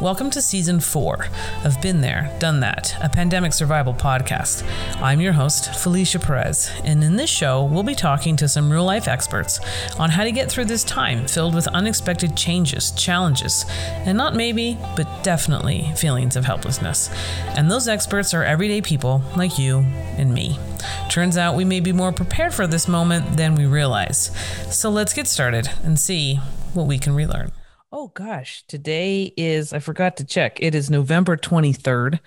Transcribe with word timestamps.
Welcome 0.00 0.30
to 0.30 0.42
season 0.42 0.80
four 0.80 1.28
of 1.62 1.80
Been 1.80 2.00
There, 2.00 2.34
Done 2.40 2.58
That, 2.60 2.96
a 3.00 3.08
pandemic 3.08 3.52
survival 3.52 3.94
podcast. 3.94 4.68
I'm 5.00 5.20
your 5.20 5.32
host, 5.32 5.72
Felicia 5.76 6.18
Perez, 6.18 6.68
and 6.82 7.02
in 7.04 7.14
this 7.14 7.30
show, 7.30 7.62
we'll 7.62 7.84
be 7.84 7.94
talking 7.94 8.34
to 8.36 8.48
some 8.48 8.72
real 8.72 8.84
life 8.84 9.06
experts 9.06 9.60
on 9.96 10.10
how 10.10 10.24
to 10.24 10.32
get 10.32 10.50
through 10.50 10.64
this 10.64 10.82
time 10.82 11.28
filled 11.28 11.54
with 11.54 11.68
unexpected 11.68 12.36
changes, 12.36 12.90
challenges, 12.90 13.64
and 13.78 14.18
not 14.18 14.34
maybe, 14.34 14.76
but 14.96 15.06
definitely 15.22 15.92
feelings 15.96 16.34
of 16.34 16.44
helplessness. 16.44 17.08
And 17.56 17.70
those 17.70 17.86
experts 17.86 18.34
are 18.34 18.42
everyday 18.42 18.80
people 18.82 19.22
like 19.36 19.60
you 19.60 19.78
and 20.18 20.34
me. 20.34 20.58
Turns 21.08 21.38
out 21.38 21.54
we 21.54 21.64
may 21.64 21.78
be 21.78 21.92
more 21.92 22.12
prepared 22.12 22.52
for 22.52 22.66
this 22.66 22.88
moment 22.88 23.36
than 23.36 23.54
we 23.54 23.64
realize. 23.64 24.32
So 24.70 24.90
let's 24.90 25.14
get 25.14 25.28
started 25.28 25.70
and 25.84 26.00
see 26.00 26.40
what 26.74 26.88
we 26.88 26.98
can 26.98 27.14
relearn. 27.14 27.52
Oh 27.96 28.08
gosh, 28.08 28.64
today 28.66 29.32
is, 29.36 29.72
I 29.72 29.78
forgot 29.78 30.16
to 30.16 30.24
check. 30.24 30.58
It 30.60 30.74
is 30.74 30.90
November 30.90 31.36
23rd. 31.36 32.18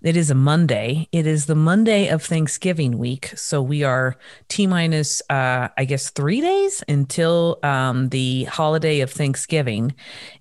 It 0.00 0.16
is 0.16 0.30
a 0.30 0.36
Monday. 0.36 1.08
It 1.10 1.26
is 1.26 1.46
the 1.46 1.56
Monday 1.56 2.06
of 2.06 2.22
Thanksgiving 2.22 2.96
week. 2.96 3.32
So 3.34 3.60
we 3.60 3.82
are 3.82 4.14
T 4.46 4.68
minus, 4.68 5.20
uh, 5.28 5.66
I 5.76 5.84
guess, 5.84 6.10
three 6.10 6.40
days 6.40 6.84
until 6.86 7.58
um, 7.64 8.10
the 8.10 8.44
holiday 8.44 9.00
of 9.00 9.10
Thanksgiving. 9.10 9.96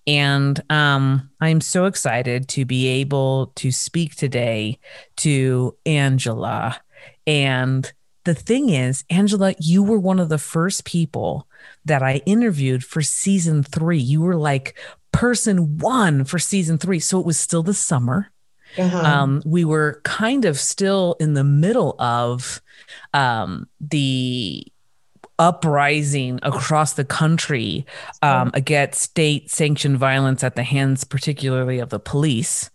And 0.05 0.61
um, 0.69 1.31
I'm 1.41 1.61
so 1.61 1.85
excited 1.85 2.47
to 2.49 2.63
be 2.63 2.85
able 2.85 3.53
to 3.55 3.71
speak 3.71 4.15
today 4.15 4.77
to 5.15 5.75
Angela. 5.87 6.79
And 7.25 7.91
the 8.23 8.35
thing 8.35 8.69
is, 8.69 9.03
Angela, 9.09 9.55
you 9.59 9.81
were 9.81 9.99
one 9.99 10.19
of 10.19 10.29
the 10.29 10.37
first 10.37 10.85
people 10.85 11.47
that 11.85 12.03
I 12.03 12.21
interviewed 12.25 12.83
for 12.83 13.01
season 13.01 13.63
three. 13.63 13.99
You 13.99 14.21
were 14.21 14.35
like 14.35 14.77
person 15.11 15.77
one 15.77 16.25
for 16.25 16.39
season 16.39 16.77
three. 16.77 16.99
So 16.99 17.19
it 17.19 17.25
was 17.25 17.39
still 17.39 17.63
the 17.63 17.73
summer. 17.73 18.31
Uh-huh. 18.77 18.97
Um, 18.97 19.41
we 19.45 19.63
were 19.63 20.01
kind 20.03 20.43
of 20.43 20.59
still 20.59 21.15
in 21.19 21.33
the 21.33 21.43
middle 21.43 21.95
of 21.99 22.61
um, 23.13 23.67
the 23.79 24.67
uprising 25.37 26.39
across 26.43 26.93
the 26.93 27.05
country 27.05 27.85
um, 28.21 28.51
against 28.53 29.01
state 29.01 29.49
sanctioned 29.49 29.97
violence 29.97 30.43
at 30.43 30.55
the 30.55 30.63
hands, 30.63 31.03
particularly 31.03 31.79
of 31.79 31.89
the 31.89 31.99
police 31.99 32.69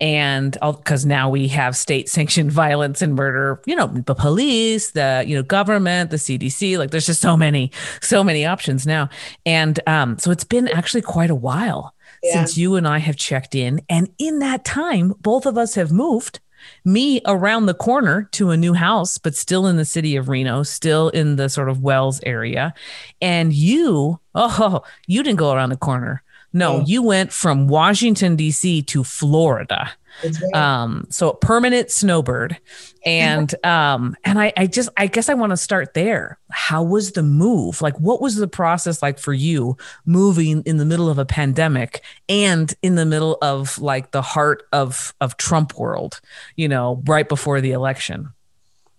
and 0.00 0.56
because 0.60 1.06
now 1.06 1.28
we 1.30 1.48
have 1.48 1.76
state 1.76 2.08
sanctioned 2.08 2.50
violence 2.52 3.02
and 3.02 3.14
murder 3.14 3.60
you 3.66 3.76
know 3.76 3.86
the 3.86 4.14
police 4.14 4.92
the 4.92 5.24
you 5.26 5.36
know 5.36 5.42
government 5.42 6.10
the 6.10 6.16
cdc 6.16 6.78
like 6.78 6.90
there's 6.90 7.06
just 7.06 7.20
so 7.20 7.36
many 7.36 7.70
so 8.00 8.24
many 8.24 8.44
options 8.44 8.86
now 8.86 9.08
and 9.46 9.80
um, 9.86 10.18
so 10.18 10.30
it's 10.30 10.44
been 10.44 10.68
actually 10.68 11.02
quite 11.02 11.30
a 11.30 11.34
while 11.34 11.94
yeah. 12.22 12.32
since 12.32 12.58
you 12.58 12.74
and 12.76 12.88
i 12.88 12.98
have 12.98 13.16
checked 13.16 13.54
in 13.54 13.80
and 13.88 14.10
in 14.18 14.40
that 14.40 14.64
time 14.64 15.14
both 15.20 15.46
of 15.46 15.56
us 15.56 15.74
have 15.74 15.92
moved 15.92 16.40
me 16.84 17.20
around 17.26 17.66
the 17.66 17.74
corner 17.74 18.28
to 18.32 18.50
a 18.50 18.56
new 18.56 18.74
house, 18.74 19.18
but 19.18 19.34
still 19.34 19.66
in 19.66 19.76
the 19.76 19.84
city 19.84 20.16
of 20.16 20.28
Reno, 20.28 20.62
still 20.62 21.08
in 21.10 21.36
the 21.36 21.48
sort 21.48 21.68
of 21.68 21.82
Wells 21.82 22.20
area. 22.24 22.74
And 23.20 23.52
you, 23.52 24.18
oh, 24.34 24.82
you 25.06 25.22
didn't 25.22 25.38
go 25.38 25.52
around 25.52 25.70
the 25.70 25.76
corner. 25.76 26.22
No, 26.54 26.76
oh. 26.76 26.84
you 26.86 27.02
went 27.02 27.32
from 27.32 27.66
Washington 27.66 28.36
D.C. 28.36 28.82
to 28.82 29.02
Florida. 29.02 29.90
Right. 30.22 30.54
Um, 30.54 31.08
so 31.10 31.32
permanent 31.32 31.90
snowbird, 31.90 32.56
and 33.04 33.52
um, 33.66 34.16
and 34.24 34.40
I, 34.40 34.52
I 34.56 34.68
just, 34.68 34.88
I 34.96 35.08
guess 35.08 35.28
I 35.28 35.34
want 35.34 35.50
to 35.50 35.56
start 35.56 35.94
there. 35.94 36.38
How 36.52 36.84
was 36.84 37.12
the 37.12 37.24
move? 37.24 37.82
Like, 37.82 37.98
what 37.98 38.22
was 38.22 38.36
the 38.36 38.46
process 38.46 39.02
like 39.02 39.18
for 39.18 39.32
you 39.32 39.76
moving 40.06 40.62
in 40.62 40.76
the 40.76 40.84
middle 40.84 41.10
of 41.10 41.18
a 41.18 41.26
pandemic 41.26 42.04
and 42.28 42.72
in 42.82 42.94
the 42.94 43.04
middle 43.04 43.36
of 43.42 43.76
like 43.78 44.12
the 44.12 44.22
heart 44.22 44.62
of 44.72 45.12
of 45.20 45.36
Trump 45.36 45.76
world? 45.76 46.20
You 46.54 46.68
know, 46.68 47.02
right 47.06 47.28
before 47.28 47.60
the 47.60 47.72
election. 47.72 48.28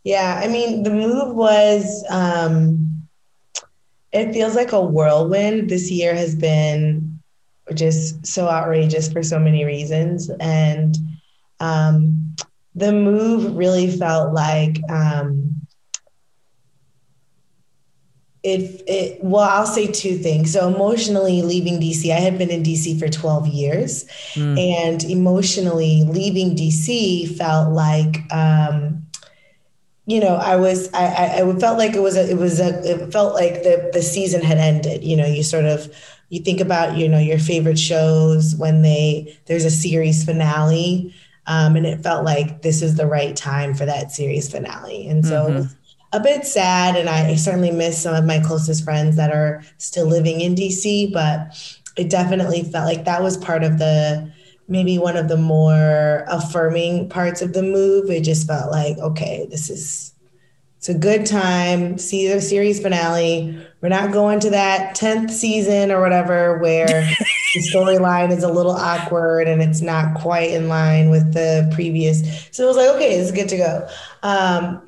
Yeah, 0.03 0.41
I 0.43 0.49
mean, 0.49 0.83
the 0.83 0.91
move 0.91 1.33
was. 1.33 2.03
um 2.09 3.07
it 4.11 4.31
feels 4.31 4.55
like 4.55 4.71
a 4.71 4.81
whirlwind. 4.81 5.69
This 5.69 5.91
year 5.91 6.15
has 6.15 6.35
been 6.35 7.14
which 7.67 7.81
is 7.81 8.17
so 8.23 8.47
outrageous 8.47 9.11
for 9.11 9.23
so 9.23 9.39
many 9.39 9.65
reasons. 9.65 10.29
And 10.39 10.95
um, 11.59 12.35
the 12.75 12.91
move 12.91 13.55
really 13.55 13.89
felt 13.89 14.33
like 14.33 14.77
um, 14.89 15.61
it, 18.43 18.83
it, 18.87 19.23
well, 19.23 19.49
I'll 19.49 19.65
say 19.65 19.87
two 19.87 20.17
things. 20.17 20.53
So, 20.53 20.67
emotionally 20.67 21.41
leaving 21.41 21.79
DC, 21.79 22.11
I 22.11 22.19
had 22.19 22.37
been 22.37 22.51
in 22.51 22.61
DC 22.61 22.99
for 22.99 23.07
12 23.07 23.47
years, 23.47 24.05
mm. 24.33 24.59
and 24.59 25.03
emotionally 25.05 26.03
leaving 26.03 26.55
DC 26.55 27.35
felt 27.37 27.73
like, 27.73 28.31
um, 28.31 29.07
you 30.05 30.19
know, 30.19 30.35
I 30.35 30.57
was, 30.57 30.93
I, 30.93 31.41
I, 31.41 31.59
felt 31.59 31.79
like 31.79 31.95
it 31.95 32.01
was 32.01 32.15
a, 32.15 32.29
it 32.29 32.37
was 32.37 32.59
a, 32.59 32.79
it 32.83 33.11
felt 33.11 33.33
like 33.33 33.63
the, 33.63 33.89
the 33.91 34.03
season 34.03 34.43
had 34.43 34.59
ended. 34.59 35.03
You 35.03 35.15
know, 35.15 35.25
you 35.25 35.41
sort 35.41 35.65
of 35.65 35.91
you 36.29 36.41
think 36.41 36.59
about 36.59 36.97
you 36.97 37.07
know 37.07 37.19
your 37.19 37.39
favorite 37.39 37.79
shows 37.79 38.55
when 38.55 38.81
they 38.81 39.37
there's 39.45 39.65
a 39.65 39.71
series 39.71 40.23
finale 40.23 41.13
um, 41.47 41.75
and 41.75 41.85
it 41.85 42.01
felt 42.01 42.25
like 42.25 42.61
this 42.63 42.81
is 42.81 42.95
the 42.95 43.05
right 43.05 43.35
time 43.35 43.73
for 43.73 43.85
that 43.85 44.11
series 44.11 44.51
finale 44.51 45.07
and 45.07 45.25
so 45.25 45.47
mm-hmm. 45.47 45.73
a 46.13 46.19
bit 46.19 46.45
sad 46.45 46.95
and 46.95 47.09
i 47.09 47.35
certainly 47.35 47.71
miss 47.71 48.01
some 48.01 48.15
of 48.15 48.25
my 48.25 48.39
closest 48.39 48.83
friends 48.83 49.15
that 49.15 49.31
are 49.31 49.63
still 49.77 50.07
living 50.07 50.41
in 50.41 50.55
dc 50.55 51.11
but 51.13 51.79
it 51.97 52.09
definitely 52.09 52.63
felt 52.63 52.85
like 52.85 53.05
that 53.05 53.21
was 53.21 53.37
part 53.37 53.63
of 53.63 53.77
the 53.77 54.31
maybe 54.67 54.97
one 54.97 55.15
of 55.15 55.27
the 55.27 55.37
more 55.37 56.25
affirming 56.27 57.07
parts 57.07 57.41
of 57.41 57.53
the 57.53 57.61
move 57.61 58.09
it 58.09 58.23
just 58.23 58.47
felt 58.47 58.71
like 58.71 58.97
okay 58.97 59.47
this 59.51 59.69
is 59.69 60.14
it's 60.87 60.95
a 60.95 60.99
good 60.99 61.25
time. 61.25 61.97
See 61.97 62.27
the 62.27 62.39
series 62.39 62.79
finale. 62.79 63.59
We're 63.81 63.89
not 63.89 64.11
going 64.11 64.39
to 64.41 64.51
that 64.51 64.95
10th 64.95 65.31
season 65.31 65.91
or 65.91 65.99
whatever 65.99 66.59
where 66.59 66.85
the 67.55 67.59
storyline 67.61 68.29
is 68.31 68.43
a 68.43 68.51
little 68.51 68.73
awkward 68.73 69.47
and 69.47 69.63
it's 69.63 69.81
not 69.81 70.13
quite 70.13 70.51
in 70.51 70.67
line 70.67 71.09
with 71.09 71.33
the 71.33 71.67
previous. 71.73 72.47
So 72.51 72.65
it 72.65 72.67
was 72.67 72.77
like, 72.77 72.89
okay, 72.89 73.15
it's 73.15 73.31
good 73.31 73.49
to 73.49 73.57
go. 73.57 73.87
Um, 74.21 74.83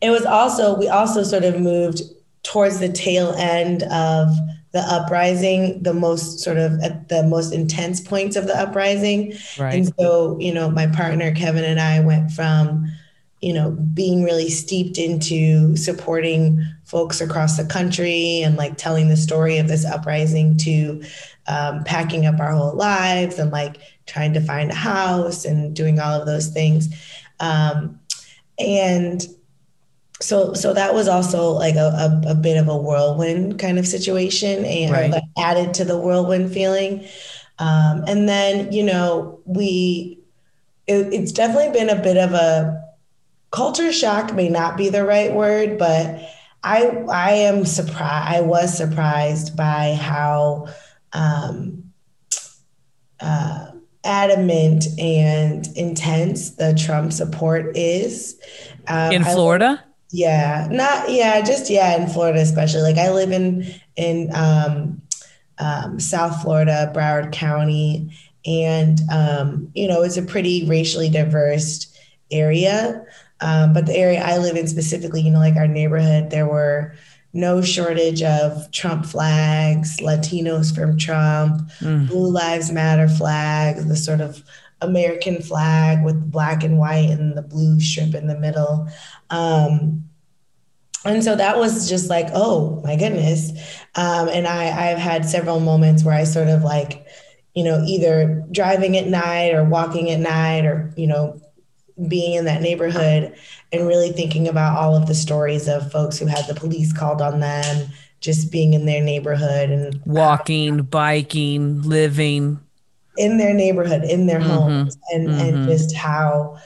it 0.00 0.08
was 0.08 0.24
also, 0.24 0.78
we 0.78 0.88
also 0.88 1.24
sort 1.24 1.44
of 1.44 1.60
moved 1.60 2.00
towards 2.42 2.80
the 2.80 2.90
tail 2.90 3.34
end 3.36 3.82
of 3.82 4.30
the 4.70 4.80
uprising, 4.80 5.82
the 5.82 5.92
most 5.92 6.38
sort 6.40 6.56
of 6.56 6.80
at 6.80 7.10
the 7.10 7.22
most 7.22 7.52
intense 7.52 8.00
points 8.00 8.36
of 8.36 8.46
the 8.46 8.58
uprising. 8.58 9.34
Right. 9.58 9.74
And 9.74 9.94
so, 10.00 10.38
you 10.40 10.54
know, 10.54 10.70
my 10.70 10.86
partner 10.86 11.34
Kevin 11.34 11.64
and 11.64 11.78
I 11.78 12.00
went 12.00 12.30
from 12.30 12.90
you 13.42 13.52
know, 13.52 13.72
being 13.72 14.22
really 14.22 14.48
steeped 14.48 14.98
into 14.98 15.76
supporting 15.76 16.64
folks 16.84 17.20
across 17.20 17.56
the 17.56 17.64
country 17.64 18.40
and 18.42 18.56
like 18.56 18.76
telling 18.76 19.08
the 19.08 19.16
story 19.16 19.58
of 19.58 19.66
this 19.66 19.84
uprising 19.84 20.56
to 20.56 21.02
um, 21.48 21.82
packing 21.82 22.24
up 22.24 22.38
our 22.38 22.52
whole 22.52 22.74
lives 22.74 23.40
and 23.40 23.50
like 23.50 23.78
trying 24.06 24.32
to 24.32 24.40
find 24.40 24.70
a 24.70 24.74
house 24.74 25.44
and 25.44 25.74
doing 25.74 25.98
all 25.98 26.20
of 26.20 26.24
those 26.24 26.48
things. 26.48 26.88
Um, 27.40 27.98
and 28.60 29.26
so 30.20 30.54
so 30.54 30.72
that 30.72 30.94
was 30.94 31.08
also 31.08 31.50
like 31.50 31.74
a, 31.74 32.22
a, 32.24 32.30
a, 32.30 32.34
bit 32.36 32.56
of 32.56 32.68
a 32.68 32.76
whirlwind 32.76 33.58
kind 33.58 33.76
of 33.76 33.88
situation 33.88 34.64
and 34.64 34.92
right. 34.92 35.10
like 35.10 35.24
added 35.36 35.74
to 35.74 35.84
the 35.84 35.98
whirlwind 35.98 36.52
feeling. 36.52 37.04
Um, 37.58 38.04
and 38.06 38.28
then, 38.28 38.70
you 38.70 38.84
know, 38.84 39.40
we, 39.46 40.20
it, 40.86 41.12
it's 41.12 41.32
definitely 41.32 41.72
been 41.72 41.90
a 41.90 42.00
bit 42.00 42.16
of 42.16 42.34
a, 42.34 42.81
culture 43.52 43.92
shock 43.92 44.34
may 44.34 44.48
not 44.48 44.76
be 44.76 44.88
the 44.88 45.04
right 45.04 45.32
word, 45.32 45.78
but 45.78 46.28
I 46.64 46.86
I 47.08 47.32
am 47.32 47.64
surprised. 47.64 48.36
I 48.36 48.40
was 48.40 48.76
surprised 48.76 49.56
by 49.56 49.94
how 49.94 50.68
um, 51.12 51.84
uh, 53.20 53.72
adamant 54.04 54.86
and 54.98 55.68
intense 55.76 56.50
the 56.50 56.74
Trump 56.74 57.12
support 57.12 57.76
is 57.76 58.40
um, 58.88 59.12
in 59.12 59.24
Florida. 59.24 59.82
I, 59.82 59.88
yeah, 60.10 60.68
not 60.70 61.10
yeah, 61.10 61.40
just 61.40 61.70
yeah, 61.70 62.00
in 62.00 62.08
Florida 62.08 62.40
especially. 62.40 62.82
Like 62.82 62.98
I 62.98 63.10
live 63.10 63.32
in 63.32 63.66
in 63.96 64.30
um, 64.34 65.02
um, 65.58 66.00
South 66.00 66.42
Florida, 66.42 66.92
Broward 66.94 67.32
County, 67.32 68.10
and 68.46 69.00
um, 69.10 69.70
you 69.74 69.88
know 69.88 70.02
it's 70.02 70.16
a 70.16 70.22
pretty 70.22 70.66
racially 70.66 71.08
diverse 71.08 71.92
area. 72.30 73.04
Um, 73.42 73.72
but 73.72 73.86
the 73.86 73.96
area 73.96 74.22
I 74.24 74.38
live 74.38 74.56
in 74.56 74.68
specifically, 74.68 75.20
you 75.20 75.30
know, 75.30 75.40
like 75.40 75.56
our 75.56 75.66
neighborhood, 75.66 76.30
there 76.30 76.46
were 76.46 76.94
no 77.32 77.60
shortage 77.60 78.22
of 78.22 78.70
Trump 78.70 79.04
flags, 79.04 79.98
Latinos 79.98 80.74
from 80.74 80.96
Trump, 80.96 81.62
mm. 81.80 82.06
Blue 82.08 82.30
Lives 82.30 82.70
Matter 82.70 83.08
flags, 83.08 83.86
the 83.86 83.96
sort 83.96 84.20
of 84.20 84.42
American 84.80 85.42
flag 85.42 86.04
with 86.04 86.30
black 86.30 86.62
and 86.62 86.78
white 86.78 87.10
and 87.10 87.36
the 87.36 87.42
blue 87.42 87.80
strip 87.80 88.14
in 88.14 88.26
the 88.26 88.38
middle. 88.38 88.88
Um, 89.30 90.04
and 91.04 91.24
so 91.24 91.34
that 91.34 91.58
was 91.58 91.88
just 91.88 92.08
like, 92.08 92.28
oh 92.32 92.80
my 92.84 92.96
goodness. 92.96 93.50
Um, 93.96 94.28
and 94.28 94.46
I, 94.46 94.90
I've 94.90 94.98
had 94.98 95.24
several 95.24 95.58
moments 95.58 96.04
where 96.04 96.14
I 96.14 96.24
sort 96.24 96.48
of 96.48 96.62
like, 96.62 97.06
you 97.54 97.64
know, 97.64 97.82
either 97.86 98.44
driving 98.52 98.96
at 98.96 99.08
night 99.08 99.52
or 99.52 99.64
walking 99.64 100.10
at 100.10 100.20
night 100.20 100.64
or, 100.64 100.92
you 100.96 101.06
know, 101.06 101.40
being 102.08 102.34
in 102.34 102.44
that 102.44 102.62
neighborhood 102.62 103.34
and 103.72 103.86
really 103.86 104.10
thinking 104.12 104.48
about 104.48 104.76
all 104.76 104.96
of 104.96 105.06
the 105.06 105.14
stories 105.14 105.68
of 105.68 105.90
folks 105.90 106.18
who 106.18 106.26
had 106.26 106.46
the 106.46 106.54
police 106.54 106.92
called 106.92 107.22
on 107.22 107.40
them, 107.40 107.88
just 108.20 108.52
being 108.52 108.74
in 108.74 108.86
their 108.86 109.02
neighborhood 109.02 109.70
and 109.70 110.00
walking, 110.04 110.82
biking, 110.82 111.82
living 111.82 112.60
in 113.16 113.38
their 113.38 113.54
neighborhood, 113.54 114.04
in 114.04 114.26
their 114.26 114.40
mm-hmm. 114.40 114.50
homes, 114.50 114.96
and 115.12 115.28
mm-hmm. 115.28 115.40
and 115.40 115.68
just 115.68 115.94
how, 115.94 116.58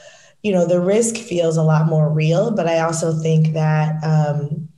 you 0.43 0.51
know, 0.51 0.65
the 0.65 0.79
risk 0.79 1.15
feels 1.15 1.57
a 1.57 1.63
lot 1.63 1.87
more 1.87 2.09
real. 2.09 2.51
But 2.51 2.67
I 2.67 2.79
also 2.79 3.13
think 3.13 3.53
that 3.53 4.03
um, 4.03 4.69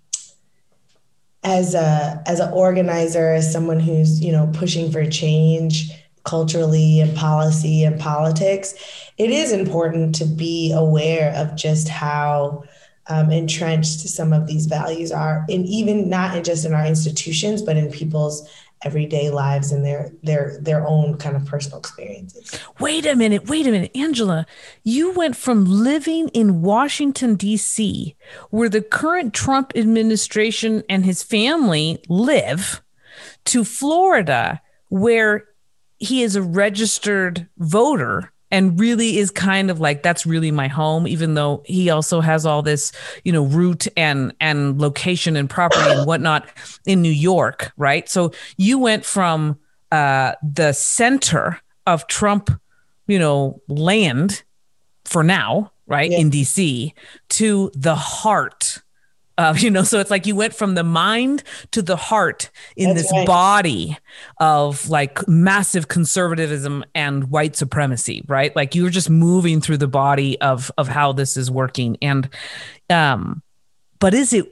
as 1.43 1.73
a 1.73 2.21
as 2.25 2.39
an 2.39 2.51
organizer, 2.53 3.31
as 3.33 3.51
someone 3.51 3.79
who's 3.79 4.23
you 4.23 4.31
know 4.31 4.49
pushing 4.53 4.91
for 4.91 5.05
change 5.09 5.91
culturally 6.29 6.99
and 6.99 7.17
policy 7.17 7.83
and 7.83 7.99
politics, 7.99 8.75
it 9.17 9.31
is 9.31 9.51
important 9.51 10.13
to 10.13 10.25
be 10.25 10.71
aware 10.71 11.33
of 11.35 11.55
just 11.55 11.89
how 11.89 12.63
um, 13.07 13.31
entrenched 13.31 14.01
some 14.01 14.31
of 14.31 14.45
these 14.45 14.67
values 14.67 15.11
are, 15.11 15.43
and 15.49 15.65
even 15.65 16.07
not 16.07 16.37
in 16.37 16.43
just 16.43 16.65
in 16.65 16.73
our 16.73 16.85
institutions, 16.85 17.63
but 17.63 17.75
in 17.75 17.91
people's 17.91 18.47
everyday 18.83 19.29
lives 19.29 19.71
and 19.71 19.83
their 19.83 20.11
their 20.21 20.57
their 20.61 20.87
own 20.87 21.17
kind 21.17 21.35
of 21.35 21.43
personal 21.45 21.79
experiences. 21.79 22.57
Wait 22.79 23.07
a 23.07 23.15
minute, 23.15 23.49
wait 23.49 23.65
a 23.65 23.71
minute, 23.71 23.91
Angela. 23.95 24.45
You 24.83 25.11
went 25.11 25.35
from 25.35 25.65
living 25.65 26.29
in 26.29 26.61
Washington 26.61 27.35
D.C., 27.35 28.15
where 28.51 28.69
the 28.69 28.83
current 28.83 29.33
Trump 29.33 29.73
administration 29.75 30.83
and 30.87 31.03
his 31.03 31.23
family 31.23 32.03
live, 32.07 32.83
to 33.45 33.63
Florida, 33.63 34.61
where 34.89 35.48
he 35.99 36.23
is 36.23 36.35
a 36.35 36.41
registered 36.41 37.47
voter 37.57 38.31
and 38.51 38.79
really 38.79 39.17
is 39.17 39.29
kind 39.29 39.69
of 39.69 39.79
like 39.79 40.01
that's 40.01 40.25
really 40.25 40.51
my 40.51 40.67
home 40.67 41.07
even 41.07 41.35
though 41.35 41.61
he 41.65 41.89
also 41.89 42.21
has 42.21 42.45
all 42.45 42.61
this 42.61 42.91
you 43.23 43.31
know 43.31 43.43
route 43.43 43.87
and 43.95 44.33
and 44.39 44.79
location 44.81 45.35
and 45.35 45.49
property 45.49 45.89
and 45.91 46.07
whatnot 46.07 46.47
in 46.85 47.01
new 47.01 47.11
york 47.11 47.71
right 47.77 48.09
so 48.09 48.31
you 48.57 48.79
went 48.79 49.05
from 49.05 49.57
uh 49.91 50.33
the 50.41 50.73
center 50.73 51.59
of 51.85 52.07
trump 52.07 52.49
you 53.07 53.19
know 53.19 53.61
land 53.67 54.43
for 55.05 55.23
now 55.23 55.71
right 55.85 56.11
yeah. 56.11 56.19
in 56.19 56.31
dc 56.31 56.93
to 57.29 57.71
the 57.75 57.95
heart 57.95 58.81
uh, 59.39 59.53
you 59.57 59.71
know, 59.71 59.83
so 59.83 59.99
it's 59.99 60.11
like 60.11 60.27
you 60.27 60.35
went 60.35 60.53
from 60.53 60.75
the 60.75 60.83
mind 60.83 61.43
to 61.71 61.81
the 61.81 61.95
heart 61.95 62.49
in 62.75 62.89
That's 62.89 63.03
this 63.03 63.11
right. 63.11 63.25
body 63.25 63.97
of 64.37 64.89
like 64.89 65.25
massive 65.27 65.87
conservatism 65.87 66.83
and 66.93 67.31
white 67.31 67.55
supremacy, 67.55 68.23
right? 68.27 68.53
Like 68.55 68.75
you 68.75 68.83
were 68.83 68.89
just 68.89 69.09
moving 69.09 69.61
through 69.61 69.77
the 69.77 69.87
body 69.87 70.39
of 70.41 70.71
of 70.77 70.89
how 70.89 71.13
this 71.13 71.37
is 71.37 71.49
working. 71.49 71.97
And 72.01 72.29
um, 72.89 73.41
but 73.99 74.13
is 74.13 74.33
it 74.33 74.45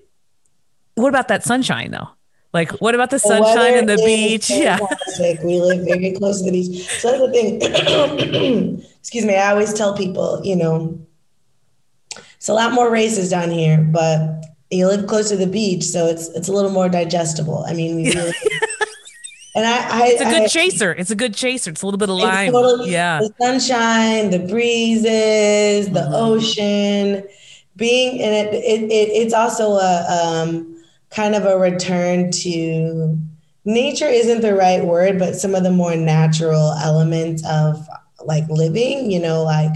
what 0.96 1.10
about 1.10 1.28
that 1.28 1.44
sunshine 1.44 1.92
though? 1.92 2.08
Like, 2.54 2.72
what 2.82 2.96
about 2.96 3.10
the 3.10 3.20
sunshine 3.20 3.78
and 3.78 3.90
the 3.90 3.98
beach? 3.98 4.50
Yeah. 4.50 4.80
We 5.44 5.60
live 5.60 5.86
very 5.86 6.14
close 6.14 6.40
to 6.40 6.46
the 6.46 6.52
beach. 6.52 6.88
So 6.88 7.12
that's 7.12 7.22
the 7.22 8.32
thing. 8.32 8.84
Excuse 9.00 9.26
me. 9.26 9.36
I 9.36 9.52
always 9.52 9.74
tell 9.74 9.96
people, 9.96 10.42
you 10.44 10.56
know, 10.56 10.98
it's 12.38 12.48
a 12.48 12.54
lot 12.54 12.72
more 12.72 12.90
races 12.90 13.30
down 13.30 13.52
here, 13.52 13.78
but 13.78 14.44
you 14.70 14.88
live 14.88 15.08
close 15.08 15.30
to 15.30 15.38
the 15.38 15.48
beach, 15.48 15.84
so 15.84 16.08
it's 16.08 16.28
it's 16.30 16.48
a 16.48 16.52
little 16.52 16.72
more 16.72 16.90
digestible. 16.90 17.64
I 17.68 17.74
mean, 17.74 17.96
we 17.96 18.14
really, 18.14 18.34
and 19.56 19.66
I, 19.66 20.04
I, 20.04 20.08
it's 20.08 20.22
a 20.22 20.26
good 20.26 20.44
I, 20.44 20.48
chaser. 20.48 20.92
It's 20.92 21.12
a 21.12 21.16
good 21.16 21.34
chaser. 21.34 21.72
It's 21.72 21.82
a 21.82 21.86
little 21.86 21.98
bit 21.98 22.10
of 22.10 22.18
lime. 22.18 22.52
Totally, 22.52 22.92
yeah, 22.92 23.20
the 23.20 23.34
sunshine, 23.40 24.30
the 24.30 24.40
breezes, 24.40 25.90
the 25.92 26.02
mm-hmm. 26.02 26.14
ocean, 26.14 27.24
being 27.78 28.18
in 28.18 28.34
it, 28.34 28.54
it, 28.54 28.92
it. 28.92 29.10
It's 29.14 29.34
also 29.34 29.74
a 29.74 30.44
um, 30.44 30.84
kind 31.12 31.34
of 31.34 31.46
a 31.46 31.58
return 31.58 32.32
to 32.32 33.18
nature. 33.64 34.08
Isn't 34.08 34.42
the 34.42 34.54
right 34.54 34.84
word, 34.84 35.18
but 35.18 35.36
some 35.36 35.56
of 35.56 35.64
the 35.64 35.72
more 35.72 35.96
natural 35.96 36.74
elements 36.74 37.42
of 37.48 37.88
like 38.26 38.48
living. 38.50 39.10
You 39.12 39.22
know, 39.22 39.44
like 39.44 39.76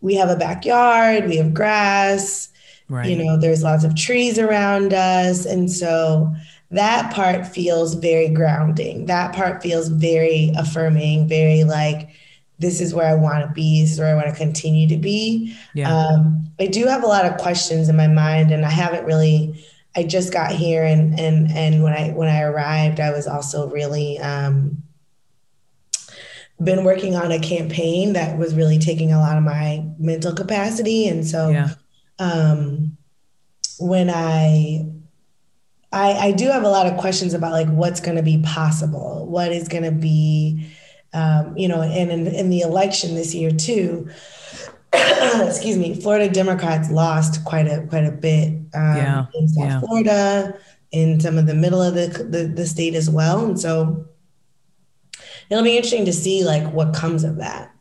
we 0.00 0.14
have 0.14 0.30
a 0.30 0.36
backyard, 0.36 1.26
we 1.26 1.36
have 1.36 1.52
grass 1.52 2.49
Right. 2.90 3.08
You 3.08 3.24
know, 3.24 3.36
there's 3.38 3.62
lots 3.62 3.84
of 3.84 3.94
trees 3.94 4.36
around 4.36 4.92
us. 4.92 5.46
And 5.46 5.70
so 5.70 6.34
that 6.72 7.14
part 7.14 7.46
feels 7.46 7.94
very 7.94 8.28
grounding. 8.28 9.06
That 9.06 9.32
part 9.32 9.62
feels 9.62 9.86
very 9.88 10.52
affirming, 10.56 11.28
very 11.28 11.62
like, 11.62 12.10
this 12.58 12.80
is 12.80 12.92
where 12.92 13.06
I 13.06 13.14
want 13.14 13.46
to 13.46 13.52
be. 13.54 13.80
This 13.80 13.92
is 13.92 14.00
where 14.00 14.12
I 14.12 14.14
want 14.14 14.26
to 14.26 14.34
continue 14.34 14.88
to 14.88 14.96
be. 14.96 15.56
Yeah. 15.72 15.96
Um, 15.96 16.50
I 16.58 16.66
do 16.66 16.84
have 16.86 17.04
a 17.04 17.06
lot 17.06 17.24
of 17.24 17.38
questions 17.38 17.88
in 17.88 17.96
my 17.96 18.08
mind, 18.08 18.50
and 18.50 18.66
I 18.66 18.70
haven't 18.70 19.06
really. 19.06 19.64
I 19.96 20.02
just 20.02 20.30
got 20.30 20.52
here, 20.52 20.84
and 20.84 21.18
and 21.18 21.50
and 21.52 21.82
when 21.82 21.94
I 21.94 22.10
when 22.10 22.28
I 22.28 22.42
arrived, 22.42 23.00
I 23.00 23.12
was 23.12 23.26
also 23.26 23.70
really 23.70 24.18
um, 24.18 24.82
been 26.62 26.84
working 26.84 27.16
on 27.16 27.32
a 27.32 27.38
campaign 27.38 28.12
that 28.12 28.36
was 28.36 28.54
really 28.54 28.78
taking 28.78 29.10
a 29.10 29.18
lot 29.18 29.38
of 29.38 29.42
my 29.42 29.82
mental 29.98 30.34
capacity, 30.34 31.08
and 31.08 31.26
so 31.26 31.48
yeah 31.48 31.70
um, 32.20 32.96
when 33.80 34.10
I, 34.10 34.86
I, 35.90 36.12
I 36.12 36.32
do 36.32 36.46
have 36.48 36.62
a 36.62 36.68
lot 36.68 36.86
of 36.86 36.98
questions 36.98 37.34
about 37.34 37.52
like 37.52 37.68
what's 37.68 38.00
going 38.00 38.16
to 38.16 38.22
be 38.22 38.42
possible, 38.44 39.26
what 39.26 39.50
is 39.50 39.66
going 39.66 39.82
to 39.82 39.90
be, 39.90 40.70
um, 41.12 41.56
you 41.56 41.66
know, 41.66 41.82
and 41.82 42.12
in, 42.12 42.26
in 42.28 42.50
the 42.50 42.60
election 42.60 43.16
this 43.16 43.34
year 43.34 43.50
too. 43.50 44.08
excuse 44.92 45.78
me, 45.78 45.94
Florida 45.94 46.28
Democrats 46.28 46.90
lost 46.90 47.44
quite 47.44 47.66
a 47.66 47.86
quite 47.88 48.04
a 48.04 48.12
bit 48.12 48.48
um, 48.74 48.96
yeah, 48.96 49.26
in 49.34 49.48
South 49.48 49.64
yeah. 49.64 49.80
Florida, 49.80 50.58
in 50.90 51.20
some 51.20 51.38
of 51.38 51.46
the 51.46 51.54
middle 51.54 51.80
of 51.80 51.94
the, 51.94 52.08
the 52.28 52.44
the 52.44 52.66
state 52.66 52.94
as 52.94 53.08
well, 53.08 53.44
and 53.44 53.58
so 53.58 54.04
it'll 55.48 55.62
be 55.62 55.76
interesting 55.76 56.04
to 56.06 56.12
see 56.12 56.44
like 56.44 56.72
what 56.72 56.92
comes 56.92 57.22
of 57.22 57.36
that. 57.36 57.72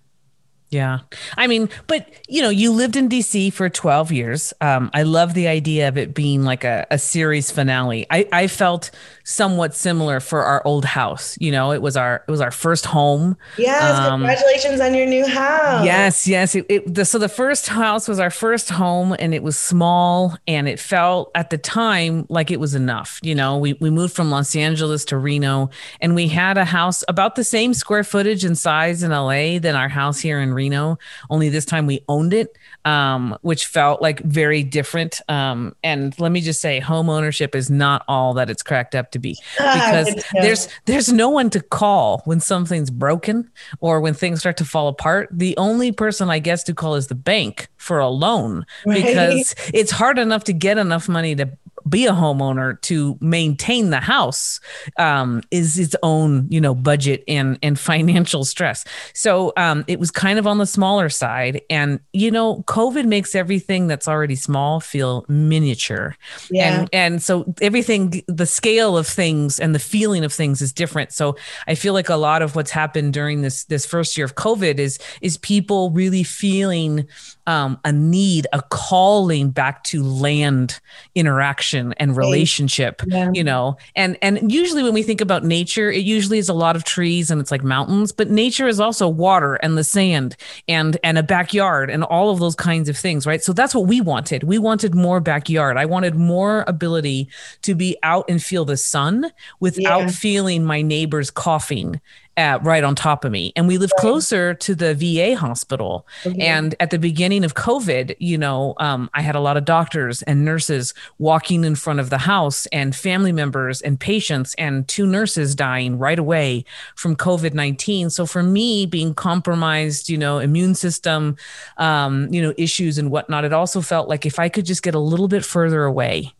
Yeah. 0.69 0.99
I 1.35 1.47
mean, 1.47 1.69
but 1.87 2.07
you 2.27 2.41
know, 2.41 2.49
you 2.49 2.71
lived 2.71 2.95
in 2.95 3.09
DC 3.09 3.51
for 3.53 3.69
12 3.69 4.11
years. 4.11 4.53
Um, 4.61 4.91
I 4.93 5.03
love 5.03 5.33
the 5.33 5.47
idea 5.47 5.87
of 5.87 5.97
it 5.97 6.13
being 6.13 6.43
like 6.43 6.63
a, 6.63 6.85
a 6.91 6.99
series 6.99 7.49
finale. 7.49 8.05
I, 8.11 8.27
I 8.31 8.47
felt 8.47 8.91
somewhat 9.23 9.75
similar 9.75 10.19
for 10.19 10.43
our 10.43 10.65
old 10.65 10.85
house. 10.85 11.37
You 11.39 11.51
know, 11.51 11.71
it 11.71 11.81
was 11.81 11.97
our 11.97 12.23
it 12.27 12.31
was 12.31 12.41
our 12.41 12.51
first 12.51 12.85
home. 12.85 13.35
Yes, 13.57 13.97
um, 13.97 14.21
congratulations 14.21 14.79
on 14.79 14.93
your 14.93 15.07
new 15.07 15.25
house. 15.27 15.85
Yes, 15.85 16.27
yes. 16.27 16.55
It, 16.55 16.65
it, 16.69 16.93
the, 16.93 17.05
so 17.05 17.17
the 17.17 17.29
first 17.29 17.67
house 17.67 18.07
was 18.07 18.19
our 18.19 18.31
first 18.31 18.69
home 18.69 19.15
and 19.17 19.33
it 19.33 19.41
was 19.41 19.57
small 19.57 20.37
and 20.47 20.67
it 20.67 20.79
felt 20.79 21.31
at 21.33 21.49
the 21.49 21.57
time 21.57 22.27
like 22.29 22.51
it 22.51 22.59
was 22.59 22.75
enough. 22.75 23.19
You 23.23 23.33
know, 23.33 23.57
we, 23.57 23.73
we 23.73 23.89
moved 23.89 24.15
from 24.15 24.29
Los 24.29 24.55
Angeles 24.55 25.05
to 25.05 25.17
Reno 25.17 25.69
and 25.99 26.13
we 26.13 26.27
had 26.27 26.57
a 26.57 26.65
house 26.65 27.03
about 27.07 27.35
the 27.35 27.43
same 27.43 27.73
square 27.73 28.03
footage 28.03 28.43
and 28.43 28.57
size 28.57 29.01
in 29.01 29.11
LA 29.11 29.59
than 29.59 29.75
our 29.75 29.89
house 29.89 30.19
here 30.19 30.39
in 30.39 30.53
Reno, 30.59 30.97
only 31.29 31.47
this 31.47 31.63
time 31.63 31.87
we 31.87 32.03
owned 32.09 32.33
it, 32.33 32.57
um, 32.83 33.37
which 33.41 33.65
felt 33.65 34.01
like 34.01 34.19
very 34.19 34.61
different. 34.61 35.21
Um, 35.29 35.73
and 35.83 36.17
let 36.19 36.33
me 36.33 36.41
just 36.41 36.59
say, 36.59 36.81
home 36.81 37.09
ownership 37.09 37.55
is 37.55 37.69
not 37.69 38.03
all 38.09 38.33
that 38.33 38.49
it's 38.49 38.61
cracked 38.61 38.93
up 38.93 39.11
to 39.11 39.19
be 39.19 39.37
because 39.57 40.21
there's 40.33 40.67
there's 40.85 41.13
no 41.13 41.29
one 41.29 41.49
to 41.51 41.61
call 41.61 42.21
when 42.25 42.41
something's 42.41 42.89
broken 42.89 43.49
or 43.79 44.01
when 44.01 44.13
things 44.13 44.41
start 44.41 44.57
to 44.57 44.65
fall 44.65 44.89
apart. 44.89 45.29
The 45.31 45.55
only 45.55 45.93
person 45.93 46.29
I 46.29 46.39
guess 46.39 46.63
to 46.65 46.73
call 46.73 46.95
is 46.95 47.07
the 47.07 47.15
bank 47.15 47.69
for 47.77 47.99
a 47.99 48.09
loan 48.09 48.65
right. 48.85 49.03
because 49.03 49.55
it's 49.73 49.91
hard 49.91 50.19
enough 50.19 50.43
to 50.45 50.53
get 50.53 50.77
enough 50.77 51.07
money 51.07 51.35
to 51.35 51.49
be 51.89 52.05
a 52.05 52.11
homeowner 52.11 52.79
to 52.81 53.17
maintain 53.21 53.89
the 53.89 53.99
house 53.99 54.59
um, 54.97 55.41
is 55.51 55.77
its 55.77 55.95
own 56.03 56.47
you 56.49 56.61
know 56.61 56.75
budget 56.75 57.23
and 57.27 57.57
and 57.61 57.79
financial 57.89 58.45
stress. 58.45 58.85
So 59.13 59.53
um, 59.57 59.83
it 59.87 59.99
was 59.99 60.11
kind 60.11 60.39
of 60.39 60.47
on 60.47 60.57
the 60.57 60.65
smaller 60.65 61.09
side. 61.09 61.61
And 61.69 61.99
you 62.13 62.31
know 62.31 62.63
covid 62.67 63.05
makes 63.05 63.35
everything 63.35 63.87
that's 63.87 64.07
already 64.07 64.35
small 64.35 64.79
feel 64.79 65.25
miniature. 65.27 66.15
Yeah. 66.51 66.81
and 66.81 66.89
and 66.93 67.23
so 67.23 67.53
everything 67.61 68.23
the 68.27 68.45
scale 68.45 68.97
of 68.97 69.07
things 69.07 69.59
and 69.59 69.73
the 69.73 69.79
feeling 69.79 70.23
of 70.23 70.33
things 70.33 70.61
is 70.61 70.73
different. 70.73 71.11
So 71.11 71.35
i 71.67 71.75
feel 71.75 71.93
like 71.93 72.09
a 72.09 72.15
lot 72.15 72.41
of 72.41 72.55
what's 72.55 72.71
happened 72.71 73.13
during 73.13 73.41
this 73.41 73.65
this 73.65 73.85
first 73.85 74.17
year 74.17 74.25
of 74.25 74.35
covid 74.35 74.79
is 74.79 74.99
is 75.21 75.37
people 75.37 75.91
really 75.91 76.23
feeling 76.23 77.07
um, 77.49 77.79
a 77.83 77.91
need, 77.91 78.45
a 78.53 78.61
calling 78.69 79.49
back 79.49 79.83
to 79.85 80.03
land 80.03 80.79
interaction 81.15 81.78
and 81.97 82.15
relationship, 82.15 83.01
yeah. 83.07 83.31
you 83.33 83.43
know. 83.43 83.77
And 83.95 84.17
and 84.21 84.51
usually 84.51 84.83
when 84.83 84.93
we 84.93 85.03
think 85.03 85.21
about 85.21 85.43
nature, 85.43 85.91
it 85.91 86.03
usually 86.03 86.37
is 86.37 86.49
a 86.49 86.53
lot 86.53 86.75
of 86.75 86.83
trees 86.83 87.31
and 87.31 87.39
it's 87.41 87.51
like 87.51 87.63
mountains, 87.63 88.11
but 88.11 88.29
nature 88.29 88.67
is 88.67 88.79
also 88.79 89.07
water 89.07 89.55
and 89.55 89.77
the 89.77 89.83
sand 89.83 90.35
and 90.67 90.97
and 91.03 91.17
a 91.17 91.23
backyard 91.23 91.89
and 91.89 92.03
all 92.03 92.29
of 92.29 92.39
those 92.39 92.55
kinds 92.55 92.89
of 92.89 92.97
things, 92.97 93.25
right? 93.25 93.43
So 93.43 93.53
that's 93.53 93.73
what 93.75 93.87
we 93.87 94.01
wanted. 94.01 94.43
We 94.43 94.57
wanted 94.57 94.95
more 94.95 95.19
backyard. 95.19 95.77
I 95.77 95.85
wanted 95.85 96.15
more 96.15 96.63
ability 96.67 97.29
to 97.63 97.75
be 97.75 97.97
out 98.03 98.25
and 98.29 98.41
feel 98.41 98.65
the 98.65 98.77
sun 98.77 99.31
without 99.59 100.01
yeah. 100.01 100.07
feeling 100.07 100.65
my 100.65 100.81
neighbors 100.81 101.31
coughing 101.31 101.99
at, 102.37 102.63
right 102.63 102.83
on 102.83 102.95
top 102.95 103.25
of 103.25 103.31
me. 103.31 103.51
And 103.55 103.67
we 103.67 103.77
live 103.77 103.91
right. 103.97 104.01
closer 104.01 104.53
to 104.53 104.75
the 104.75 104.95
VA 104.95 105.35
hospital. 105.35 106.07
Okay. 106.25 106.39
And 106.39 106.75
at 106.79 106.89
the 106.89 106.99
beginning 106.99 107.43
of 107.43 107.53
COVID, 107.53 108.15
you 108.19 108.37
know, 108.37 108.73
um, 108.77 109.09
I 109.13 109.21
had 109.21 109.35
a 109.35 109.39
lot 109.39 109.57
of 109.57 109.65
doctors 109.65 110.21
and 110.23 110.45
nurses 110.45 110.93
walking 111.17 111.63
in 111.63 111.75
front 111.75 111.99
of 111.99 112.09
the 112.09 112.17
house 112.17 112.65
and 112.67 112.95
family 112.95 113.31
members 113.31 113.81
and 113.81 113.99
patients 113.99 114.55
and 114.57 114.87
two 114.87 115.05
nurses 115.05 115.55
dying 115.55 115.97
right 115.97 116.19
away 116.19 116.63
from 116.95 117.15
COVID 117.15 117.53
19. 117.53 118.09
So 118.09 118.25
for 118.25 118.41
me, 118.41 118.85
being 118.85 119.13
compromised, 119.13 120.09
you 120.09 120.17
know, 120.17 120.39
immune 120.39 120.75
system, 120.75 121.35
um, 121.77 122.27
you 122.31 122.41
know, 122.41 122.53
issues 122.57 122.97
and 122.97 123.11
whatnot, 123.11 123.43
it 123.43 123.53
also 123.53 123.81
felt 123.81 124.07
like 124.07 124.25
if 124.25 124.39
I 124.39 124.49
could 124.49 124.65
just 124.65 124.83
get 124.83 124.95
a 124.95 124.99
little 124.99 125.27
bit 125.27 125.43
further 125.43 125.83
away 125.83 126.33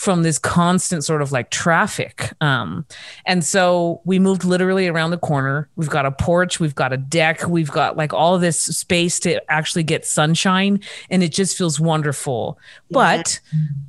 from 0.00 0.22
this 0.22 0.38
constant 0.38 1.04
sort 1.04 1.20
of 1.20 1.30
like 1.30 1.50
traffic. 1.50 2.32
Um, 2.40 2.86
and 3.26 3.44
so 3.44 4.00
we 4.06 4.18
moved 4.18 4.44
literally 4.44 4.88
around 4.88 5.10
the 5.10 5.18
corner. 5.18 5.68
We've 5.76 5.90
got 5.90 6.06
a 6.06 6.10
porch, 6.10 6.58
we've 6.58 6.74
got 6.74 6.94
a 6.94 6.96
deck, 6.96 7.46
we've 7.46 7.70
got 7.70 7.98
like 7.98 8.14
all 8.14 8.38
this 8.38 8.58
space 8.58 9.20
to 9.20 9.42
actually 9.52 9.82
get 9.82 10.06
sunshine, 10.06 10.80
and 11.10 11.22
it 11.22 11.32
just 11.32 11.54
feels 11.54 11.78
wonderful. 11.78 12.58
Yeah. 12.88 12.94
But 12.94 13.40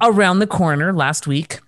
around 0.01 0.39
the 0.39 0.47
corner 0.47 0.91
last 0.91 1.27
week, 1.27 1.61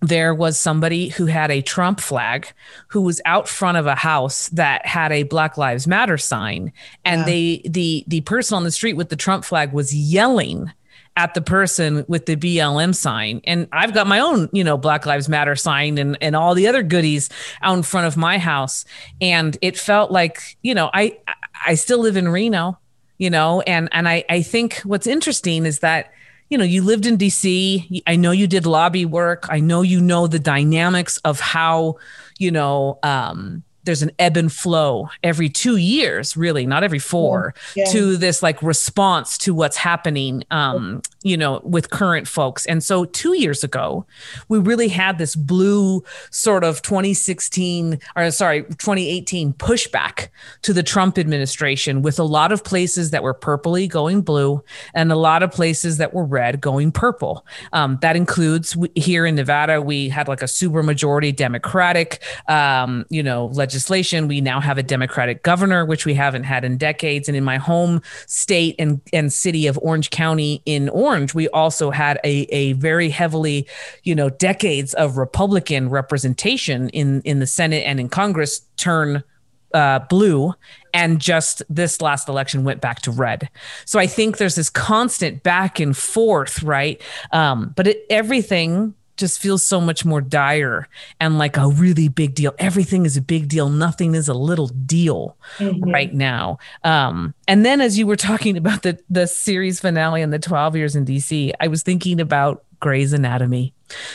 there 0.00 0.34
was 0.34 0.58
somebody 0.58 1.10
who 1.10 1.26
had 1.26 1.50
a 1.50 1.60
Trump 1.60 2.00
flag 2.00 2.48
who 2.88 3.02
was 3.02 3.20
out 3.26 3.50
front 3.50 3.76
of 3.76 3.86
a 3.86 3.94
house 3.94 4.48
that 4.48 4.86
had 4.86 5.12
a 5.12 5.24
Black 5.24 5.58
Lives 5.58 5.86
Matter 5.86 6.16
sign 6.16 6.72
and 7.04 7.20
yeah. 7.20 7.26
they 7.26 7.62
the 7.66 8.04
the 8.06 8.22
person 8.22 8.56
on 8.56 8.64
the 8.64 8.70
street 8.70 8.94
with 8.94 9.10
the 9.10 9.16
Trump 9.16 9.44
flag 9.44 9.74
was 9.74 9.94
yelling 9.94 10.72
at 11.16 11.34
the 11.34 11.40
person 11.40 12.04
with 12.08 12.26
the 12.26 12.36
BLM 12.36 12.94
sign. 12.94 13.40
And 13.44 13.68
I've 13.72 13.94
got 13.94 14.06
my 14.06 14.18
own, 14.18 14.48
you 14.52 14.64
know, 14.64 14.76
Black 14.76 15.06
Lives 15.06 15.28
Matter 15.28 15.54
sign 15.54 15.98
and, 15.98 16.18
and 16.20 16.34
all 16.34 16.54
the 16.54 16.66
other 16.66 16.82
goodies 16.82 17.30
out 17.62 17.76
in 17.76 17.82
front 17.82 18.06
of 18.06 18.16
my 18.16 18.38
house. 18.38 18.84
And 19.20 19.56
it 19.62 19.78
felt 19.78 20.10
like, 20.10 20.56
you 20.62 20.74
know, 20.74 20.90
I 20.92 21.18
I 21.66 21.76
still 21.76 22.00
live 22.00 22.16
in 22.16 22.28
Reno, 22.28 22.78
you 23.18 23.30
know, 23.30 23.60
and 23.62 23.88
and 23.92 24.08
I, 24.08 24.24
I 24.28 24.42
think 24.42 24.78
what's 24.78 25.06
interesting 25.06 25.66
is 25.66 25.80
that 25.80 26.12
you 26.50 26.58
know, 26.58 26.64
you 26.64 26.82
lived 26.82 27.06
in 27.06 27.16
DC. 27.16 28.02
I 28.06 28.16
know 28.16 28.30
you 28.30 28.46
did 28.46 28.66
lobby 28.66 29.06
work. 29.06 29.46
I 29.48 29.60
know 29.60 29.82
you 29.82 30.00
know 30.00 30.26
the 30.26 30.38
dynamics 30.38 31.16
of 31.24 31.40
how, 31.40 31.96
you 32.38 32.50
know, 32.50 32.98
um, 33.02 33.64
there's 33.84 34.02
an 34.02 34.10
ebb 34.18 34.36
and 34.36 34.52
flow 34.52 35.08
every 35.22 35.48
two 35.48 35.76
years, 35.76 36.36
really, 36.36 36.66
not 36.66 36.82
every 36.82 36.98
four, 36.98 37.54
yeah. 37.76 37.84
To 37.92 38.16
this 38.16 38.42
like 38.42 38.62
response 38.62 39.38
to 39.38 39.54
what's 39.54 39.76
happening, 39.76 40.44
um, 40.50 41.02
you 41.22 41.36
know, 41.36 41.60
with 41.64 41.90
current 41.90 42.26
folks. 42.26 42.66
And 42.66 42.82
so 42.82 43.04
two 43.04 43.34
years 43.38 43.62
ago, 43.62 44.06
we 44.48 44.58
really 44.58 44.88
had 44.88 45.18
this 45.18 45.36
blue 45.36 46.02
sort 46.30 46.64
of 46.64 46.82
2016 46.82 47.98
or 48.16 48.30
sorry, 48.30 48.62
2018 48.62 49.52
pushback 49.54 50.28
to 50.62 50.72
the 50.72 50.82
Trump 50.82 51.18
administration 51.18 52.02
with 52.02 52.18
a 52.18 52.24
lot 52.24 52.52
of 52.52 52.64
places 52.64 53.10
that 53.10 53.22
were 53.22 53.34
purpley 53.34 53.88
going 53.88 54.22
blue 54.22 54.62
and 54.94 55.12
a 55.12 55.16
lot 55.16 55.42
of 55.42 55.50
places 55.50 55.98
that 55.98 56.14
were 56.14 56.24
red 56.24 56.60
going 56.60 56.90
purple. 56.90 57.46
Um, 57.72 57.98
that 58.00 58.16
includes 58.16 58.76
here 58.94 59.26
in 59.26 59.34
Nevada, 59.34 59.82
we 59.82 60.08
had 60.08 60.28
like 60.28 60.42
a 60.42 60.48
super 60.48 60.82
majority 60.82 61.32
Democratic, 61.32 62.22
um, 62.48 63.04
you 63.10 63.22
know, 63.22 63.46
legislation 63.46 63.73
legislation. 63.74 64.28
We 64.28 64.40
now 64.40 64.60
have 64.60 64.78
a 64.78 64.84
Democratic 64.84 65.42
governor, 65.42 65.84
which 65.84 66.06
we 66.06 66.14
haven't 66.14 66.44
had 66.44 66.64
in 66.64 66.78
decades. 66.78 67.28
And 67.28 67.36
in 67.36 67.42
my 67.42 67.56
home 67.56 68.00
state 68.28 68.76
and, 68.78 69.00
and 69.12 69.32
city 69.32 69.66
of 69.66 69.76
Orange 69.82 70.10
County 70.10 70.62
in 70.64 70.88
Orange, 70.90 71.34
we 71.34 71.48
also 71.48 71.90
had 71.90 72.20
a, 72.22 72.42
a 72.54 72.74
very 72.74 73.10
heavily, 73.10 73.66
you 74.04 74.14
know, 74.14 74.30
decades 74.30 74.94
of 74.94 75.16
Republican 75.16 75.90
representation 75.90 76.88
in, 76.90 77.20
in 77.22 77.40
the 77.40 77.48
Senate 77.48 77.82
and 77.84 77.98
in 77.98 78.08
Congress 78.08 78.60
turn 78.76 79.24
uh, 79.72 79.98
blue 80.08 80.54
and 80.92 81.20
just 81.20 81.60
this 81.68 82.00
last 82.00 82.28
election 82.28 82.62
went 82.62 82.80
back 82.80 83.02
to 83.02 83.10
red. 83.10 83.48
So 83.86 83.98
I 83.98 84.06
think 84.06 84.36
there's 84.36 84.54
this 84.54 84.70
constant 84.70 85.42
back 85.42 85.80
and 85.80 85.96
forth, 85.96 86.62
right? 86.62 87.02
Um, 87.32 87.72
but 87.74 87.88
it, 87.88 88.06
everything 88.08 88.94
just 89.16 89.40
feels 89.40 89.66
so 89.66 89.80
much 89.80 90.04
more 90.04 90.20
dire 90.20 90.88
and 91.20 91.38
like 91.38 91.56
a 91.56 91.68
really 91.68 92.08
big 92.08 92.34
deal. 92.34 92.54
Everything 92.58 93.06
is 93.06 93.16
a 93.16 93.22
big 93.22 93.48
deal. 93.48 93.68
Nothing 93.68 94.14
is 94.14 94.28
a 94.28 94.34
little 94.34 94.68
deal 94.68 95.36
mm-hmm. 95.58 95.90
right 95.90 96.12
now. 96.12 96.58
Um, 96.82 97.34
and 97.46 97.64
then 97.64 97.80
as 97.80 97.98
you 97.98 98.06
were 98.06 98.16
talking 98.16 98.56
about 98.56 98.82
the 98.82 98.98
the 99.08 99.26
series 99.26 99.80
finale 99.80 100.22
and 100.22 100.32
the 100.32 100.38
12 100.38 100.76
years 100.76 100.96
in 100.96 101.04
DC, 101.04 101.52
I 101.60 101.68
was 101.68 101.82
thinking 101.82 102.20
about 102.20 102.64
Grey's 102.80 103.12
Anatomy. 103.12 103.72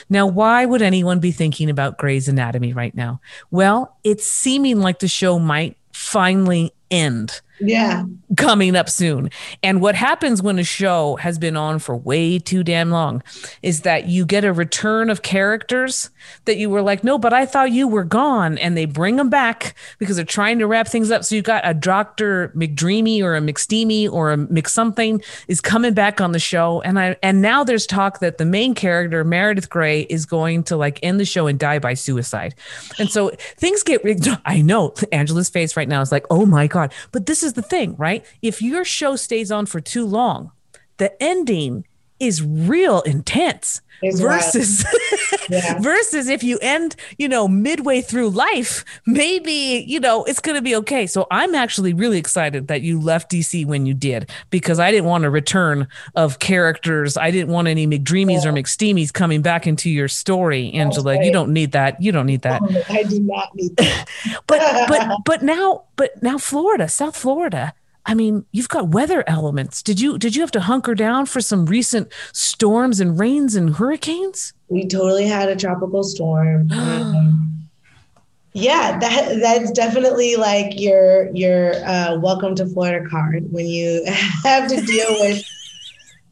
Now, 0.09 0.27
why 0.27 0.65
would 0.65 0.81
anyone 0.81 1.19
be 1.19 1.31
thinking 1.31 1.69
about 1.69 1.97
Grey's 1.97 2.27
Anatomy 2.27 2.73
right 2.73 2.93
now? 2.93 3.21
Well, 3.51 3.97
it's 4.03 4.27
seeming 4.27 4.79
like 4.79 4.99
the 4.99 5.07
show 5.07 5.39
might 5.39 5.77
finally 5.93 6.73
end 6.91 7.41
yeah. 7.59 8.05
coming 8.37 8.75
up 8.75 8.89
soon. 8.89 9.29
And 9.63 9.81
what 9.81 9.95
happens 9.95 10.41
when 10.41 10.59
a 10.59 10.63
show 10.63 11.15
has 11.17 11.37
been 11.37 11.57
on 11.57 11.79
for 11.79 11.95
way 11.95 12.39
too 12.39 12.63
damn 12.63 12.89
long 12.89 13.23
is 13.61 13.81
that 13.81 14.07
you 14.07 14.25
get 14.25 14.43
a 14.43 14.53
return 14.53 15.09
of 15.09 15.21
characters 15.21 16.09
that 16.45 16.57
you 16.57 16.69
were 16.69 16.81
like 16.81 17.03
no 17.03 17.17
but 17.17 17.33
i 17.33 17.45
thought 17.45 17.71
you 17.71 17.87
were 17.87 18.03
gone. 18.03 18.57
And 18.57 18.75
they 18.75 18.85
bring 18.85 19.15
them 19.15 19.29
back 19.29 19.75
because 19.97 20.15
they're 20.15 20.25
trying 20.25 20.59
to 20.59 20.67
wrap 20.67 20.87
things 20.87 21.11
up. 21.11 21.23
So 21.23 21.35
you 21.35 21.41
got 21.41 21.67
a 21.67 21.73
dr 21.73 22.53
mcdreamy 22.55 23.21
or 23.21 23.35
a 23.35 23.41
mcsteamy 23.41 24.11
or 24.11 24.31
a 24.31 24.37
mcsomething 24.37 25.23
is 25.47 25.61
coming 25.61 25.93
back 25.93 26.21
on 26.21 26.31
the 26.31 26.39
show. 26.39 26.81
And 26.81 26.99
i 26.99 27.15
and 27.23 27.41
now 27.41 27.63
there's 27.63 27.85
talk 27.85 28.19
that 28.19 28.37
the 28.37 28.45
main 28.45 28.73
character 28.73 29.23
meredith 29.23 29.69
grey 29.69 30.01
is 30.01 30.25
going 30.25 30.63
to 30.63 30.77
like 30.77 30.99
end 31.03 31.19
the 31.19 31.25
show 31.25 31.47
and 31.47 31.59
die 31.59 31.79
by 31.79 31.93
suicide. 31.93 32.55
And 32.97 33.09
so 33.09 33.29
things 33.57 33.83
get 33.83 34.01
i 34.45 34.61
know 34.61 34.93
angela's 35.11 35.49
face 35.49 35.75
right 35.75 35.87
now 35.87 36.01
is 36.01 36.11
like 36.11 36.25
oh 36.29 36.45
my 36.45 36.67
god. 36.67 36.93
But 37.11 37.25
this 37.25 37.43
is 37.43 37.48
is 37.49 37.53
the 37.53 37.61
thing, 37.61 37.95
right? 37.97 38.25
If 38.41 38.61
your 38.61 38.85
show 38.85 39.15
stays 39.15 39.51
on 39.51 39.65
for 39.65 39.81
too 39.81 40.05
long, 40.05 40.51
the 40.97 41.11
ending 41.21 41.85
is 42.19 42.43
real 42.43 43.01
intense 43.01 43.81
it's 44.01 44.19
versus 44.21 44.85
yeah. 45.49 45.77
versus 45.79 46.29
if 46.29 46.41
you 46.41 46.57
end 46.61 46.95
you 47.17 47.27
know 47.27 47.47
midway 47.47 48.01
through 48.01 48.29
life 48.29 48.85
maybe 49.05 49.83
you 49.87 49.99
know 49.99 50.23
it's 50.23 50.39
going 50.39 50.55
to 50.55 50.61
be 50.61 50.75
okay. 50.77 51.05
So 51.05 51.27
i'm 51.31 51.53
actually 51.53 51.93
really 51.93 52.17
excited 52.17 52.67
that 52.69 52.81
you 52.81 52.99
left 52.99 53.31
dc 53.31 53.65
when 53.65 53.85
you 53.85 53.93
did 53.93 54.29
because 54.51 54.79
i 54.79 54.89
didn't 54.91 55.05
want 55.05 55.25
a 55.25 55.29
return 55.29 55.87
of 56.15 56.39
characters. 56.39 57.17
I 57.17 57.31
didn't 57.31 57.49
want 57.49 57.67
any 57.67 57.87
mcdreamies 57.87 58.43
yeah. 58.43 58.49
or 58.49 58.53
mcsteamies 58.53 59.11
coming 59.13 59.41
back 59.41 59.67
into 59.67 59.89
your 59.89 60.07
story 60.07 60.71
angela. 60.73 61.15
Right. 61.15 61.25
you 61.25 61.31
don't 61.31 61.51
need 61.53 61.71
that. 61.73 62.01
You 62.01 62.11
don't 62.11 62.25
need 62.25 62.41
that. 62.41 62.61
Oh, 62.63 62.83
i 62.89 63.03
do 63.03 63.19
not 63.19 63.53
need 63.55 63.75
that. 63.77 64.07
But 64.47 64.87
but 64.87 65.17
but 65.25 65.43
now 65.43 65.83
but 65.95 66.21
now 66.21 66.37
florida 66.37 66.87
south 66.87 67.15
florida 67.15 67.73
I 68.05 68.13
mean, 68.13 68.45
you've 68.51 68.69
got 68.69 68.89
weather 68.89 69.23
elements. 69.27 69.83
Did 69.83 69.99
you 69.99 70.17
did 70.17 70.35
you 70.35 70.41
have 70.41 70.51
to 70.51 70.61
hunker 70.61 70.95
down 70.95 71.25
for 71.25 71.41
some 71.41 71.65
recent 71.65 72.11
storms 72.33 72.99
and 72.99 73.19
rains 73.19 73.55
and 73.55 73.75
hurricanes? 73.75 74.53
We 74.67 74.87
totally 74.87 75.27
had 75.27 75.49
a 75.49 75.55
tropical 75.55 76.03
storm. 76.03 76.69
yeah, 78.53 78.97
that 78.99 79.39
that's 79.41 79.71
definitely 79.71 80.35
like 80.37 80.79
your 80.79 81.29
your 81.35 81.73
uh, 81.85 82.17
welcome 82.19 82.55
to 82.55 82.65
Florida 82.65 83.07
card 83.09 83.51
when 83.51 83.67
you 83.67 84.03
have 84.43 84.67
to 84.69 84.81
deal 84.81 85.11
with 85.19 85.43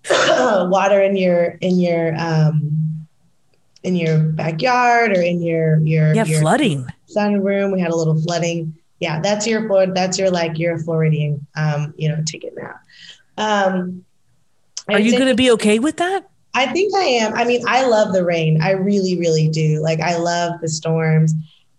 water 0.72 1.02
in 1.02 1.16
your 1.16 1.58
in 1.62 1.80
your 1.80 2.16
um, 2.18 3.08
in 3.84 3.96
your 3.96 4.20
backyard 4.20 5.12
or 5.12 5.22
in 5.22 5.42
your 5.42 5.80
your 5.82 6.14
yeah 6.14 6.26
your 6.26 6.42
flooding 6.42 6.88
sunroom. 7.16 7.74
We 7.74 7.80
had 7.80 7.92
a 7.92 7.96
little 7.96 8.20
flooding 8.22 8.76
yeah, 9.00 9.20
that's 9.22 9.46
your 9.46 9.68
Florida. 9.68 9.94
That's 9.94 10.18
your 10.18 10.32
like 10.32 10.58
your 10.58 10.80
Floridian, 10.80 11.46
um, 11.56 11.94
you 11.98 12.10
know, 12.10 12.24
ticket 12.26 12.54
now. 12.58 12.76
Um, 13.38 14.04
Are 14.90 15.00
you 15.00 15.12
going 15.12 15.30
to 15.30 15.36
be 15.36 15.52
okay 15.52 15.80
with 15.80 15.98
that? 15.98 16.30
I 16.54 16.66
think 16.68 16.96
I 16.96 17.04
am. 17.04 17.34
I 17.36 17.44
mean, 17.44 17.62
I 17.68 17.86
love 17.86 18.14
the 18.14 18.26
rain. 18.26 18.62
I 18.62 18.72
really, 18.72 19.18
really 19.20 19.48
do. 19.48 19.80
Like, 19.80 20.00
I 20.00 20.18
love 20.18 20.60
the 20.62 20.68
storms. 20.68 21.34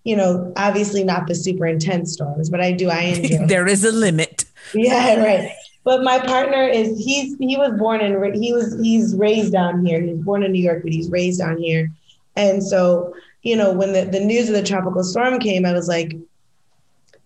You 0.04 0.16
know, 0.16 0.52
obviously 0.56 1.02
not 1.02 1.26
the 1.26 1.34
super 1.34 1.66
intense 1.66 2.12
storms, 2.12 2.48
but 2.48 2.60
I 2.60 2.72
do. 2.72 2.88
I 2.88 3.00
enjoy. 3.22 3.46
there 3.46 3.66
is 3.66 3.84
a 3.84 3.90
limit. 3.90 4.44
Yeah, 4.74 5.16
right. 5.24 5.50
But 5.82 6.04
my 6.04 6.18
partner 6.20 6.62
is 6.62 6.98
he's 6.98 7.36
he 7.38 7.56
was 7.56 7.72
born 7.78 8.00
in 8.00 8.40
he 8.40 8.52
was 8.52 8.78
he's 8.80 9.16
raised 9.16 9.52
down 9.52 9.84
here. 9.84 10.00
He 10.00 10.10
was 10.12 10.20
born 10.20 10.42
in 10.42 10.52
New 10.52 10.62
York, 10.62 10.82
but 10.82 10.92
he's 10.92 11.10
raised 11.10 11.40
down 11.40 11.56
here. 11.56 11.90
And 12.36 12.62
so, 12.62 13.14
you 13.42 13.56
know, 13.56 13.72
when 13.72 13.92
the, 13.92 14.04
the 14.04 14.20
news 14.20 14.48
of 14.48 14.54
the 14.54 14.62
tropical 14.62 15.02
storm 15.02 15.40
came, 15.40 15.66
I 15.66 15.72
was 15.72 15.88
like, 15.88 16.14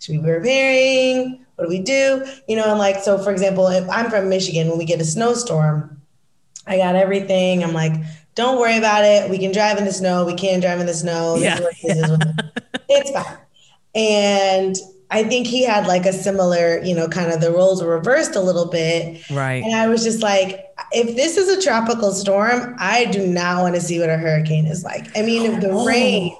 should 0.02 0.16
we 0.16 0.18
be 0.18 0.24
preparing? 0.24 1.46
What 1.54 1.64
do 1.64 1.70
we 1.70 1.78
do? 1.78 2.26
You 2.48 2.56
know, 2.56 2.64
and 2.64 2.78
like, 2.78 2.98
so 2.98 3.18
for 3.18 3.30
example, 3.30 3.68
if 3.68 3.88
I'm 3.88 4.10
from 4.10 4.28
Michigan, 4.28 4.68
when 4.68 4.78
we 4.78 4.84
get 4.84 5.00
a 5.00 5.04
snowstorm, 5.04 6.02
I 6.66 6.76
got 6.76 6.96
everything. 6.96 7.62
I'm 7.62 7.72
like, 7.72 7.92
don't 8.34 8.58
worry 8.58 8.76
about 8.76 9.04
it. 9.04 9.30
We 9.30 9.38
can 9.38 9.52
drive 9.52 9.78
in 9.78 9.84
the 9.84 9.92
snow. 9.92 10.24
We 10.24 10.34
can 10.34 10.60
drive 10.60 10.80
in 10.80 10.86
the 10.86 10.94
snow. 10.94 11.36
Yeah. 11.36 11.58
it's 11.82 13.10
fine. 13.10 13.38
And 13.94 14.76
I 15.12 15.22
think 15.22 15.46
he 15.46 15.62
had 15.62 15.86
like 15.86 16.04
a 16.04 16.12
similar, 16.12 16.82
you 16.82 16.96
know, 16.96 17.06
kind 17.06 17.30
of 17.30 17.40
the 17.40 17.52
roles 17.52 17.80
were 17.80 17.96
reversed 17.96 18.34
a 18.34 18.40
little 18.40 18.66
bit. 18.66 19.30
Right. 19.30 19.62
And 19.62 19.76
I 19.76 19.86
was 19.86 20.02
just 20.02 20.20
like, 20.20 20.66
if 20.90 21.14
this 21.14 21.36
is 21.36 21.48
a 21.48 21.62
tropical 21.62 22.10
storm, 22.10 22.74
I 22.80 23.04
do 23.04 23.24
not 23.24 23.62
want 23.62 23.76
to 23.76 23.80
see 23.80 24.00
what 24.00 24.10
a 24.10 24.16
hurricane 24.16 24.66
is 24.66 24.82
like. 24.82 25.16
I 25.16 25.22
mean, 25.22 25.60
the 25.60 25.70
oh. 25.70 25.86
rain 25.86 26.34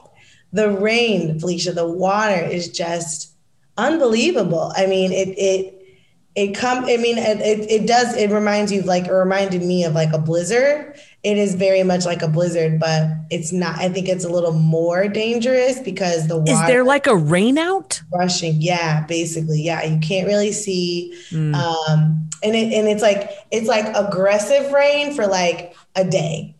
the 0.52 0.70
rain, 0.70 1.38
Felicia, 1.38 1.72
the 1.72 1.88
water 1.88 2.40
is 2.40 2.68
just 2.68 3.31
unbelievable. 3.76 4.72
I 4.76 4.86
mean, 4.86 5.12
it 5.12 5.28
it 5.38 5.82
it 6.34 6.54
come 6.54 6.84
i 6.84 6.96
mean 6.96 7.18
it, 7.18 7.40
it, 7.40 7.70
it, 7.70 7.86
does 7.86 8.16
it 8.16 8.30
reminds 8.30 8.72
you 8.72 8.80
of 8.80 8.86
like 8.86 9.06
it 9.06 9.12
reminded 9.12 9.62
me 9.62 9.84
of 9.84 9.94
like 9.94 10.12
a 10.12 10.18
blizzard. 10.18 10.98
It 11.22 11.38
is 11.38 11.54
very 11.54 11.84
much 11.84 12.04
like 12.04 12.22
a 12.22 12.28
blizzard 12.28 12.80
but 12.80 13.08
it's 13.30 13.52
not 13.52 13.78
i 13.78 13.88
think 13.88 14.08
it's 14.08 14.24
a 14.24 14.28
little 14.28 14.52
more 14.52 15.08
dangerous 15.08 15.78
because 15.80 16.28
the 16.28 16.38
water 16.38 16.52
is 16.52 16.66
there 16.66 16.84
like 16.84 17.06
a 17.06 17.10
rainout 17.10 18.02
rushing. 18.12 18.60
Yeah 18.60 19.04
basically. 19.06 19.62
Yeah 19.62 19.84
you 19.84 20.00
can't 20.00 20.26
really 20.26 20.52
see. 20.52 21.16
Mm. 21.30 21.54
um 21.54 22.28
and 22.42 22.56
it 22.56 22.72
and 22.72 22.88
it's 22.88 23.02
like 23.02 23.30
it's 23.50 23.68
like 23.68 23.86
aggressive 23.94 24.72
rain 24.72 25.14
for 25.14 25.26
like 25.26 25.76
a 25.94 26.04
day. 26.04 26.56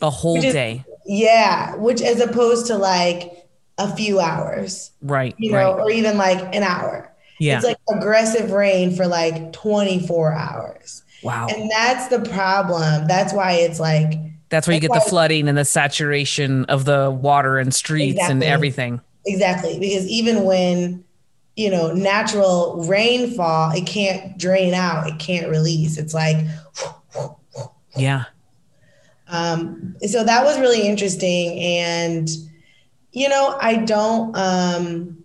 A 0.00 0.10
whole 0.10 0.36
is, 0.36 0.52
day. 0.52 0.84
Yeah 1.04 1.74
which 1.76 2.00
as 2.00 2.20
opposed 2.20 2.68
to 2.68 2.76
like 2.76 3.45
a 3.78 3.94
few 3.94 4.18
hours 4.18 4.90
right 5.02 5.34
you 5.38 5.52
know 5.52 5.74
right. 5.74 5.80
or 5.80 5.90
even 5.90 6.16
like 6.16 6.38
an 6.54 6.62
hour 6.62 7.12
yeah. 7.38 7.56
It's 7.56 7.66
like 7.66 7.78
aggressive 7.90 8.50
rain 8.50 8.94
for 8.94 9.06
like 9.06 9.52
24 9.52 10.32
hours. 10.32 11.02
Wow. 11.22 11.48
And 11.48 11.70
that's 11.70 12.08
the 12.08 12.20
problem. 12.20 13.06
That's 13.06 13.32
why 13.32 13.52
it's 13.52 13.80
like 13.80 14.14
that's 14.48 14.66
where 14.66 14.74
you 14.74 14.80
get 14.80 14.92
the 14.92 15.00
flooding 15.00 15.48
and 15.48 15.58
the 15.58 15.64
saturation 15.64 16.64
of 16.66 16.84
the 16.84 17.10
water 17.10 17.58
and 17.58 17.74
streets 17.74 18.12
exactly. 18.12 18.32
and 18.32 18.44
everything. 18.44 19.00
Exactly. 19.26 19.78
Because 19.78 20.06
even 20.06 20.44
when, 20.44 21.04
you 21.56 21.68
know, 21.70 21.92
natural 21.92 22.84
rainfall, 22.86 23.72
it 23.72 23.86
can't 23.86 24.38
drain 24.38 24.72
out, 24.72 25.08
it 25.08 25.18
can't 25.18 25.50
release. 25.50 25.98
It's 25.98 26.14
like, 26.14 26.36
yeah. 27.96 28.24
Um, 29.28 29.96
so 30.06 30.22
that 30.22 30.44
was 30.44 30.60
really 30.60 30.86
interesting. 30.86 31.58
And, 31.58 32.28
you 33.16 33.30
know, 33.30 33.56
I 33.58 33.76
don't, 33.76 34.36
um, 34.36 35.24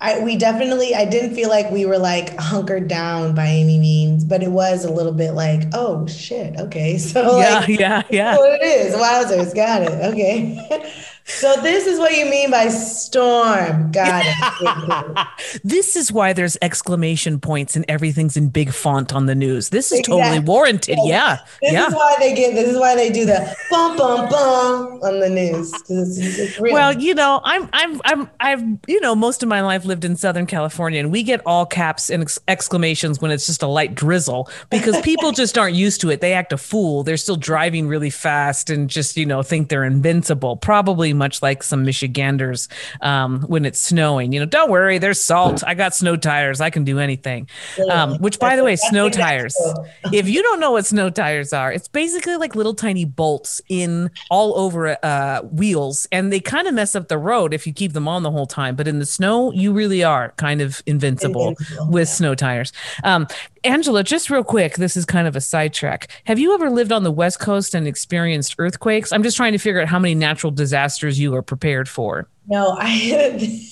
I, 0.00 0.20
we 0.20 0.36
definitely 0.36 0.94
I 0.94 1.04
didn't 1.04 1.34
feel 1.34 1.48
like 1.48 1.68
we 1.72 1.84
were 1.84 1.98
like 1.98 2.36
hunkered 2.36 2.86
down 2.86 3.34
by 3.34 3.48
any 3.48 3.76
means, 3.76 4.24
but 4.24 4.40
it 4.40 4.52
was 4.52 4.84
a 4.84 4.92
little 4.92 5.12
bit 5.12 5.32
like, 5.32 5.62
oh 5.74 6.06
shit, 6.06 6.56
okay. 6.60 6.96
So 7.10 7.40
yeah, 7.40 7.58
like, 7.58 7.68
yeah, 7.68 8.02
yeah. 8.08 8.36
What 8.36 8.52
it 8.62 8.64
is. 8.64 8.94
Wowzers, 8.94 9.52
got 9.52 9.82
it. 9.82 10.12
Okay. 10.12 10.92
So 11.24 11.54
this 11.62 11.86
is 11.86 11.98
what 11.98 12.16
you 12.16 12.26
mean 12.26 12.50
by 12.50 12.68
storm. 12.68 13.92
Got 13.92 14.24
it. 14.26 15.60
this 15.64 15.96
is 15.96 16.12
why 16.12 16.32
there's 16.32 16.56
exclamation 16.60 17.40
points 17.40 17.76
and 17.76 17.84
everything's 17.88 18.36
in 18.36 18.48
big 18.48 18.72
font 18.72 19.12
on 19.12 19.26
the 19.26 19.34
news. 19.34 19.70
This 19.70 19.92
is 19.92 20.00
exactly. 20.00 20.22
totally 20.22 20.40
warranted. 20.40 20.98
Yeah. 21.04 21.38
This 21.62 21.72
yeah. 21.72 21.86
is 21.88 21.94
why 21.94 22.16
they 22.18 22.34
get 22.34 22.54
this 22.54 22.68
is 22.68 22.78
why 22.78 22.94
they 22.96 23.10
do 23.10 23.24
the 23.24 23.56
bum 23.70 23.96
bum 23.96 24.28
bum 24.28 25.00
on 25.02 25.20
the 25.20 25.28
news. 25.28 25.72
It's, 25.88 26.18
it's 26.18 26.60
well, 26.60 26.92
you 26.98 27.14
know, 27.14 27.40
I'm 27.44 27.68
I'm 27.72 28.00
I'm 28.04 28.30
I've 28.40 28.62
you 28.86 29.00
know, 29.00 29.14
most 29.14 29.42
of 29.42 29.48
my 29.48 29.60
life 29.60 29.84
lived 29.84 30.04
in 30.04 30.16
Southern 30.16 30.46
California 30.46 31.00
and 31.00 31.12
we 31.12 31.22
get 31.22 31.40
all 31.46 31.66
caps 31.66 32.10
and 32.10 32.22
ex- 32.22 32.38
exclamations 32.48 33.20
when 33.20 33.30
it's 33.30 33.46
just 33.46 33.62
a 33.62 33.66
light 33.66 33.94
drizzle 33.94 34.48
because 34.70 35.00
people 35.02 35.32
just 35.32 35.56
aren't 35.56 35.76
used 35.76 36.00
to 36.00 36.10
it. 36.10 36.20
They 36.20 36.32
act 36.32 36.52
a 36.52 36.58
fool. 36.58 37.02
They're 37.02 37.16
still 37.16 37.36
driving 37.36 37.88
really 37.88 38.10
fast 38.10 38.70
and 38.70 38.88
just, 38.90 39.16
you 39.16 39.26
know, 39.26 39.42
think 39.42 39.68
they're 39.68 39.84
invincible. 39.84 40.56
Probably 40.56 41.09
much 41.12 41.42
like 41.42 41.62
some 41.62 41.84
Michiganders 41.84 42.68
um, 43.00 43.42
when 43.42 43.64
it's 43.64 43.80
snowing. 43.80 44.32
You 44.32 44.40
know, 44.40 44.46
don't 44.46 44.70
worry, 44.70 44.98
there's 44.98 45.20
salt. 45.20 45.62
I 45.66 45.74
got 45.74 45.94
snow 45.94 46.16
tires. 46.16 46.60
I 46.60 46.70
can 46.70 46.84
do 46.84 46.98
anything. 46.98 47.48
Um, 47.90 48.16
which, 48.18 48.38
by 48.38 48.56
the 48.56 48.64
way, 48.64 48.76
snow 48.76 49.08
tires. 49.08 49.56
if 50.12 50.28
you 50.28 50.42
don't 50.42 50.60
know 50.60 50.72
what 50.72 50.86
snow 50.86 51.10
tires 51.10 51.52
are, 51.52 51.72
it's 51.72 51.88
basically 51.88 52.36
like 52.36 52.54
little 52.54 52.74
tiny 52.74 53.04
bolts 53.04 53.60
in 53.68 54.10
all 54.30 54.58
over 54.58 54.96
uh, 55.04 55.42
wheels, 55.42 56.06
and 56.12 56.32
they 56.32 56.40
kind 56.40 56.66
of 56.66 56.74
mess 56.74 56.94
up 56.94 57.08
the 57.08 57.18
road 57.18 57.54
if 57.54 57.66
you 57.66 57.72
keep 57.72 57.92
them 57.92 58.08
on 58.08 58.22
the 58.22 58.30
whole 58.30 58.46
time. 58.46 58.76
But 58.76 58.88
in 58.88 58.98
the 58.98 59.06
snow, 59.06 59.52
you 59.52 59.72
really 59.72 60.02
are 60.02 60.32
kind 60.36 60.60
of 60.60 60.82
invincible, 60.86 61.48
invincible 61.48 61.90
with 61.90 62.08
yeah. 62.08 62.14
snow 62.14 62.34
tires. 62.34 62.72
Um, 63.04 63.26
Angela, 63.64 64.02
just 64.02 64.30
real 64.30 64.44
quick, 64.44 64.76
this 64.76 64.96
is 64.96 65.04
kind 65.04 65.28
of 65.28 65.36
a 65.36 65.40
sidetrack. 65.40 66.08
Have 66.24 66.38
you 66.38 66.54
ever 66.54 66.70
lived 66.70 66.92
on 66.92 67.02
the 67.02 67.10
West 67.10 67.40
Coast 67.40 67.74
and 67.74 67.86
experienced 67.86 68.54
earthquakes? 68.58 69.12
I'm 69.12 69.22
just 69.22 69.36
trying 69.36 69.52
to 69.52 69.58
figure 69.58 69.82
out 69.82 69.88
how 69.88 69.98
many 69.98 70.14
natural 70.14 70.50
disasters 70.50 71.20
you 71.20 71.34
are 71.34 71.42
prepared 71.42 71.88
for. 71.88 72.26
No, 72.46 72.76
I. 72.78 73.66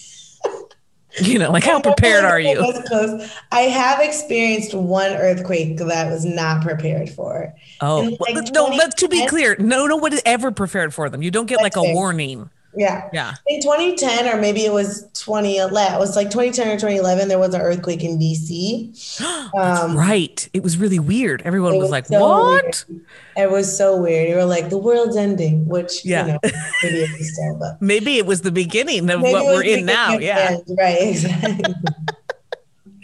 you 1.21 1.39
know, 1.39 1.51
like 1.51 1.65
how 1.65 1.81
prepared 1.81 2.25
are 2.25 2.39
you? 2.39 2.61
West 2.61 2.87
Coast. 2.89 3.33
I 3.51 3.61
have 3.61 4.01
experienced 4.01 4.75
one 4.75 5.13
earthquake 5.13 5.79
that 5.79 5.91
I 5.91 6.11
was 6.11 6.25
not 6.25 6.63
prepared 6.63 7.09
for. 7.09 7.55
Oh, 7.81 8.15
like 8.21 8.53
no, 8.53 8.67
let, 8.67 8.97
to 8.99 9.09
be 9.09 9.27
clear, 9.27 9.57
no, 9.59 9.87
no 9.87 9.97
one 9.97 10.13
is 10.13 10.23
ever 10.27 10.51
prepared 10.51 10.93
for 10.93 11.09
them. 11.09 11.23
You 11.23 11.31
don't 11.31 11.47
get 11.47 11.63
like 11.63 11.77
a 11.77 11.83
warning. 11.83 12.51
Yeah. 12.77 13.09
Yeah. 13.13 13.35
In 13.47 13.61
2010, 13.61 14.29
or 14.29 14.41
maybe 14.41 14.65
it 14.65 14.73
was 14.73 15.09
2011, 15.15 15.95
it 15.95 15.99
was 15.99 16.17
like 16.17 16.31
2010 16.31 16.69
or 16.69 16.75
2011, 16.75 17.29
there 17.29 17.39
was 17.39 17.55
an 17.55 17.61
earthquake 17.61 18.05
in 18.05 18.19
DC. 18.19 18.95
Um, 19.59 19.97
right. 19.97 20.49
It 20.53 20.63
was 20.63 20.77
really 20.77 20.99
weird. 20.99 21.43
Everyone 21.43 21.73
was, 21.73 21.85
was, 21.85 21.91
like, 21.91 22.07
so 22.07 22.21
what? 22.21 22.85
Weird. 22.89 23.03
It 23.37 23.51
was 23.51 23.77
so 23.77 24.01
weird. 24.01 24.29
You 24.29 24.37
were 24.37 24.45
like, 24.45 24.69
the 24.69 24.79
world's 24.79 25.17
ending, 25.17 25.67
which, 25.67 26.05
yeah. 26.05 26.27
You 26.27 26.33
know, 26.33 26.39
maybe 26.83 26.99
it 26.99 27.19
was 27.19 27.33
still, 27.33 27.59
but 27.59 27.83
maybe 27.83 28.19
it 28.19 28.27
was 28.27 28.43
the 28.43 28.53
beginning 28.53 29.09
of 29.11 29.23
what 29.23 29.45
we're 29.47 29.65
in 29.65 29.87
now. 29.87 30.19
Yeah. 30.19 30.51
End. 30.51 30.79
Right. 30.79 30.99
Exactly. 31.01 31.75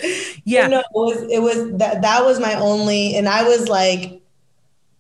yeah. 0.45 0.67
no, 0.67 0.81
it 0.81 0.87
was, 0.93 1.23
it 1.33 1.43
was 1.43 1.79
that, 1.79 2.03
that 2.03 2.25
was 2.25 2.39
my 2.39 2.55
only, 2.55 3.17
and 3.17 3.29
I 3.29 3.45
was 3.45 3.69
like, 3.69 4.21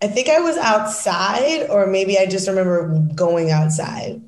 I 0.03 0.09
think 0.09 0.29
I 0.29 0.40
was 0.40 0.57
outside, 0.57 1.68
or 1.68 1.87
maybe 1.87 2.18
I 2.18 2.27
just 2.27 2.48
remember 2.48 2.98
going 3.14 3.50
outside. 3.50 4.22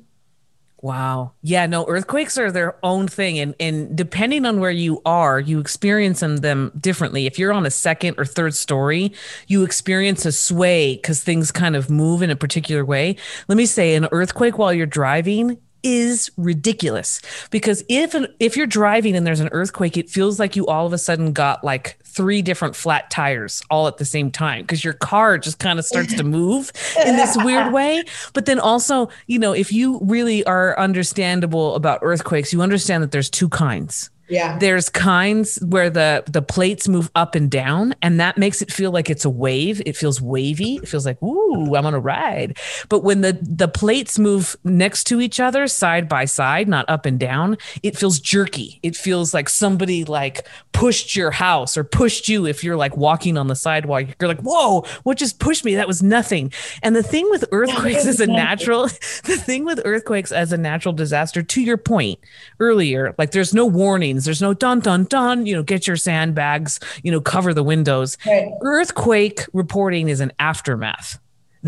Wow. 0.79 1.33
Yeah, 1.41 1.65
no, 1.65 1.87
earthquakes 1.87 2.37
are 2.37 2.51
their 2.51 2.77
own 2.83 3.07
thing. 3.07 3.39
And, 3.39 3.55
and 3.59 3.97
depending 3.97 4.45
on 4.45 4.59
where 4.59 4.71
you 4.71 5.01
are, 5.05 5.39
you 5.39 5.59
experience 5.59 6.19
them 6.19 6.71
differently. 6.79 7.25
If 7.25 7.39
you're 7.39 7.51
on 7.51 7.65
a 7.65 7.71
second 7.71 8.15
or 8.19 8.25
third 8.25 8.53
story, 8.53 9.11
you 9.47 9.63
experience 9.63 10.25
a 10.25 10.31
sway 10.31 10.95
because 10.95 11.23
things 11.23 11.51
kind 11.51 11.75
of 11.75 11.89
move 11.89 12.21
in 12.21 12.29
a 12.29 12.35
particular 12.35 12.85
way. 12.85 13.15
Let 13.47 13.57
me 13.57 13.65
say, 13.65 13.95
an 13.95 14.07
earthquake 14.11 14.57
while 14.57 14.73
you're 14.73 14.85
driving 14.85 15.57
is 15.83 16.29
ridiculous. 16.37 17.21
Because 17.49 17.83
if 17.89 18.13
an, 18.13 18.27
if 18.39 18.57
you're 18.57 18.67
driving 18.67 19.15
and 19.15 19.25
there's 19.25 19.39
an 19.39 19.49
earthquake 19.51 19.97
it 19.97 20.09
feels 20.09 20.39
like 20.39 20.55
you 20.55 20.65
all 20.67 20.85
of 20.85 20.93
a 20.93 20.97
sudden 20.97 21.33
got 21.33 21.63
like 21.63 21.97
three 22.03 22.41
different 22.41 22.75
flat 22.75 23.09
tires 23.09 23.61
all 23.69 23.87
at 23.87 23.97
the 23.97 24.05
same 24.05 24.31
time. 24.31 24.61
Because 24.61 24.83
your 24.83 24.93
car 24.93 25.37
just 25.37 25.59
kind 25.59 25.79
of 25.79 25.85
starts 25.85 26.13
to 26.15 26.23
move 26.23 26.71
in 27.05 27.15
this 27.15 27.37
weird 27.37 27.71
way. 27.73 28.03
But 28.33 28.45
then 28.45 28.59
also 28.59 29.09
you 29.27 29.39
know 29.39 29.53
if 29.53 29.71
you 29.71 29.99
really 30.03 30.43
are 30.45 30.77
understandable 30.79 31.75
about 31.75 31.99
earthquakes 32.01 32.53
you 32.53 32.61
understand 32.61 33.03
that 33.03 33.11
there's 33.11 33.29
two 33.29 33.49
kinds 33.49 34.09
yeah. 34.29 34.57
There's 34.57 34.89
kinds 34.89 35.57
where 35.65 35.89
the 35.89 36.23
the 36.27 36.41
plates 36.41 36.87
move 36.87 37.09
up 37.15 37.35
and 37.35 37.49
down 37.49 37.95
and 38.01 38.19
that 38.19 38.37
makes 38.37 38.61
it 38.61 38.71
feel 38.71 38.91
like 38.91 39.09
it's 39.09 39.25
a 39.25 39.29
wave. 39.29 39.81
It 39.85 39.95
feels 39.95 40.21
wavy. 40.21 40.75
It 40.75 40.87
feels 40.87 41.05
like, 41.05 41.21
"Ooh, 41.23 41.75
I'm 41.75 41.85
on 41.85 41.93
a 41.93 41.99
ride." 41.99 42.57
But 42.89 43.03
when 43.03 43.21
the 43.21 43.37
the 43.41 43.67
plates 43.67 44.19
move 44.19 44.55
next 44.63 45.05
to 45.05 45.21
each 45.21 45.39
other 45.39 45.67
side 45.67 46.09
by 46.09 46.25
side, 46.25 46.67
not 46.67 46.89
up 46.89 47.05
and 47.05 47.19
down, 47.19 47.57
it 47.83 47.97
feels 47.97 48.19
jerky. 48.19 48.79
It 48.83 48.95
feels 48.95 49.33
like 49.33 49.47
somebody 49.47 50.03
like 50.03 50.45
pushed 50.73 51.15
your 51.15 51.31
house 51.31 51.77
or 51.77 51.83
pushed 51.83 52.27
you 52.27 52.45
if 52.45 52.63
you're 52.63 52.75
like 52.75 52.97
walking 52.97 53.37
on 53.37 53.47
the 53.47 53.55
sidewalk. 53.55 54.07
You're 54.19 54.27
like, 54.27 54.41
"Whoa, 54.41 54.85
what 55.03 55.17
just 55.17 55.39
pushed 55.39 55.63
me? 55.63 55.75
That 55.75 55.87
was 55.87 56.03
nothing." 56.03 56.51
And 56.83 56.95
the 56.95 57.03
thing 57.03 57.27
with 57.29 57.45
earthquakes 57.51 58.05
as 58.05 58.19
a 58.19 58.27
natural 58.27 58.83
the 59.23 59.37
thing 59.37 59.63
with 59.63 59.79
earthquakes 59.85 60.31
as 60.31 60.51
a 60.51 60.57
natural 60.57 60.93
disaster 60.93 61.41
to 61.41 61.61
your 61.61 61.77
point 61.77 62.19
earlier, 62.59 63.15
like 63.17 63.31
there's 63.31 63.53
no 63.53 63.65
warning 63.65 64.16
there's 64.25 64.41
no 64.41 64.53
dun 64.53 64.79
dun 64.79 65.05
dun, 65.05 65.45
you 65.45 65.55
know, 65.55 65.63
get 65.63 65.87
your 65.87 65.97
sandbags, 65.97 66.79
you 67.03 67.11
know, 67.11 67.21
cover 67.21 67.53
the 67.53 67.63
windows. 67.63 68.17
Right. 68.25 68.51
Earthquake 68.61 69.41
reporting 69.53 70.09
is 70.09 70.19
an 70.19 70.31
aftermath 70.39 71.19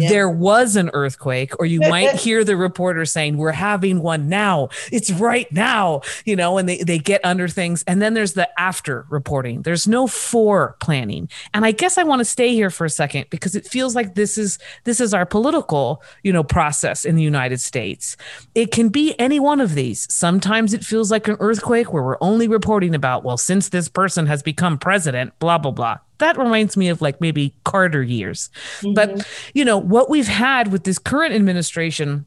yeah. 0.01 0.09
there 0.09 0.29
was 0.29 0.75
an 0.75 0.89
earthquake, 0.93 1.53
or 1.59 1.65
you 1.65 1.79
might 1.81 2.15
hear 2.15 2.43
the 2.43 2.57
reporter 2.57 3.05
saying, 3.05 3.37
We're 3.37 3.51
having 3.51 4.01
one 4.01 4.29
now. 4.29 4.69
It's 4.91 5.11
right 5.11 5.51
now, 5.51 6.01
you 6.25 6.35
know, 6.35 6.57
and 6.57 6.67
they, 6.67 6.83
they 6.83 6.99
get 6.99 7.23
under 7.23 7.47
things. 7.47 7.83
And 7.87 8.01
then 8.01 8.13
there's 8.13 8.33
the 8.33 8.49
after 8.59 9.05
reporting. 9.09 9.61
There's 9.63 9.87
no 9.87 10.07
for 10.07 10.75
planning. 10.79 11.29
And 11.53 11.65
I 11.65 11.71
guess 11.71 11.97
I 11.97 12.03
want 12.03 12.19
to 12.19 12.25
stay 12.25 12.53
here 12.53 12.69
for 12.69 12.85
a 12.85 12.89
second 12.89 13.27
because 13.29 13.55
it 13.55 13.65
feels 13.67 13.95
like 13.95 14.15
this 14.15 14.37
is 14.37 14.59
this 14.83 14.99
is 14.99 15.13
our 15.13 15.25
political, 15.25 16.03
you 16.23 16.33
know, 16.33 16.43
process 16.43 17.05
in 17.05 17.15
the 17.15 17.23
United 17.23 17.61
States. 17.61 18.17
It 18.55 18.71
can 18.71 18.89
be 18.89 19.17
any 19.19 19.39
one 19.39 19.61
of 19.61 19.75
these. 19.75 20.11
Sometimes 20.13 20.73
it 20.73 20.83
feels 20.83 21.11
like 21.11 21.27
an 21.27 21.37
earthquake 21.39 21.93
where 21.93 22.03
we're 22.03 22.17
only 22.21 22.47
reporting 22.47 22.95
about, 22.95 23.23
well, 23.23 23.37
since 23.37 23.69
this 23.69 23.89
person 23.89 24.25
has 24.27 24.43
become 24.43 24.77
president, 24.77 25.37
blah, 25.39 25.57
blah, 25.57 25.71
blah 25.71 25.99
that 26.19 26.37
reminds 26.37 26.77
me 26.77 26.89
of 26.89 27.01
like 27.01 27.19
maybe 27.19 27.53
Carter 27.65 28.03
years. 28.03 28.49
Mm-hmm. 28.79 28.93
But, 28.93 29.27
you 29.53 29.65
know, 29.65 29.77
what 29.77 30.09
we've 30.09 30.27
had 30.27 30.71
with 30.71 30.83
this 30.83 30.99
current 30.99 31.33
administration 31.33 32.25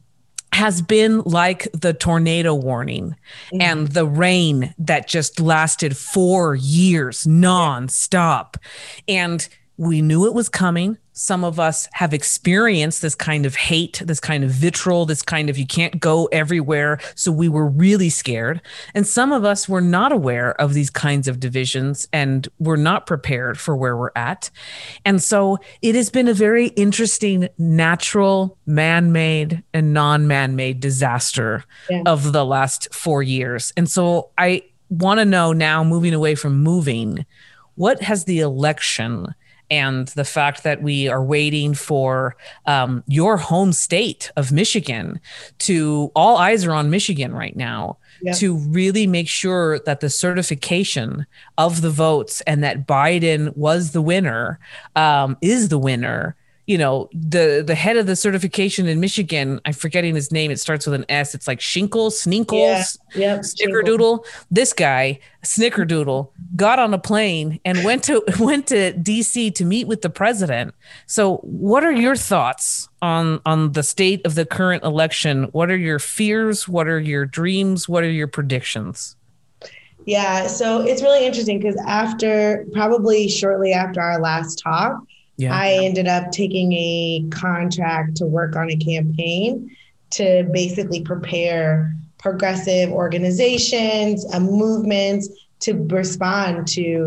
has 0.51 0.83
been 0.83 1.21
like 1.21 1.67
the 1.73 1.93
tornado 1.93 2.53
warning 2.53 3.15
mm-hmm. 3.51 3.61
and 3.61 3.87
the 3.87 4.05
rain 4.05 4.73
that 4.77 5.07
just 5.07 5.39
lasted 5.39 5.97
four 5.97 6.55
years 6.55 7.23
nonstop. 7.23 8.55
And 9.07 9.47
we 9.77 10.01
knew 10.01 10.25
it 10.25 10.33
was 10.33 10.49
coming. 10.49 10.97
Some 11.13 11.43
of 11.43 11.59
us 11.59 11.87
have 11.93 12.13
experienced 12.13 13.01
this 13.01 13.15
kind 13.15 13.45
of 13.45 13.55
hate, 13.55 14.01
this 14.05 14.19
kind 14.19 14.43
of 14.43 14.51
vitriol, 14.51 15.05
this 15.05 15.21
kind 15.21 15.49
of 15.49 15.57
you 15.57 15.65
can't 15.65 15.99
go 15.99 16.25
everywhere. 16.27 16.99
So 17.15 17.31
we 17.31 17.49
were 17.49 17.67
really 17.67 18.09
scared. 18.09 18.61
And 18.93 19.05
some 19.05 19.31
of 19.31 19.43
us 19.43 19.67
were 19.67 19.81
not 19.81 20.11
aware 20.11 20.59
of 20.61 20.73
these 20.73 20.89
kinds 20.89 21.27
of 21.27 21.39
divisions 21.39 22.07
and 22.13 22.47
were 22.59 22.77
not 22.77 23.07
prepared 23.07 23.59
for 23.59 23.75
where 23.75 23.97
we're 23.97 24.11
at. 24.15 24.49
And 25.05 25.21
so 25.21 25.57
it 25.81 25.95
has 25.95 26.09
been 26.09 26.27
a 26.27 26.33
very 26.33 26.67
interesting, 26.67 27.47
natural, 27.57 28.57
man 28.65 29.11
made, 29.11 29.63
and 29.73 29.93
non 29.93 30.27
man 30.27 30.55
made 30.55 30.79
disaster 30.79 31.63
yeah. 31.89 32.03
of 32.05 32.31
the 32.31 32.45
last 32.45 32.93
four 32.93 33.23
years. 33.23 33.73
And 33.75 33.89
so 33.89 34.29
I 34.37 34.63
want 34.89 35.19
to 35.19 35.25
know 35.25 35.53
now, 35.53 35.83
moving 35.83 36.13
away 36.13 36.35
from 36.35 36.61
moving, 36.61 37.25
what 37.75 38.01
has 38.03 38.25
the 38.25 38.39
election 38.39 39.33
and 39.73 40.07
the 40.09 40.23
fact 40.23 40.61
that 40.61 40.83
we 40.83 41.07
are 41.07 41.23
waiting 41.23 41.73
for 41.73 42.35
um, 42.67 43.03
your 43.07 43.37
home 43.37 43.73
state 43.73 44.31
of 44.35 44.51
Michigan 44.51 45.19
to 45.57 46.11
all 46.15 46.37
eyes 46.37 46.63
are 46.63 46.73
on 46.73 46.91
Michigan 46.91 47.33
right 47.33 47.55
now 47.55 47.97
yeah. 48.21 48.33
to 48.33 48.55
really 48.55 49.07
make 49.07 49.27
sure 49.27 49.79
that 49.79 49.99
the 49.99 50.11
certification 50.11 51.25
of 51.57 51.81
the 51.81 51.89
votes 51.89 52.41
and 52.41 52.63
that 52.63 52.85
Biden 52.85 53.57
was 53.57 53.93
the 53.93 54.01
winner 54.01 54.59
um, 54.95 55.37
is 55.41 55.69
the 55.69 55.79
winner 55.79 56.35
you 56.65 56.77
know 56.77 57.09
the 57.13 57.63
the 57.65 57.75
head 57.75 57.97
of 57.97 58.05
the 58.05 58.15
certification 58.15 58.87
in 58.87 58.99
Michigan. 58.99 59.59
I'm 59.65 59.73
forgetting 59.73 60.15
his 60.15 60.31
name. 60.31 60.49
It 60.51 60.59
starts 60.59 60.85
with 60.85 60.93
an 60.93 61.05
S. 61.09 61.35
It's 61.35 61.47
like 61.47 61.59
Shinkle, 61.59 62.09
Sninkles, 62.09 62.97
yeah, 63.15 63.35
yep, 63.35 63.41
Snickerdoodle. 63.41 64.25
This 64.49 64.71
guy, 64.71 65.19
Snickerdoodle, 65.43 66.29
got 66.55 66.79
on 66.79 66.93
a 66.93 66.97
plane 66.97 67.59
and 67.65 67.83
went 67.83 68.03
to 68.05 68.23
went 68.39 68.67
to 68.67 68.93
D.C. 68.93 69.51
to 69.51 69.65
meet 69.65 69.87
with 69.87 70.01
the 70.01 70.09
president. 70.09 70.73
So, 71.05 71.37
what 71.37 71.83
are 71.83 71.91
your 71.91 72.15
thoughts 72.15 72.87
on 73.01 73.41
on 73.45 73.73
the 73.73 73.83
state 73.83 74.25
of 74.25 74.35
the 74.35 74.45
current 74.45 74.83
election? 74.83 75.43
What 75.51 75.69
are 75.69 75.77
your 75.77 75.99
fears? 75.99 76.67
What 76.67 76.87
are 76.87 76.99
your 76.99 77.25
dreams? 77.25 77.89
What 77.89 78.03
are 78.03 78.11
your 78.11 78.27
predictions? 78.27 79.17
Yeah, 80.05 80.47
so 80.47 80.81
it's 80.81 81.01
really 81.01 81.25
interesting 81.25 81.59
because 81.59 81.81
after 81.85 82.65
probably 82.73 83.29
shortly 83.29 83.71
after 83.71 84.01
our 84.01 84.19
last 84.19 84.59
talk, 84.59 85.01
yeah. 85.43 85.55
I 85.55 85.73
ended 85.83 86.07
up 86.07 86.31
taking 86.31 86.73
a 86.73 87.25
contract 87.31 88.17
to 88.17 88.25
work 88.25 88.55
on 88.55 88.69
a 88.69 88.75
campaign 88.77 89.75
to 90.11 90.47
basically 90.51 91.01
prepare 91.01 91.93
progressive 92.23 92.89
organizations, 92.89 94.23
and 94.23 94.45
movements 94.45 95.27
to 95.59 95.73
respond 95.89 96.65
to 96.69 97.05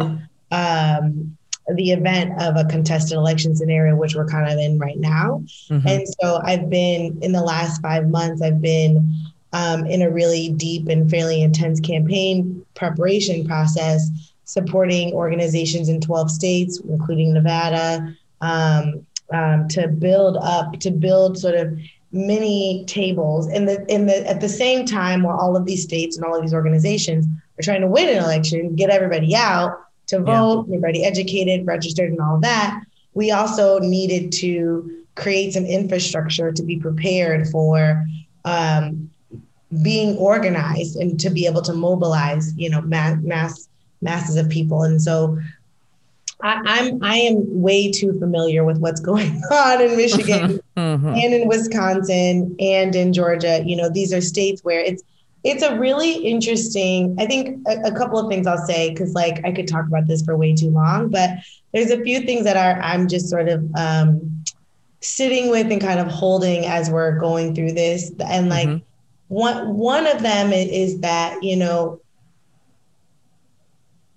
um, 0.51 1.37
the 1.75 1.90
event 1.90 2.40
of 2.40 2.57
a 2.57 2.64
contested 2.66 3.16
election 3.16 3.57
scenario, 3.57 3.96
which 3.96 4.14
we're 4.14 4.27
kind 4.27 4.53
of 4.53 4.59
in 4.59 4.79
right 4.79 4.99
now. 4.99 5.42
Mm-hmm. 5.70 5.88
And 5.88 6.07
so 6.20 6.40
I've 6.44 6.68
been 6.68 7.18
in 7.22 7.33
the 7.33 7.42
last 7.42 7.81
five 7.81 8.09
months, 8.11 8.42
I've 8.42 8.61
been 8.61 9.14
um, 9.55 9.87
in 9.87 10.03
a 10.03 10.11
really 10.11 10.51
deep 10.51 10.88
and 10.88 11.11
fairly 11.11 11.42
intense 11.42 11.81
campaign 11.81 12.64
preparation 12.75 13.46
process 13.46 14.11
supporting 14.44 15.12
organizations 15.12 15.88
in 15.88 16.01
12 16.01 16.31
states, 16.31 16.81
including 16.88 17.33
Nevada, 17.33 18.14
um, 18.40 19.07
um, 19.33 19.68
to 19.68 19.88
build 19.88 20.37
up, 20.40 20.79
to 20.81 20.90
build 20.90 21.38
sort 21.38 21.55
of 21.55 21.79
many 22.12 22.85
tables 22.87 23.49
in 23.49 23.66
the 23.66 23.85
in 23.92 24.07
the 24.07 24.27
at 24.29 24.40
the 24.40 24.49
same 24.49 24.87
time 24.87 25.22
while 25.22 25.37
all 25.37 25.57
of 25.57 25.66
these 25.66 25.83
states 25.83 26.16
and 26.16 26.25
all 26.25 26.35
of 26.37 26.42
these 26.42 26.55
organizations 26.55 27.27
are 27.59 27.62
trying 27.62 27.81
to 27.81 27.88
win 27.88 28.09
an 28.09 28.22
election, 28.22 28.75
get 28.77 28.90
everybody 28.90 29.35
out 29.35 29.79
to 30.07 30.20
vote, 30.20 30.66
yeah. 30.68 30.77
everybody 30.77 31.05
educated, 31.05 31.66
registered, 31.66 32.11
and 32.11 32.20
all 32.20 32.38
that. 32.40 32.81
We 33.14 33.31
also 33.33 33.79
needed 33.79 34.33
to 34.33 35.05
create 35.14 35.55
some 35.55 35.64
infrastructure 35.64 36.53
to 36.53 36.62
be 36.62 36.79
prepared 36.79 37.49
for 37.49 38.05
um, 38.44 39.11
being 39.83 40.16
organized 40.18 40.96
and 40.96 41.18
to 41.18 41.31
be 41.31 41.46
able 41.46 41.62
to 41.62 41.72
mobilize, 41.72 42.55
you 42.57 42.70
know, 42.70 42.83
mass, 42.83 43.18
mass 43.22 43.68
masses 44.03 44.37
of 44.37 44.49
people. 44.49 44.83
And 44.83 45.01
so 45.01 45.38
I, 46.42 46.79
am 46.79 47.03
I 47.03 47.16
am 47.16 47.62
way 47.62 47.90
too 47.90 48.18
familiar 48.18 48.64
with 48.64 48.79
what's 48.79 49.01
going 49.11 49.40
on 49.51 49.81
in 49.81 49.96
Michigan 49.96 50.61
mm-hmm. 50.77 51.09
and 51.09 51.35
in 51.35 51.49
Wisconsin 51.49 52.55
and 52.61 52.94
in 52.94 53.12
Georgia. 53.12 53.62
You 53.64 53.77
know, 53.77 53.88
these 53.88 54.12
are 54.12 54.20
states 54.20 54.62
where 54.62 54.81
it's 54.81 55.03
it's 55.44 55.62
a 55.62 55.79
really 55.79 56.14
interesting. 56.14 57.16
I 57.18 57.27
think 57.27 57.66
a, 57.68 57.88
a 57.88 57.92
couple 57.92 58.18
of 58.18 58.29
things 58.29 58.46
I'll 58.46 58.66
say 58.66 58.90
because 58.90 59.14
like 59.14 59.44
I 59.44 59.53
could 59.53 59.68
talk 59.68 59.87
about 59.87 60.07
this 60.07 60.22
for 60.25 60.37
way 60.37 60.55
too 60.55 60.70
long, 60.70 61.09
but 61.09 61.31
there's 61.72 61.90
a 61.90 62.03
few 62.03 62.20
things 62.20 62.44
that 62.44 62.57
are 62.57 62.81
I'm 62.83 63.09
just 63.09 63.29
sort 63.29 63.49
of 63.49 63.64
um, 63.77 64.44
sitting 65.01 65.51
with 65.51 65.70
and 65.70 65.81
kind 65.81 66.01
of 66.01 66.09
holding 66.09 66.66
as 66.66 66.90
we're 66.90 67.18
going 67.18 67.55
through 67.55 67.72
this, 67.72 68.12
and 68.20 68.49
like. 68.49 68.68
Mm-hmm. 68.68 68.85
One 69.29 69.75
one 69.77 70.07
of 70.07 70.22
them 70.22 70.53
is 70.53 71.01
that 71.01 71.42
you 71.42 71.57
know 71.57 72.01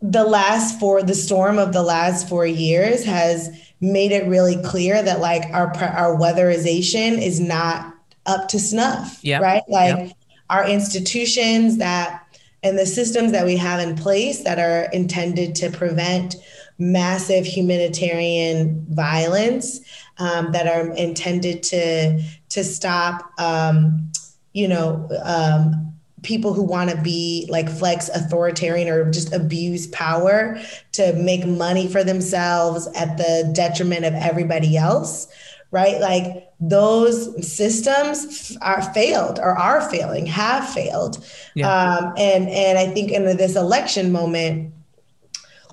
the 0.02 0.24
last 0.24 0.80
four 0.80 1.04
the 1.04 1.16
storm 1.16 1.58
of 1.58 1.74
the 1.74 1.84
last 1.84 2.30
four 2.30 2.46
years 2.46 3.04
has 3.04 3.50
made 3.82 4.12
it 4.12 4.26
really 4.28 4.62
clear 4.64 5.02
that 5.02 5.20
like 5.20 5.44
our 5.52 5.68
our 5.84 6.16
weatherization 6.18 7.22
is 7.22 7.40
not 7.40 7.94
up 8.26 8.48
to 8.48 8.60
snuff 8.60 9.20
yeah 9.24 9.40
right 9.40 9.64
like 9.68 9.98
yep. 9.98 10.18
our 10.50 10.68
institutions 10.68 11.78
that 11.78 12.26
and 12.64 12.78
the 12.78 12.86
systems 12.86 13.32
that 13.32 13.46
we 13.46 13.56
have 13.56 13.80
in 13.80 13.96
place 13.96 14.44
that 14.44 14.60
are 14.60 14.90
intended 14.92 15.56
to 15.56 15.70
prevent 15.70 16.36
massive 16.78 17.46
humanitarian 17.46 18.86
violence 18.90 19.82
um, 20.18 20.52
that 20.52 20.68
are 20.68 20.94
intended 20.96 21.62
to 21.62 22.22
to 22.48 22.64
stop 22.64 23.34
um, 23.38 24.10
you 24.54 24.68
know 24.68 25.10
um, 25.24 25.94
people 26.22 26.54
who 26.54 26.64
want 26.64 26.90
to 26.90 26.98
be 27.02 27.48
like 27.50 27.70
flex 27.70 28.10
authoritarian 28.10 28.88
or 28.88 29.10
just 29.12 29.34
abuse 29.34 29.88
power 29.88 30.60
to 30.92 31.14
make 31.14 31.46
money 31.46 31.88
for 31.88 32.04
themselves 32.04 32.88
at 32.96 33.18
the 33.18 33.52
detriment 33.54 34.06
of 34.06 34.14
everybody 34.14 34.78
else 34.78 35.28
right 35.72 36.00
like 36.02 36.50
those 36.60 37.48
systems 37.48 38.58
are 38.62 38.82
failed 38.94 39.40
or 39.40 39.58
are 39.58 39.82
failing 39.90 40.26
have 40.26 40.68
failed 40.70 41.26
yeah. 41.56 41.70
um, 41.70 42.14
and 42.18 42.50
and 42.50 42.78
i 42.78 42.88
think 42.88 43.12
in 43.12 43.24
this 43.38 43.56
election 43.56 44.12
moment 44.12 44.74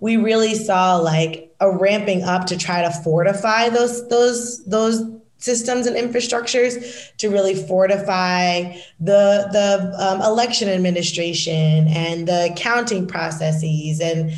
we 0.00 0.16
really 0.16 0.54
saw 0.54 0.96
like 0.96 1.54
a 1.61 1.70
ramping 1.70 2.22
up 2.22 2.46
to 2.46 2.56
try 2.56 2.82
to 2.82 2.90
fortify 3.02 3.68
those 3.68 4.06
those 4.09 4.64
those 4.66 5.02
systems 5.38 5.87
and 5.87 5.96
infrastructures 5.96 7.14
to 7.16 7.29
really 7.29 7.55
fortify 7.55 8.72
the 9.01 9.49
the 9.53 9.94
um, 9.99 10.20
election 10.22 10.68
administration 10.68 11.88
and 11.88 12.27
the 12.27 12.53
counting 12.57 13.07
processes 13.07 14.01
and 14.01 14.33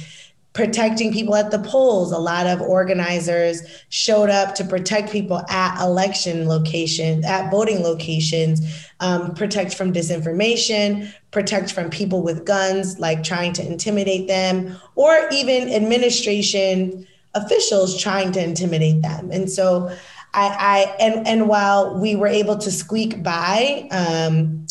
protecting 0.58 1.12
people 1.12 1.36
at 1.36 1.52
the 1.52 1.58
polls. 1.60 2.10
A 2.10 2.18
lot 2.18 2.48
of 2.48 2.60
organizers 2.60 3.62
showed 3.90 4.28
up 4.28 4.56
to 4.56 4.64
protect 4.64 5.12
people 5.12 5.40
at 5.48 5.80
election 5.80 6.48
locations, 6.48 7.24
at 7.24 7.48
voting 7.48 7.84
locations, 7.84 8.60
um, 8.98 9.34
protect 9.34 9.74
from 9.74 9.92
disinformation, 9.92 11.12
protect 11.30 11.70
from 11.70 11.90
people 11.90 12.22
with 12.22 12.44
guns, 12.44 12.98
like 12.98 13.22
trying 13.22 13.52
to 13.52 13.64
intimidate 13.64 14.26
them, 14.26 14.76
or 14.96 15.28
even 15.30 15.72
administration 15.72 17.06
officials 17.34 18.00
trying 18.00 18.32
to 18.32 18.42
intimidate 18.42 19.00
them. 19.02 19.30
And 19.30 19.48
so 19.48 19.96
I, 20.38 20.54
I 20.56 20.96
and 21.00 21.26
and 21.26 21.48
while 21.48 21.98
we 21.98 22.14
were 22.14 22.28
able 22.28 22.56
to 22.58 22.70
squeak 22.70 23.22
by, 23.24 23.88
um, 23.90 24.66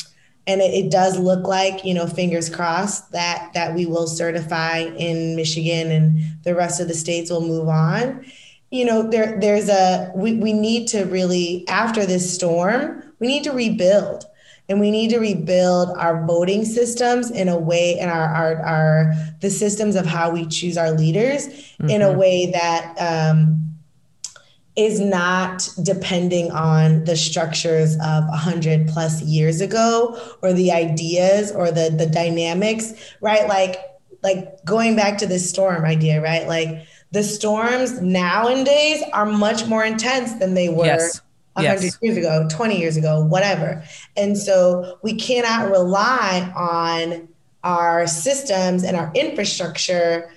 and 0.47 0.61
it, 0.61 0.85
it, 0.85 0.91
does 0.91 1.19
look 1.19 1.45
like 1.45 1.83
you 1.83 1.93
know, 1.93 2.07
fingers 2.07 2.49
crossed 2.49 3.11
that 3.11 3.51
that 3.53 3.75
we 3.75 3.85
will 3.85 4.07
certify 4.07 4.77
in 4.77 5.35
Michigan 5.35 5.91
and 5.91 6.19
the 6.43 6.55
rest 6.55 6.79
of 6.79 6.87
the 6.87 6.93
states 6.93 7.29
will 7.29 7.41
move 7.41 7.67
on. 7.67 8.25
You 8.71 8.85
know, 8.85 9.09
there 9.09 9.37
there's 9.41 9.67
a 9.67 10.11
we 10.15 10.35
we 10.35 10.53
need 10.53 10.87
to 10.89 11.03
really 11.03 11.67
after 11.67 12.05
this 12.05 12.33
storm, 12.33 13.03
we 13.19 13.27
need 13.27 13.43
to 13.43 13.51
rebuild. 13.51 14.25
And 14.69 14.81
we 14.81 14.91
need 14.91 15.11
to 15.11 15.19
rebuild 15.19 15.97
our 15.97 16.25
voting 16.25 16.65
systems 16.65 17.31
in 17.31 17.47
a 17.47 17.57
way, 17.57 17.97
and 17.99 18.11
our, 18.11 18.25
our, 18.25 18.55
our 18.65 19.13
the 19.39 19.49
systems 19.49 19.95
of 19.95 20.05
how 20.05 20.29
we 20.29 20.45
choose 20.45 20.77
our 20.77 20.91
leaders 20.91 21.47
mm-hmm. 21.47 21.89
in 21.89 22.01
a 22.01 22.07
mm-hmm. 22.07 22.19
way 22.19 22.51
that 22.51 22.93
um, 22.99 23.76
is 24.77 24.99
not 24.99 25.67
depending 25.81 26.51
on 26.51 27.03
the 27.05 27.17
structures 27.17 27.95
of 27.95 28.23
100 28.27 28.87
plus 28.87 29.23
years 29.23 29.59
ago 29.59 30.17
or 30.43 30.53
the 30.53 30.71
ideas 30.71 31.51
or 31.51 31.71
the 31.71 31.89
the 31.97 32.05
dynamics 32.05 32.93
right 33.19 33.47
like 33.47 33.77
like 34.21 34.63
going 34.65 34.95
back 34.95 35.17
to 35.17 35.25
this 35.25 35.49
storm 35.49 35.83
idea 35.83 36.21
right 36.21 36.47
like 36.47 36.85
the 37.11 37.23
storms 37.23 37.99
nowadays 38.01 39.01
are 39.13 39.25
much 39.25 39.65
more 39.65 39.83
intense 39.83 40.33
than 40.33 40.53
they 40.53 40.69
were 40.69 40.85
yes. 40.85 41.21
100 41.53 41.83
yes. 41.83 41.97
years 42.03 42.17
ago 42.17 42.47
20 42.49 42.79
years 42.79 42.97
ago 42.97 43.25
whatever 43.25 43.83
and 44.15 44.37
so 44.37 44.99
we 45.01 45.15
cannot 45.15 45.71
rely 45.71 46.53
on 46.55 47.27
our 47.63 48.05
systems 48.05 48.83
and 48.83 48.95
our 48.95 49.11
infrastructure 49.15 50.31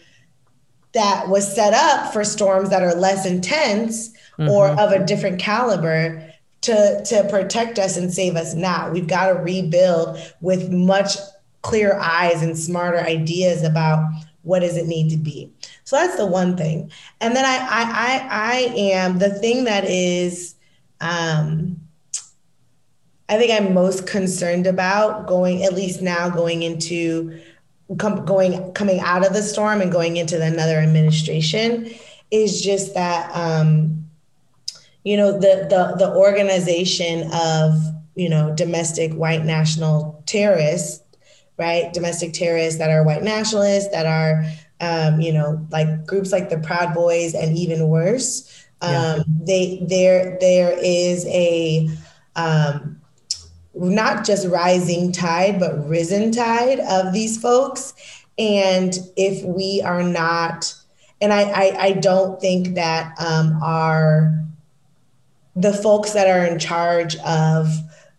that 0.93 1.29
was 1.29 1.55
set 1.55 1.73
up 1.73 2.13
for 2.13 2.25
storms 2.25 2.71
that 2.71 2.83
are 2.83 2.95
less 2.95 3.27
intense 3.27 4.09
mm-hmm. 4.39 4.49
or 4.49 4.69
of 4.69 4.93
a 4.93 5.05
different 5.05 5.39
caliber 5.39 6.27
to 6.63 7.03
to 7.05 7.27
protect 7.31 7.79
us 7.79 7.97
and 7.97 8.13
save 8.13 8.37
us 8.37 8.55
now. 8.55 8.91
We've 8.91 9.07
got 9.07 9.29
to 9.29 9.35
rebuild 9.35 10.19
with 10.41 10.71
much 10.71 11.17
clearer 11.63 11.99
eyes 12.01 12.43
and 12.43 12.59
smarter 12.59 12.99
ideas 12.99 13.63
about 13.63 14.11
what 14.43 14.61
does 14.61 14.77
it 14.77 14.87
need 14.87 15.11
to 15.11 15.17
be. 15.17 15.53
So 15.85 15.97
that's 15.97 16.17
the 16.17 16.27
one 16.27 16.57
thing. 16.57 16.91
And 17.21 17.35
then 17.37 17.45
I 17.45 17.57
I 17.57 17.83
I, 17.91 18.29
I 18.31 18.57
am 18.77 19.19
the 19.19 19.31
thing 19.31 19.65
that 19.65 19.85
is 19.85 20.55
um 21.01 21.81
I 23.29 23.39
think 23.39 23.53
I'm 23.53 23.75
most 23.75 24.09
concerned 24.09 24.67
about 24.67 25.29
going 25.29 25.63
at 25.63 25.73
least 25.73 26.03
now 26.03 26.29
going 26.29 26.63
into 26.63 27.41
com- 27.99 28.25
going 28.25 28.73
coming 28.73 29.01
out 29.01 29.27
of 29.27 29.33
the 29.33 29.43
storm 29.43 29.81
and 29.81 29.91
going 29.91 30.17
into 30.17 30.41
another 30.43 30.77
administration 30.77 31.91
is 32.31 32.63
just 32.63 32.95
that 32.95 33.31
um, 33.35 34.05
you 35.05 35.17
know 35.17 35.33
the 35.33 35.67
the 35.69 35.97
the 35.99 36.15
organization 36.15 37.31
of 37.33 37.75
you 38.15 38.29
know 38.29 38.55
domestic 38.55 39.13
white 39.15 39.45
national 39.45 40.23
terrorists 40.27 41.03
right 41.59 41.93
domestic 41.93 42.33
terrorists 42.33 42.79
that 42.79 42.91
are 42.91 43.05
white 43.05 43.23
nationalists 43.23 43.91
that 43.91 44.07
are 44.07 44.45
um, 44.81 45.21
you 45.21 45.33
know 45.33 45.67
like 45.71 46.07
groups 46.07 46.33
like 46.33 46.51
the 46.51 46.59
proud 46.59 46.95
boys 46.95 47.35
and 47.35 47.57
even 47.57 47.89
worse 47.89 48.67
um, 48.83 48.93
yeah. 48.93 49.23
they 49.43 49.87
there 49.89 50.39
there 50.41 50.77
is 50.79 51.27
a 51.27 51.89
um, 52.37 53.00
not 53.75 54.25
just 54.25 54.49
rising 54.49 55.13
tide, 55.13 55.61
but 55.61 55.89
risen 55.89 56.33
tide 56.33 56.81
of 56.81 57.13
these 57.13 57.41
folks. 57.41 57.95
And 58.39 58.97
if 59.17 59.45
we 59.45 59.83
are 59.85 60.03
not, 60.03 60.75
and 61.21 61.33
I, 61.33 61.43
I, 61.43 61.77
I 61.79 61.93
don't 61.93 62.41
think 62.41 62.75
that 62.75 63.15
um, 63.21 63.63
our 63.63 64.37
the 65.57 65.73
folks 65.73 66.13
that 66.13 66.29
are 66.29 66.47
in 66.47 66.59
charge 66.59 67.17
of 67.17 67.69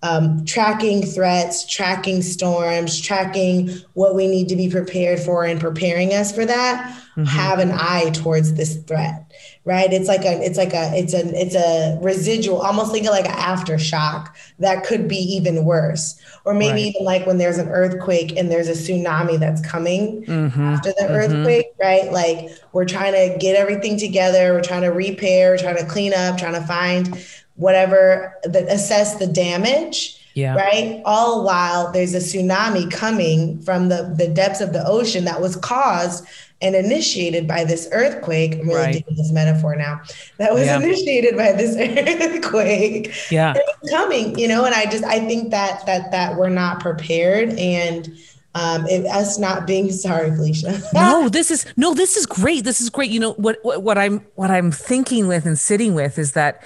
um, 0.03 0.45
tracking 0.45 1.03
threats, 1.03 1.65
tracking 1.65 2.21
storms, 2.21 2.99
tracking 2.99 3.69
what 3.93 4.15
we 4.15 4.27
need 4.27 4.49
to 4.49 4.55
be 4.55 4.69
prepared 4.69 5.19
for, 5.19 5.45
and 5.45 5.59
preparing 5.59 6.13
us 6.13 6.33
for 6.33 6.45
that, 6.45 6.85
mm-hmm. 7.11 7.23
have 7.23 7.59
an 7.59 7.71
eye 7.71 8.11
towards 8.13 8.53
this 8.53 8.77
threat 8.83 9.31
right 9.63 9.93
it's 9.93 10.07
like 10.07 10.25
a 10.25 10.43
it's 10.43 10.57
like 10.57 10.73
a 10.73 10.91
it's 10.95 11.13
a 11.13 11.23
it's 11.39 11.55
a 11.55 11.99
residual 12.01 12.59
almost 12.59 12.91
think 12.91 13.05
of 13.05 13.11
like 13.11 13.27
an 13.27 13.35
aftershock 13.35 14.33
that 14.57 14.83
could 14.83 15.07
be 15.07 15.17
even 15.17 15.65
worse 15.65 16.19
or 16.45 16.53
maybe 16.53 16.83
right. 16.83 16.95
even 16.95 17.05
like 17.05 17.27
when 17.27 17.37
there's 17.37 17.59
an 17.59 17.69
earthquake 17.69 18.35
and 18.37 18.49
there's 18.49 18.67
a 18.67 18.71
tsunami 18.71 19.39
that's 19.39 19.61
coming 19.61 20.23
mm-hmm. 20.25 20.61
after 20.61 20.89
the 20.89 21.03
mm-hmm. 21.03 21.13
earthquake 21.13 21.67
right 21.79 22.11
like 22.11 22.49
we're 22.73 22.85
trying 22.85 23.13
to 23.13 23.37
get 23.37 23.55
everything 23.55 23.97
together 23.97 24.53
we're 24.53 24.63
trying 24.63 24.81
to 24.81 24.89
repair 24.89 25.51
we're 25.51 25.57
trying 25.57 25.77
to 25.77 25.85
clean 25.85 26.13
up 26.13 26.37
trying 26.37 26.53
to 26.53 26.65
find 26.65 27.23
whatever 27.55 28.35
that 28.43 28.63
assess 28.67 29.15
the 29.15 29.27
damage 29.27 30.17
yeah. 30.33 30.55
Right. 30.55 31.01
All 31.03 31.43
while 31.43 31.91
there's 31.91 32.13
a 32.13 32.19
tsunami 32.19 32.89
coming 32.89 33.59
from 33.61 33.89
the, 33.89 34.13
the 34.17 34.29
depths 34.29 34.61
of 34.61 34.71
the 34.71 34.85
ocean 34.87 35.25
that 35.25 35.41
was 35.41 35.57
caused 35.57 36.25
and 36.61 36.75
initiated 36.75 37.47
by 37.47 37.63
this 37.63 37.87
earthquake. 37.91 38.53
I'm 38.53 38.67
really 38.67 38.75
right. 38.75 38.93
digging 38.93 39.15
this 39.15 39.31
metaphor 39.31 39.75
now. 39.75 40.01
That 40.37 40.53
was 40.53 40.65
yeah. 40.65 40.77
initiated 40.77 41.35
by 41.35 41.53
this 41.53 41.75
earthquake. 41.77 43.13
Yeah. 43.31 43.55
coming, 43.89 44.37
you 44.37 44.47
know, 44.47 44.65
and 44.65 44.75
I 44.75 44.85
just 44.85 45.03
I 45.03 45.19
think 45.19 45.51
that 45.51 45.85
that 45.85 46.11
that 46.11 46.37
we're 46.37 46.49
not 46.49 46.79
prepared 46.79 47.49
and 47.49 48.09
um 48.53 48.85
it, 48.87 49.05
us 49.05 49.37
not 49.37 49.65
being 49.65 49.91
sorry 49.93 50.29
felicia 50.29 50.81
no 50.93 51.29
this 51.29 51.51
is 51.51 51.65
no 51.77 51.93
this 51.93 52.17
is 52.17 52.25
great 52.25 52.65
this 52.65 52.81
is 52.81 52.89
great 52.89 53.09
you 53.09 53.19
know 53.19 53.31
what, 53.33 53.57
what 53.61 53.81
what 53.81 53.97
i'm 53.97 54.19
what 54.35 54.51
i'm 54.51 54.71
thinking 54.71 55.27
with 55.27 55.45
and 55.45 55.57
sitting 55.57 55.95
with 55.95 56.19
is 56.19 56.33
that 56.33 56.61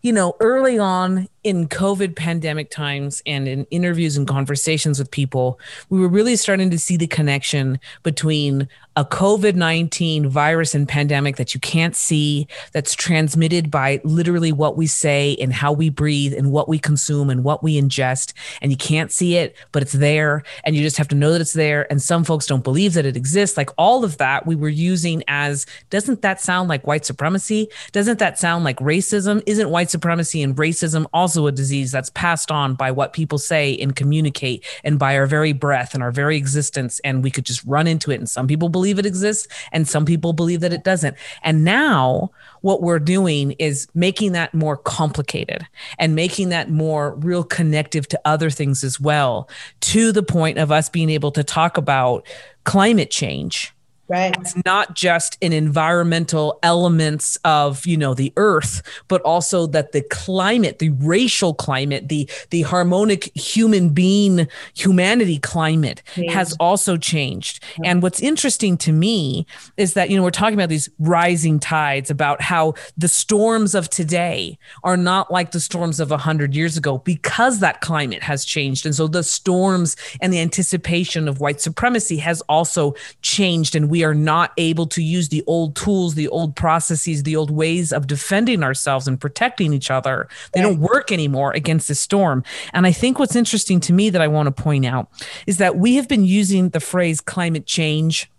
you 0.00 0.12
know 0.12 0.34
early 0.40 0.78
on 0.78 1.28
in 1.48 1.66
COVID 1.66 2.14
pandemic 2.14 2.68
times 2.68 3.22
and 3.24 3.48
in 3.48 3.64
interviews 3.70 4.18
and 4.18 4.28
conversations 4.28 4.98
with 4.98 5.10
people, 5.10 5.58
we 5.88 5.98
were 5.98 6.06
really 6.06 6.36
starting 6.36 6.68
to 6.68 6.78
see 6.78 6.98
the 6.98 7.06
connection 7.06 7.80
between 8.02 8.68
a 8.96 9.04
COVID 9.04 9.54
19 9.54 10.28
virus 10.28 10.74
and 10.74 10.88
pandemic 10.88 11.36
that 11.36 11.54
you 11.54 11.60
can't 11.60 11.94
see, 11.94 12.48
that's 12.72 12.94
transmitted 12.94 13.70
by 13.70 14.00
literally 14.02 14.50
what 14.50 14.76
we 14.76 14.88
say 14.88 15.36
and 15.40 15.52
how 15.52 15.72
we 15.72 15.88
breathe 15.88 16.34
and 16.34 16.50
what 16.50 16.68
we 16.68 16.80
consume 16.80 17.30
and 17.30 17.44
what 17.44 17.62
we 17.62 17.80
ingest. 17.80 18.32
And 18.60 18.72
you 18.72 18.76
can't 18.76 19.12
see 19.12 19.36
it, 19.36 19.56
but 19.70 19.82
it's 19.82 19.92
there. 19.92 20.42
And 20.64 20.74
you 20.74 20.82
just 20.82 20.96
have 20.96 21.08
to 21.08 21.14
know 21.14 21.30
that 21.32 21.40
it's 21.40 21.52
there. 21.52 21.86
And 21.90 22.02
some 22.02 22.24
folks 22.24 22.46
don't 22.46 22.64
believe 22.64 22.94
that 22.94 23.06
it 23.06 23.16
exists. 23.16 23.56
Like 23.56 23.70
all 23.78 24.02
of 24.04 24.18
that, 24.18 24.46
we 24.46 24.56
were 24.56 24.68
using 24.68 25.22
as 25.28 25.64
doesn't 25.90 26.20
that 26.22 26.40
sound 26.40 26.68
like 26.68 26.84
white 26.84 27.06
supremacy? 27.06 27.68
Doesn't 27.92 28.18
that 28.18 28.36
sound 28.36 28.64
like 28.64 28.78
racism? 28.78 29.44
Isn't 29.46 29.70
white 29.70 29.90
supremacy 29.90 30.42
and 30.42 30.56
racism 30.56 31.06
also? 31.14 31.37
Also 31.38 31.46
a 31.46 31.52
disease 31.52 31.92
that's 31.92 32.10
passed 32.10 32.50
on 32.50 32.74
by 32.74 32.90
what 32.90 33.12
people 33.12 33.38
say 33.38 33.76
and 33.78 33.94
communicate 33.94 34.64
and 34.82 34.98
by 34.98 35.16
our 35.16 35.26
very 35.26 35.52
breath 35.52 35.94
and 35.94 36.02
our 36.02 36.10
very 36.10 36.36
existence. 36.36 37.00
And 37.04 37.22
we 37.22 37.30
could 37.30 37.44
just 37.44 37.62
run 37.64 37.86
into 37.86 38.10
it. 38.10 38.16
And 38.16 38.28
some 38.28 38.48
people 38.48 38.68
believe 38.68 38.98
it 38.98 39.06
exists 39.06 39.46
and 39.70 39.86
some 39.86 40.04
people 40.04 40.32
believe 40.32 40.60
that 40.60 40.72
it 40.72 40.82
doesn't. 40.82 41.16
And 41.42 41.64
now 41.64 42.30
what 42.62 42.82
we're 42.82 42.98
doing 42.98 43.52
is 43.52 43.86
making 43.94 44.32
that 44.32 44.52
more 44.52 44.76
complicated 44.76 45.66
and 45.98 46.16
making 46.16 46.48
that 46.48 46.70
more 46.70 47.14
real 47.16 47.44
connective 47.44 48.08
to 48.08 48.20
other 48.24 48.50
things 48.50 48.82
as 48.82 48.98
well, 48.98 49.48
to 49.80 50.10
the 50.10 50.24
point 50.24 50.58
of 50.58 50.72
us 50.72 50.88
being 50.88 51.10
able 51.10 51.30
to 51.32 51.44
talk 51.44 51.76
about 51.76 52.26
climate 52.64 53.10
change 53.10 53.72
Right. 54.08 54.34
It's 54.40 54.54
not 54.64 54.94
just 54.94 55.36
in 55.40 55.52
environmental 55.52 56.58
elements 56.62 57.36
of, 57.44 57.84
you 57.86 57.96
know, 57.96 58.14
the 58.14 58.32
earth, 58.36 58.82
but 59.08 59.20
also 59.22 59.66
that 59.66 59.92
the 59.92 60.00
climate, 60.00 60.78
the 60.78 60.90
racial 60.90 61.52
climate, 61.52 62.08
the 62.08 62.28
the 62.50 62.62
harmonic 62.62 63.24
human 63.36 63.90
being 63.90 64.48
humanity 64.74 65.38
climate 65.38 66.02
has 66.30 66.54
also 66.58 66.96
changed. 66.96 67.62
Yeah. 67.82 67.90
And 67.90 68.02
what's 68.02 68.20
interesting 68.20 68.78
to 68.78 68.92
me 68.92 69.46
is 69.76 69.94
that, 69.94 70.08
you 70.08 70.16
know, 70.16 70.22
we're 70.22 70.30
talking 70.30 70.54
about 70.54 70.70
these 70.70 70.88
rising 70.98 71.60
tides 71.60 72.10
about 72.10 72.40
how 72.40 72.74
the 72.96 73.08
storms 73.08 73.74
of 73.74 73.90
today 73.90 74.58
are 74.84 74.96
not 74.96 75.30
like 75.30 75.50
the 75.50 75.60
storms 75.60 76.00
of 76.00 76.10
100 76.10 76.54
years 76.54 76.76
ago 76.76 76.98
because 76.98 77.60
that 77.60 77.80
climate 77.82 78.22
has 78.22 78.44
changed. 78.44 78.86
And 78.86 78.94
so 78.94 79.06
the 79.06 79.22
storms 79.22 79.96
and 80.20 80.32
the 80.32 80.40
anticipation 80.40 81.28
of 81.28 81.40
white 81.40 81.60
supremacy 81.60 82.16
has 82.18 82.40
also 82.42 82.94
changed 83.20 83.74
and 83.74 83.90
we 83.90 83.97
we 83.98 84.04
are 84.04 84.14
not 84.14 84.52
able 84.58 84.86
to 84.86 85.02
use 85.02 85.28
the 85.28 85.42
old 85.48 85.74
tools, 85.74 86.14
the 86.14 86.28
old 86.28 86.54
processes, 86.54 87.24
the 87.24 87.34
old 87.34 87.50
ways 87.50 87.92
of 87.92 88.06
defending 88.06 88.62
ourselves 88.62 89.08
and 89.08 89.20
protecting 89.20 89.72
each 89.72 89.90
other. 89.90 90.28
They 90.52 90.60
don't 90.60 90.78
work 90.78 91.10
anymore 91.10 91.50
against 91.50 91.88
the 91.88 91.96
storm. 91.96 92.44
And 92.72 92.86
I 92.86 92.92
think 92.92 93.18
what's 93.18 93.34
interesting 93.34 93.80
to 93.80 93.92
me 93.92 94.08
that 94.10 94.22
I 94.22 94.28
want 94.28 94.46
to 94.46 94.62
point 94.62 94.86
out 94.86 95.08
is 95.48 95.56
that 95.56 95.78
we 95.78 95.96
have 95.96 96.06
been 96.06 96.24
using 96.24 96.68
the 96.68 96.78
phrase 96.78 97.20
climate 97.20 97.66
change 97.66 98.30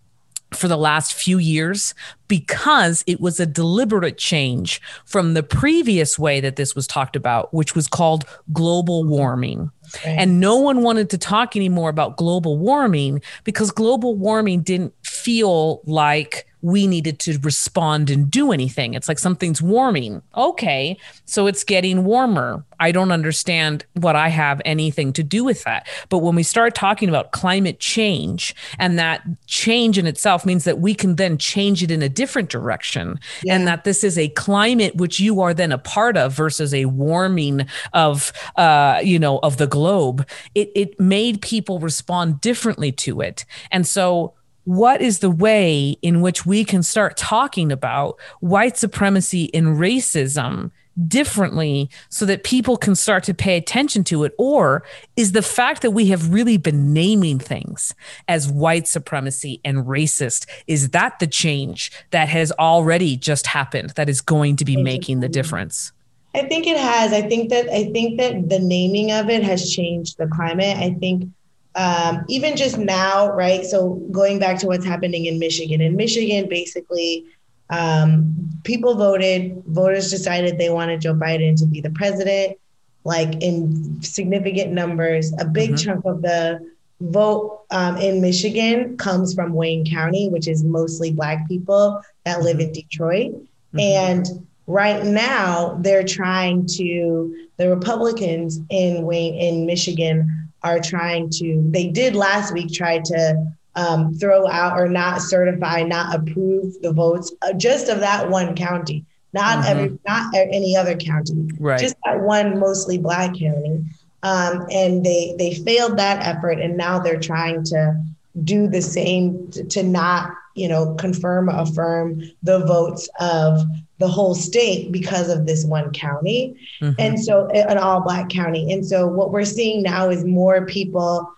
for 0.52 0.68
the 0.68 0.78
last 0.78 1.14
few 1.14 1.38
years 1.38 1.94
because 2.28 3.04
it 3.08 3.20
was 3.20 3.40
a 3.40 3.46
deliberate 3.46 4.18
change 4.18 4.82
from 5.06 5.34
the 5.34 5.44
previous 5.44 6.18
way 6.18 6.40
that 6.40 6.56
this 6.56 6.76
was 6.76 6.88
talked 6.88 7.16
about, 7.16 7.54
which 7.54 7.76
was 7.76 7.88
called 7.88 8.26
global 8.52 9.04
warming. 9.04 9.72
Okay. 9.96 10.16
And 10.18 10.40
no 10.40 10.56
one 10.58 10.82
wanted 10.82 11.10
to 11.12 11.18
talk 11.18 11.56
anymore 11.56 11.90
about 11.90 12.18
global 12.18 12.58
warming 12.58 13.22
because 13.44 13.72
global 13.72 14.16
warming 14.16 14.62
didn't 14.62 14.94
feel 15.04 15.82
like 15.86 16.46
we 16.62 16.88
needed 16.88 17.20
to 17.20 17.40
respond 17.40 18.10
and 18.10 18.30
do 18.30 18.52
anything. 18.52 18.94
It's 18.94 19.08
like 19.08 19.20
something's 19.20 19.62
warming. 19.62 20.22
Okay, 20.36 20.98
so 21.26 21.48
it's 21.48 21.64
getting 21.64 22.04
warmer. 22.04 22.66
I 22.82 22.92
don't 22.92 23.12
understand 23.12 23.86
what 23.94 24.16
I 24.16 24.30
have 24.30 24.62
anything 24.66 25.14
to 25.14 25.24
do 25.24 25.44
with 25.44 25.64
that. 25.64 25.88
But 26.10 26.20
when 26.20 26.36
we 26.36 26.44
start 26.44 26.76
talking 26.76 27.10
about 27.10 27.32
climate 27.32 27.80
change, 27.80 28.56
and 28.78 28.98
that 29.00 29.22
change 29.48 29.98
in 29.98 30.08
itself 30.08 30.46
means 30.46 30.64
that 30.64 30.80
we 30.80 30.94
can 30.94 31.16
then 31.16 31.38
change 31.38 31.84
it 31.84 31.92
in 31.92 32.02
a 32.02 32.10
different 32.10 32.50
direction, 32.50 33.20
yeah. 33.44 33.56
and 33.56 33.68
that 33.68 33.84
this 33.84 34.04
is 34.04 34.18
a 34.18 34.30
climate 34.30 34.96
which 34.96 35.20
you 35.20 35.42
are 35.42 35.54
then 35.54 35.72
a 35.72 35.78
part 35.78 36.18
of 36.18 36.34
versus 36.34 36.74
a 36.74 36.86
warming 36.86 37.68
of, 37.94 38.32
uh, 38.56 39.00
you 39.04 39.20
know, 39.20 39.40
of 39.40 39.58
the 39.58 39.68
globe. 39.68 40.28
It 40.56 40.72
it 40.76 41.00
made 41.00 41.42
people 41.42 41.80
respond 41.80 42.42
differently 42.42 42.92
to 42.94 43.22
it, 43.22 43.46
and 43.72 43.86
so 43.88 44.34
what 44.70 45.02
is 45.02 45.18
the 45.18 45.32
way 45.32 45.98
in 46.04 46.22
which 46.22 46.46
we 46.46 46.64
can 46.64 46.84
start 46.84 47.18
talking 47.18 47.72
about 47.72 48.20
white 48.40 48.78
supremacy 48.78 49.52
and 49.52 49.78
racism 49.78 50.70
differently 51.08 51.90
so 52.10 52.24
that 52.24 52.44
people 52.44 52.78
can 52.78 52.94
start 52.94 53.24
to 53.24 53.34
pay 53.34 53.58
attention 53.58 54.04
to 54.04 54.24
it? 54.26 54.34
Or 54.38 54.84
is 55.16 55.32
the 55.32 55.42
fact 55.42 55.82
that 55.82 55.90
we 55.90 56.10
have 56.10 56.32
really 56.32 56.58
been 56.58 56.94
naming 56.94 57.40
things 57.40 57.96
as 58.28 58.48
white 58.48 58.88
supremacy 58.88 59.60
and 59.66 59.88
racist, 59.88 60.46
is 60.68 60.92
that 60.92 61.18
the 61.18 61.26
change 61.26 61.92
that 62.12 62.30
has 62.30 62.52
already 62.52 63.18
just 63.18 63.48
happened 63.48 63.94
that 63.96 64.08
is 64.08 64.22
going 64.22 64.56
to 64.58 64.66
be 64.66 64.78
making 64.78 65.22
the 65.22 65.30
difference? 65.30 65.92
I 66.36 66.44
think 66.44 66.68
it 66.68 66.78
has. 66.78 67.12
I 67.12 67.24
think 67.24 67.50
that 67.50 67.70
I 67.70 67.92
think 67.92 68.20
that 68.20 68.50
the 68.50 68.60
naming 68.60 69.12
of 69.12 69.32
it 69.32 69.42
has 69.42 69.72
changed 69.72 70.20
the 70.20 70.28
climate. 70.28 70.78
I 70.78 70.94
think 71.00 71.28
um, 71.76 72.26
even 72.28 72.56
just 72.56 72.78
now, 72.78 73.32
right? 73.32 73.66
So 73.66 73.96
going 74.12 74.40
back 74.40 74.60
to 74.60 74.68
what's 74.68 74.86
happening 74.86 75.26
in 75.26 75.40
Michigan. 75.40 75.82
In 75.82 75.96
Michigan, 75.96 76.50
basically, 76.50 77.26
um, 77.70 78.50
people 78.64 78.96
voted. 78.96 79.64
Voters 79.68 80.10
decided 80.10 80.58
they 80.58 80.70
wanted 80.70 81.02
Joe 81.02 81.14
Biden 81.14 81.56
to 81.58 81.66
be 81.66 81.82
the 81.82 81.92
president, 81.92 82.58
like 83.04 83.42
in 83.42 84.02
significant 84.02 84.72
numbers. 84.74 85.32
A 85.40 85.46
big 85.46 85.72
mm-hmm. 85.72 85.78
chunk 85.78 86.06
of 86.06 86.22
the 86.22 86.60
vote 87.02 87.62
um, 87.72 87.98
in 87.98 88.20
Michigan 88.20 88.98
comes 88.98 89.34
from 89.34 89.54
Wayne 89.54 89.86
County, 89.86 90.28
which 90.30 90.48
is 90.48 90.64
mostly 90.64 91.12
Black 91.12 91.48
people 91.48 92.02
that 92.26 92.42
live 92.42 92.60
in 92.60 92.72
Detroit. 92.74 93.32
Mm-hmm. 93.32 93.80
And 93.80 94.48
right 94.68 95.06
now, 95.06 95.78
they're 95.82 96.04
trying 96.04 96.66
to, 96.66 97.48
the 97.58 97.70
Republicans 97.70 98.60
in 98.70 99.04
Wayne, 99.04 99.36
in 99.36 99.66
Michigan 99.66 100.49
are 100.64 100.80
trying 100.80 101.30
to, 101.30 101.64
they 101.72 101.88
did 101.88 102.16
last 102.16 102.54
week 102.54 102.72
try 102.72 103.00
to 103.00 103.52
um, 103.76 104.14
throw 104.16 104.48
out 104.48 104.78
or 104.78 104.88
not 104.88 105.22
certify, 105.22 105.84
not 105.84 106.16
approve 106.16 106.82
the 106.82 106.92
votes 106.92 107.32
uh, 107.42 107.54
just 107.54 107.90
of 107.90 108.00
that 108.00 108.30
one 108.30 108.56
county, 108.56 109.06
not 109.34 109.60
mm-hmm. 109.60 109.68
every, 109.68 110.00
not 110.08 110.34
any 110.36 110.76
other 110.76 110.96
county, 110.96 111.50
right. 111.60 111.80
just 111.80 111.96
that 112.06 112.20
one 112.20 112.60
mostly 112.60 112.98
Black 112.98 113.38
county. 113.38 113.86
Um, 114.22 114.66
and 114.70 115.06
they 115.06 115.34
they 115.38 115.54
failed 115.54 115.98
that 115.98 116.26
effort, 116.28 116.60
and 116.60 116.76
now 116.76 117.00
they're 117.00 117.22
trying 117.22 117.64
to 117.66 118.04
do 118.44 118.68
the 118.68 118.82
same 118.82 119.50
to, 119.52 119.64
to 119.64 119.84
not 119.84 120.34
you 120.60 120.68
know 120.68 120.94
confirm 120.96 121.48
affirm 121.50 122.22
the 122.44 122.60
votes 122.66 123.10
of 123.20 123.62
the 123.98 124.08
whole 124.08 124.36
state 124.36 124.92
because 124.92 125.30
of 125.30 125.46
this 125.46 125.64
one 125.64 125.92
county 125.92 126.56
mm-hmm. 126.82 126.94
and 127.00 127.24
so 127.24 127.48
an 127.48 127.78
all 127.78 128.02
black 128.02 128.30
county 128.30 128.72
and 128.74 128.86
so 128.86 129.08
what 129.08 129.32
we're 129.32 129.46
seeing 129.46 129.82
now 129.82 130.10
is 130.10 130.26
more 130.26 130.66
people 130.66 131.32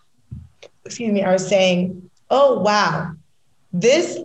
excuse 0.86 1.14
me 1.14 1.24
are 1.24 1.38
saying 1.38 2.10
oh 2.32 2.60
wow 2.60 3.12
this 3.72 4.20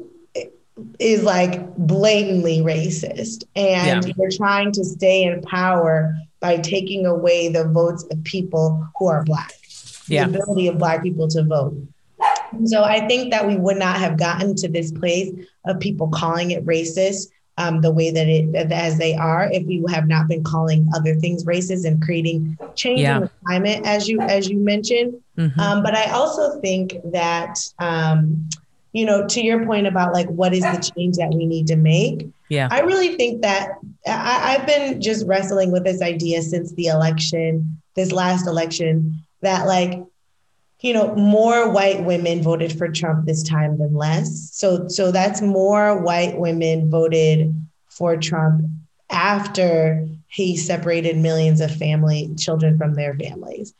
is 0.98 1.22
like 1.22 1.74
blatantly 1.76 2.60
racist 2.60 3.44
and 3.54 4.06
yeah. 4.06 4.12
you're 4.16 4.30
trying 4.30 4.72
to 4.72 4.84
stay 4.84 5.24
in 5.24 5.42
power 5.42 6.14
by 6.40 6.56
taking 6.56 7.06
away 7.06 7.48
the 7.48 7.64
votes 7.64 8.04
of 8.10 8.22
people 8.24 8.86
who 8.98 9.06
are 9.06 9.22
black 9.24 9.52
yeah. 10.08 10.26
the 10.26 10.40
ability 10.40 10.68
of 10.68 10.78
black 10.78 11.02
people 11.02 11.28
to 11.28 11.42
vote 11.42 11.76
so 12.64 12.82
i 12.82 13.06
think 13.06 13.30
that 13.30 13.46
we 13.46 13.56
would 13.56 13.76
not 13.76 13.96
have 13.96 14.18
gotten 14.18 14.54
to 14.54 14.68
this 14.68 14.92
place 14.92 15.32
of 15.66 15.78
people 15.80 16.08
calling 16.08 16.50
it 16.50 16.64
racist 16.64 17.28
um, 17.58 17.80
the 17.80 17.90
way 17.90 18.10
that 18.10 18.28
it 18.28 18.54
as 18.70 18.98
they 18.98 19.14
are 19.14 19.48
if 19.50 19.66
we 19.66 19.82
have 19.88 20.06
not 20.06 20.28
been 20.28 20.44
calling 20.44 20.86
other 20.94 21.14
things 21.14 21.44
racist 21.44 21.86
and 21.86 22.02
creating 22.02 22.56
change 22.74 23.00
yeah. 23.00 23.16
in 23.16 23.22
the 23.22 23.30
climate 23.46 23.80
as 23.86 24.06
you 24.06 24.20
as 24.20 24.48
you 24.48 24.58
mentioned 24.58 25.14
mm-hmm. 25.38 25.58
um, 25.58 25.82
but 25.82 25.94
i 25.94 26.10
also 26.10 26.60
think 26.60 26.96
that 27.04 27.58
um, 27.78 28.46
you 28.96 29.04
know, 29.04 29.26
to 29.26 29.42
your 29.42 29.62
point 29.66 29.86
about 29.86 30.14
like 30.14 30.26
what 30.28 30.54
is 30.54 30.62
the 30.62 30.92
change 30.96 31.16
that 31.16 31.28
we 31.28 31.44
need 31.44 31.66
to 31.66 31.76
make. 31.76 32.30
Yeah. 32.48 32.66
I 32.70 32.80
really 32.80 33.14
think 33.14 33.42
that 33.42 33.72
I, 34.06 34.54
I've 34.54 34.66
been 34.66 35.02
just 35.02 35.26
wrestling 35.26 35.70
with 35.70 35.84
this 35.84 36.00
idea 36.00 36.40
since 36.40 36.72
the 36.72 36.86
election, 36.86 37.82
this 37.94 38.10
last 38.10 38.46
election, 38.46 39.22
that 39.42 39.66
like, 39.66 40.02
you 40.80 40.92
know, 40.92 41.14
more 41.14 41.70
white 41.70 42.04
women 42.04 42.42
voted 42.42 42.76
for 42.76 42.88
Trump 42.88 43.24
this 43.24 43.42
time 43.42 43.78
than 43.78 43.94
less. 43.94 44.50
So 44.52 44.88
so 44.88 45.10
that's 45.10 45.40
more 45.40 46.00
white 46.00 46.38
women 46.38 46.90
voted 46.90 47.54
for 47.88 48.16
Trump 48.16 48.64
after 49.10 50.06
he 50.28 50.56
separated 50.56 51.16
millions 51.16 51.60
of 51.60 51.74
family 51.74 52.34
children 52.36 52.76
from 52.76 52.94
their 52.94 53.14
families 53.14 53.74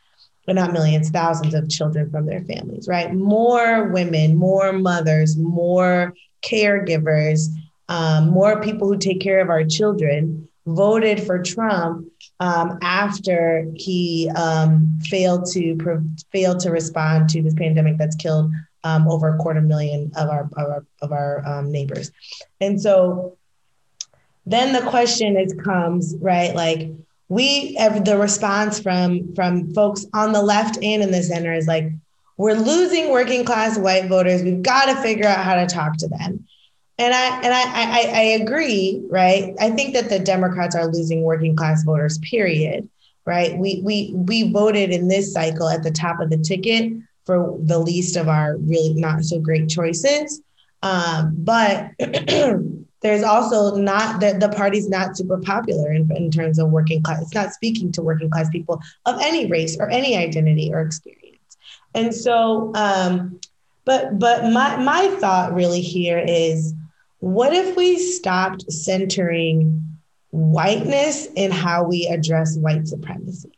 but 0.46 0.54
not 0.54 0.72
millions, 0.72 1.10
thousands 1.10 1.54
of 1.54 1.68
children 1.68 2.08
from 2.08 2.24
their 2.24 2.40
families, 2.44 2.86
right? 2.86 3.12
More 3.12 3.88
women, 3.88 4.36
more 4.36 4.72
mothers, 4.72 5.36
more 5.36 6.14
caregivers, 6.42 7.48
um, 7.88 8.30
more 8.30 8.60
people 8.62 8.86
who 8.86 8.96
take 8.96 9.20
care 9.20 9.40
of 9.40 9.50
our 9.50 9.64
children 9.64 10.48
voted 10.66 11.22
for 11.22 11.42
Trump 11.42 12.06
um, 12.40 12.78
after 12.82 13.66
he 13.74 14.30
um, 14.36 14.98
failed 15.02 15.46
to 15.52 15.76
pre- 15.76 15.98
failed 16.30 16.60
to 16.60 16.70
respond 16.70 17.28
to 17.30 17.42
this 17.42 17.54
pandemic 17.54 17.96
that's 17.96 18.16
killed 18.16 18.52
um, 18.84 19.08
over 19.08 19.34
a 19.34 19.38
quarter 19.38 19.60
million 19.60 20.12
of 20.16 20.28
our 20.28 20.42
of 20.56 20.68
our, 20.68 20.86
of 21.02 21.12
our 21.12 21.46
um, 21.46 21.72
neighbors, 21.72 22.10
and 22.60 22.80
so 22.80 23.36
then 24.44 24.72
the 24.72 24.88
question 24.88 25.36
is 25.36 25.54
comes 25.64 26.14
right 26.20 26.54
like 26.54 26.90
we 27.28 27.76
the 28.04 28.16
response 28.18 28.78
from 28.78 29.34
from 29.34 29.72
folks 29.74 30.06
on 30.12 30.32
the 30.32 30.42
left 30.42 30.76
and 30.82 31.02
in 31.02 31.10
the 31.10 31.22
center 31.22 31.52
is 31.52 31.66
like 31.66 31.90
we're 32.36 32.54
losing 32.54 33.10
working 33.10 33.44
class 33.44 33.78
white 33.78 34.08
voters. 34.08 34.42
We've 34.42 34.62
got 34.62 34.86
to 34.86 35.02
figure 35.02 35.26
out 35.26 35.42
how 35.42 35.54
to 35.54 35.66
talk 35.66 35.96
to 35.98 36.08
them 36.08 36.46
and 36.98 37.14
i 37.14 37.36
and 37.42 37.54
I, 37.54 37.62
I 37.64 38.18
i 38.18 38.22
agree 38.40 39.02
right 39.10 39.54
i 39.60 39.70
think 39.70 39.94
that 39.94 40.08
the 40.08 40.18
democrats 40.18 40.74
are 40.74 40.86
losing 40.86 41.22
working 41.22 41.56
class 41.56 41.84
voters 41.84 42.18
period 42.18 42.88
right 43.24 43.56
we 43.56 43.80
we 43.84 44.12
we 44.14 44.50
voted 44.52 44.90
in 44.90 45.08
this 45.08 45.32
cycle 45.32 45.68
at 45.68 45.82
the 45.82 45.90
top 45.90 46.20
of 46.20 46.30
the 46.30 46.38
ticket 46.38 46.92
for 47.24 47.56
the 47.60 47.78
least 47.78 48.16
of 48.16 48.28
our 48.28 48.56
really 48.58 48.94
not 48.94 49.24
so 49.24 49.38
great 49.40 49.68
choices 49.68 50.40
um, 50.82 51.34
but 51.38 51.90
there's 53.06 53.22
also 53.22 53.76
not 53.76 54.20
that 54.20 54.40
the 54.40 54.48
party's 54.48 54.88
not 54.88 55.16
super 55.16 55.38
popular 55.38 55.92
in, 55.92 56.10
in 56.16 56.30
terms 56.30 56.58
of 56.58 56.70
working 56.70 57.02
class. 57.02 57.22
It's 57.22 57.34
not 57.34 57.52
speaking 57.52 57.92
to 57.92 58.02
working 58.02 58.30
class 58.30 58.48
people 58.50 58.80
of 59.04 59.20
any 59.20 59.46
race 59.46 59.76
or 59.78 59.88
any 59.90 60.16
identity 60.16 60.72
or 60.72 60.80
experience. 60.80 61.56
And 61.94 62.14
so, 62.14 62.72
um, 62.74 63.40
but 63.84 64.18
but 64.18 64.50
my 64.52 64.76
my 64.76 65.06
thought 65.20 65.54
really 65.54 65.80
here 65.80 66.18
is, 66.18 66.74
what 67.26 67.52
if 67.52 67.74
we 67.76 67.98
stopped 67.98 68.70
centering 68.70 69.98
whiteness 70.30 71.26
in 71.34 71.50
how 71.50 71.82
we 71.82 72.06
address 72.06 72.56
white 72.56 72.86
supremacy 72.86 73.50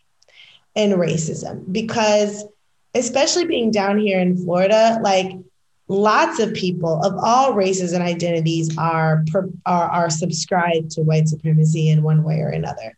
and 0.74 0.94
racism? 0.94 1.70
Because 1.70 2.46
especially 2.94 3.44
being 3.44 3.70
down 3.70 3.98
here 3.98 4.20
in 4.20 4.38
Florida, 4.38 4.98
like 5.02 5.32
lots 5.86 6.38
of 6.38 6.54
people 6.54 7.02
of 7.04 7.12
all 7.22 7.52
races 7.52 7.92
and 7.92 8.02
identities 8.02 8.74
are, 8.78 9.22
are, 9.66 9.90
are 9.90 10.08
subscribed 10.08 10.92
to 10.92 11.02
white 11.02 11.28
supremacy 11.28 11.90
in 11.90 12.02
one 12.02 12.22
way 12.22 12.40
or 12.40 12.48
another. 12.48 12.96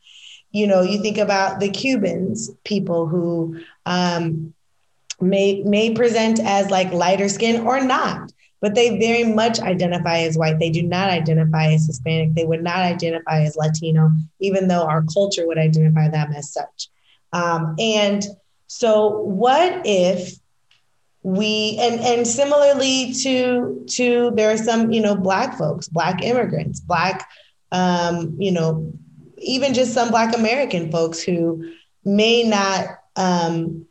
You 0.53 0.69
know, 0.69 0.83
you 0.83 1.03
think 1.03 1.19
about 1.19 1.59
the 1.59 1.71
Cubans, 1.71 2.49
people 2.63 3.09
who 3.09 3.59
um, 3.87 4.55
may 5.21 5.65
may 5.65 5.95
present 5.95 6.39
as 6.39 6.71
like 6.71 6.93
lighter 6.93 7.29
skin 7.29 7.67
or 7.67 7.81
not, 7.81 8.33
but 8.61 8.75
they 8.75 8.99
very 8.99 9.25
much 9.25 9.59
identify 9.61 10.19
as 10.19 10.37
white. 10.37 10.59
They 10.59 10.71
do 10.71 10.83
not 10.83 11.09
identify 11.09 11.73
as 11.73 11.87
Hispanic. 11.87 12.35
They 12.35 12.45
would 12.45 12.63
not 12.63 12.77
identify 12.77 13.43
as 13.43 13.57
Latino, 13.57 14.11
even 14.39 14.69
though 14.69 14.83
our 14.83 15.03
culture 15.13 15.47
would 15.47 15.59
identify 15.59 16.09
them 16.09 16.33
as 16.33 16.53
such. 16.53 16.89
Um, 17.33 17.75
and 17.79 18.25
so, 18.67 19.19
what 19.21 19.83
if 19.85 20.39
we 21.23 21.77
and 21.81 22.01
and 22.01 22.27
similarly 22.27 23.13
to 23.13 23.85
to 23.87 24.31
there 24.37 24.51
are 24.51 24.57
some 24.57 24.91
you 24.91 25.01
know 25.01 25.15
black 25.15 25.59
folks 25.59 25.87
black 25.87 26.23
immigrants 26.23 26.81
black 26.81 27.29
um 27.73 28.35
you 28.39 28.51
know 28.51 28.91
even 29.37 29.75
just 29.75 29.93
some 29.93 30.09
black 30.09 30.35
american 30.35 30.91
folks 30.91 31.23
who 31.23 31.63
may 32.07 32.43
not 32.43 32.87
um 33.17 33.85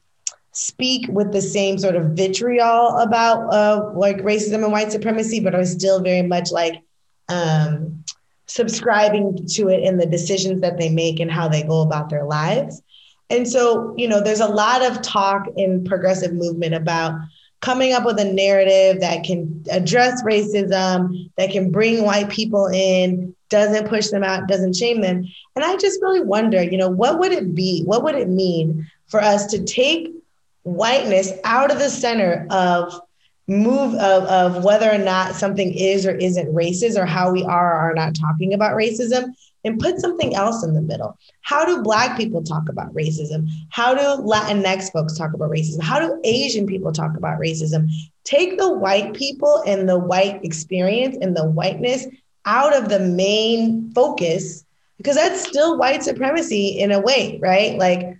speak 0.51 1.07
with 1.09 1.31
the 1.31 1.41
same 1.41 1.77
sort 1.77 1.95
of 1.95 2.11
vitriol 2.11 2.97
about 2.97 3.53
uh 3.53 3.91
like 3.93 4.17
racism 4.17 4.63
and 4.63 4.71
white 4.71 4.91
supremacy 4.91 5.39
but 5.39 5.55
are 5.55 5.65
still 5.65 6.01
very 6.01 6.23
much 6.23 6.51
like 6.51 6.81
um 7.29 8.03
subscribing 8.47 9.45
to 9.47 9.69
it 9.69 9.83
in 9.83 9.97
the 9.97 10.07
decisions 10.07 10.61
that 10.61 10.77
they 10.77 10.89
make 10.89 11.19
and 11.19 11.31
how 11.31 11.47
they 11.47 11.61
go 11.61 11.81
about 11.81 12.09
their 12.09 12.25
lives 12.25 12.81
and 13.29 13.47
so, 13.47 13.93
you 13.97 14.07
know, 14.07 14.21
there's 14.21 14.39
a 14.39 14.47
lot 14.47 14.81
of 14.81 15.01
talk 15.01 15.47
in 15.55 15.83
progressive 15.83 16.33
movement 16.33 16.73
about 16.73 17.13
coming 17.61 17.93
up 17.93 18.05
with 18.05 18.19
a 18.19 18.25
narrative 18.25 19.01
that 19.01 19.23
can 19.23 19.63
address 19.69 20.23
racism, 20.23 21.29
that 21.37 21.51
can 21.51 21.71
bring 21.71 22.03
white 22.03 22.29
people 22.29 22.67
in, 22.67 23.35
doesn't 23.49 23.87
push 23.87 24.07
them 24.07 24.23
out, 24.23 24.47
doesn't 24.47 24.75
shame 24.75 25.01
them. 25.01 25.25
And 25.55 25.65
I 25.65 25.75
just 25.77 26.01
really 26.01 26.21
wonder, 26.21 26.63
you 26.63 26.77
know, 26.77 26.89
what 26.89 27.19
would 27.19 27.31
it 27.31 27.53
be? 27.53 27.83
What 27.83 28.03
would 28.03 28.15
it 28.15 28.29
mean 28.29 28.89
for 29.07 29.21
us 29.21 29.47
to 29.47 29.63
take 29.63 30.11
whiteness 30.75 31.31
out 31.43 31.71
of 31.71 31.79
the 31.79 31.89
center 31.89 32.45
of 32.49 32.93
move 33.47 33.95
of, 33.95 34.23
of 34.25 34.63
whether 34.63 34.91
or 34.91 34.97
not 34.97 35.33
something 35.33 35.73
is 35.73 36.05
or 36.05 36.11
isn't 36.11 36.53
racist 36.53 36.97
or 36.97 37.05
how 37.05 37.31
we 37.31 37.43
are 37.43 37.73
or 37.73 37.91
are 37.91 37.95
not 37.95 38.15
talking 38.15 38.53
about 38.53 38.75
racism 38.75 39.33
and 39.65 39.79
put 39.79 39.99
something 39.99 40.35
else 40.35 40.63
in 40.63 40.73
the 40.73 40.81
middle. 40.81 41.17
How 41.41 41.65
do 41.65 41.81
Black 41.81 42.15
people 42.15 42.43
talk 42.43 42.69
about 42.69 42.93
racism? 42.93 43.49
How 43.69 43.93
do 43.93 44.23
Latinx 44.23 44.91
folks 44.91 45.17
talk 45.17 45.33
about 45.33 45.49
racism? 45.49 45.81
How 45.81 45.99
do 45.99 46.19
Asian 46.23 46.67
people 46.67 46.91
talk 46.91 47.17
about 47.17 47.39
racism? 47.39 47.89
Take 48.23 48.57
the 48.57 48.71
white 48.71 49.13
people 49.13 49.63
and 49.65 49.89
the 49.89 49.97
white 49.97 50.45
experience 50.45 51.17
and 51.19 51.35
the 51.35 51.45
whiteness 51.45 52.05
out 52.45 52.75
of 52.75 52.89
the 52.89 52.99
main 52.99 53.91
focus 53.93 54.63
because 54.97 55.15
that's 55.15 55.47
still 55.47 55.77
white 55.77 56.03
supremacy 56.03 56.79
in 56.79 56.91
a 56.91 56.99
way, 56.99 57.39
right? 57.41 57.77
Like 57.77 58.17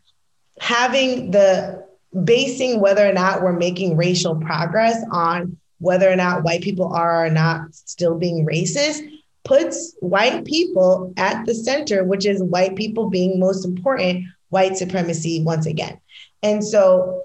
having 0.59 1.31
the 1.31 1.85
basing 2.24 2.80
whether 2.80 3.07
or 3.07 3.14
not 3.14 3.41
we're 3.41 3.53
making 3.53 3.97
racial 3.97 4.36
progress 4.36 5.03
on 5.12 5.57
whether 5.80 6.10
or 6.10 6.16
not 6.16 6.43
white 6.43 6.62
people 6.62 6.93
are 6.93 7.26
or 7.26 7.30
not 7.30 7.74
still 7.74 8.18
being 8.18 8.45
racist 8.45 9.01
puts 9.45 9.95
white 9.99 10.45
people 10.45 11.14
at 11.18 11.45
the 11.45 11.55
center, 11.55 12.03
which 12.03 12.26
is 12.26 12.43
white 12.43 12.76
people 12.76 13.10
being 13.10 13.39
most 13.39 13.66
important, 13.66 14.26
white 14.49 14.78
supremacy 14.78 15.41
once 15.41 15.66
again. 15.66 15.99
And 16.43 16.64
so 16.64 17.24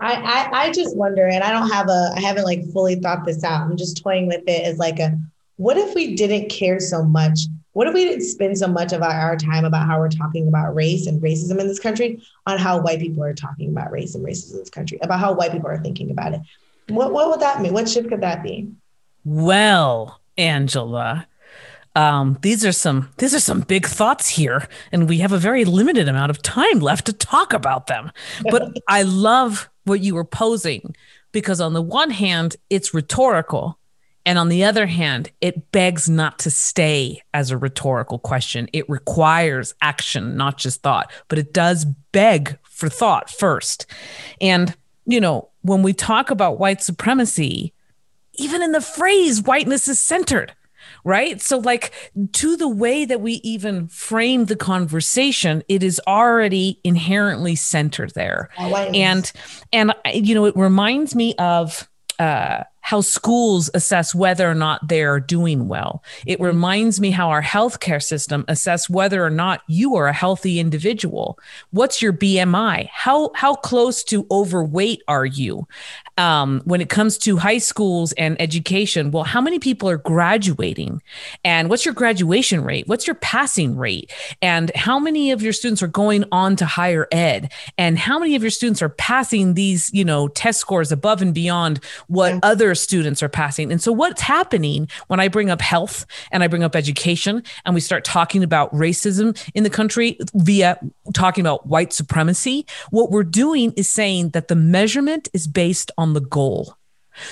I, 0.00 0.14
I, 0.14 0.60
I 0.64 0.72
just 0.72 0.96
wonder, 0.96 1.26
and 1.26 1.42
I 1.42 1.50
don't 1.50 1.70
have 1.70 1.88
a, 1.88 2.12
I 2.14 2.20
haven't 2.20 2.44
like 2.44 2.64
fully 2.72 2.96
thought 2.96 3.24
this 3.24 3.44
out. 3.44 3.62
I'm 3.62 3.76
just 3.76 4.02
toying 4.02 4.26
with 4.26 4.42
it 4.46 4.64
as 4.66 4.78
like 4.78 4.98
a, 4.98 5.18
what 5.56 5.78
if 5.78 5.94
we 5.94 6.14
didn't 6.14 6.50
care 6.50 6.80
so 6.80 7.02
much? 7.02 7.40
What 7.76 7.86
if 7.86 7.92
we 7.92 8.06
didn't 8.06 8.24
spend 8.24 8.56
so 8.56 8.68
much 8.68 8.94
of 8.94 9.02
our 9.02 9.36
time 9.36 9.66
about 9.66 9.86
how 9.86 9.98
we're 9.98 10.08
talking 10.08 10.48
about 10.48 10.74
race 10.74 11.06
and 11.06 11.20
racism 11.20 11.60
in 11.60 11.68
this 11.68 11.78
country 11.78 12.22
on 12.46 12.56
how 12.56 12.80
white 12.80 13.00
people 13.00 13.22
are 13.22 13.34
talking 13.34 13.68
about 13.68 13.92
race 13.92 14.14
and 14.14 14.24
racism 14.24 14.52
in 14.52 14.58
this 14.60 14.70
country, 14.70 14.98
about 15.02 15.20
how 15.20 15.34
white 15.34 15.52
people 15.52 15.68
are 15.68 15.82
thinking 15.82 16.10
about 16.10 16.32
it? 16.32 16.40
What, 16.88 17.12
what 17.12 17.28
would 17.28 17.40
that 17.40 17.60
mean? 17.60 17.74
What 17.74 17.86
shift 17.86 18.08
could 18.08 18.22
that 18.22 18.42
be? 18.42 18.72
Well, 19.26 20.22
Angela, 20.38 21.26
um, 21.94 22.38
these 22.40 22.64
are 22.64 22.72
some 22.72 23.10
these 23.18 23.34
are 23.34 23.40
some 23.40 23.60
big 23.60 23.84
thoughts 23.84 24.30
here, 24.30 24.66
and 24.90 25.06
we 25.06 25.18
have 25.18 25.32
a 25.32 25.38
very 25.38 25.66
limited 25.66 26.08
amount 26.08 26.30
of 26.30 26.40
time 26.40 26.80
left 26.80 27.04
to 27.06 27.12
talk 27.12 27.52
about 27.52 27.88
them. 27.88 28.10
But 28.50 28.74
I 28.88 29.02
love 29.02 29.68
what 29.84 30.00
you 30.00 30.14
were 30.14 30.24
posing 30.24 30.96
because 31.30 31.60
on 31.60 31.74
the 31.74 31.82
one 31.82 32.08
hand, 32.08 32.56
it's 32.70 32.94
rhetorical, 32.94 33.78
and 34.26 34.38
on 34.38 34.50
the 34.50 34.64
other 34.64 34.86
hand, 34.86 35.30
it 35.40 35.72
begs 35.72 36.10
not 36.10 36.38
to 36.40 36.50
stay 36.50 37.22
as 37.32 37.50
a 37.50 37.56
rhetorical 37.56 38.18
question. 38.18 38.68
It 38.72 38.90
requires 38.90 39.74
action, 39.80 40.36
not 40.36 40.58
just 40.58 40.82
thought, 40.82 41.10
but 41.28 41.38
it 41.38 41.54
does 41.54 41.86
beg 42.12 42.58
for 42.64 42.90
thought 42.90 43.30
first. 43.30 43.86
And 44.40 44.76
you 45.06 45.20
know, 45.20 45.48
when 45.62 45.82
we 45.82 45.92
talk 45.92 46.30
about 46.30 46.58
white 46.58 46.82
supremacy, 46.82 47.72
even 48.34 48.60
in 48.60 48.72
the 48.72 48.80
phrase 48.80 49.40
whiteness 49.40 49.88
is 49.88 49.98
centered 49.98 50.52
right? 51.04 51.40
So, 51.40 51.58
like, 51.58 51.92
to 52.32 52.56
the 52.56 52.68
way 52.68 53.04
that 53.04 53.20
we 53.20 53.34
even 53.44 53.86
frame 53.86 54.46
the 54.46 54.56
conversation, 54.56 55.62
it 55.68 55.84
is 55.84 56.00
already 56.06 56.80
inherently 56.82 57.54
centered 57.54 58.12
there. 58.14 58.50
And, 58.92 59.32
and, 59.72 59.94
you 60.12 60.34
know, 60.34 60.46
it 60.46 60.56
reminds 60.56 61.14
me 61.14 61.34
of, 61.38 61.88
uh, 62.18 62.64
how 62.86 63.00
schools 63.00 63.68
assess 63.74 64.14
whether 64.14 64.48
or 64.48 64.54
not 64.54 64.86
they're 64.86 65.18
doing 65.18 65.66
well. 65.66 66.04
It 66.24 66.34
mm-hmm. 66.34 66.44
reminds 66.44 67.00
me 67.00 67.10
how 67.10 67.30
our 67.30 67.42
healthcare 67.42 68.00
system 68.00 68.44
assess 68.46 68.88
whether 68.88 69.24
or 69.24 69.30
not 69.30 69.62
you 69.66 69.96
are 69.96 70.06
a 70.06 70.12
healthy 70.12 70.60
individual. 70.60 71.36
What's 71.72 72.00
your 72.00 72.12
BMI? 72.12 72.88
How 72.92 73.32
how 73.34 73.56
close 73.56 74.04
to 74.04 74.24
overweight 74.30 75.02
are 75.08 75.26
you? 75.26 75.66
Um, 76.16 76.62
when 76.64 76.80
it 76.80 76.88
comes 76.88 77.18
to 77.18 77.36
high 77.36 77.58
schools 77.58 78.12
and 78.12 78.40
education, 78.40 79.10
well, 79.10 79.24
how 79.24 79.40
many 79.40 79.58
people 79.58 79.90
are 79.90 79.98
graduating? 79.98 81.02
And 81.44 81.68
what's 81.68 81.84
your 81.84 81.92
graduation 81.92 82.62
rate? 82.62 82.86
What's 82.86 83.06
your 83.06 83.16
passing 83.16 83.76
rate? 83.76 84.12
And 84.40 84.70
how 84.76 85.00
many 85.00 85.32
of 85.32 85.42
your 85.42 85.52
students 85.52 85.82
are 85.82 85.88
going 85.88 86.24
on 86.30 86.54
to 86.56 86.64
higher 86.64 87.08
ed? 87.10 87.52
And 87.76 87.98
how 87.98 88.20
many 88.20 88.36
of 88.36 88.42
your 88.42 88.50
students 88.50 88.80
are 88.80 88.88
passing 88.88 89.54
these, 89.54 89.90
you 89.92 90.04
know, 90.04 90.28
test 90.28 90.60
scores 90.60 90.92
above 90.92 91.20
and 91.20 91.34
beyond 91.34 91.80
what 92.06 92.32
yeah. 92.32 92.40
other 92.44 92.75
students 92.76 93.22
are 93.22 93.28
passing. 93.28 93.72
And 93.72 93.82
so, 93.82 93.90
what's 93.90 94.22
happening 94.22 94.88
when 95.08 95.18
I 95.18 95.26
bring 95.28 95.50
up 95.50 95.60
health 95.60 96.06
and 96.30 96.42
I 96.42 96.46
bring 96.46 96.62
up 96.62 96.76
education 96.76 97.42
and 97.64 97.74
we 97.74 97.80
start 97.80 98.04
talking 98.04 98.44
about 98.44 98.72
racism 98.72 99.36
in 99.54 99.64
the 99.64 99.70
country 99.70 100.18
via 100.34 100.78
talking 101.14 101.42
about 101.42 101.66
white 101.66 101.92
supremacy? 101.92 102.66
What 102.90 103.10
we're 103.10 103.24
doing 103.24 103.72
is 103.76 103.88
saying 103.88 104.30
that 104.30 104.48
the 104.48 104.56
measurement 104.56 105.28
is 105.32 105.48
based 105.48 105.90
on 105.98 106.12
the 106.12 106.20
goal. 106.20 106.76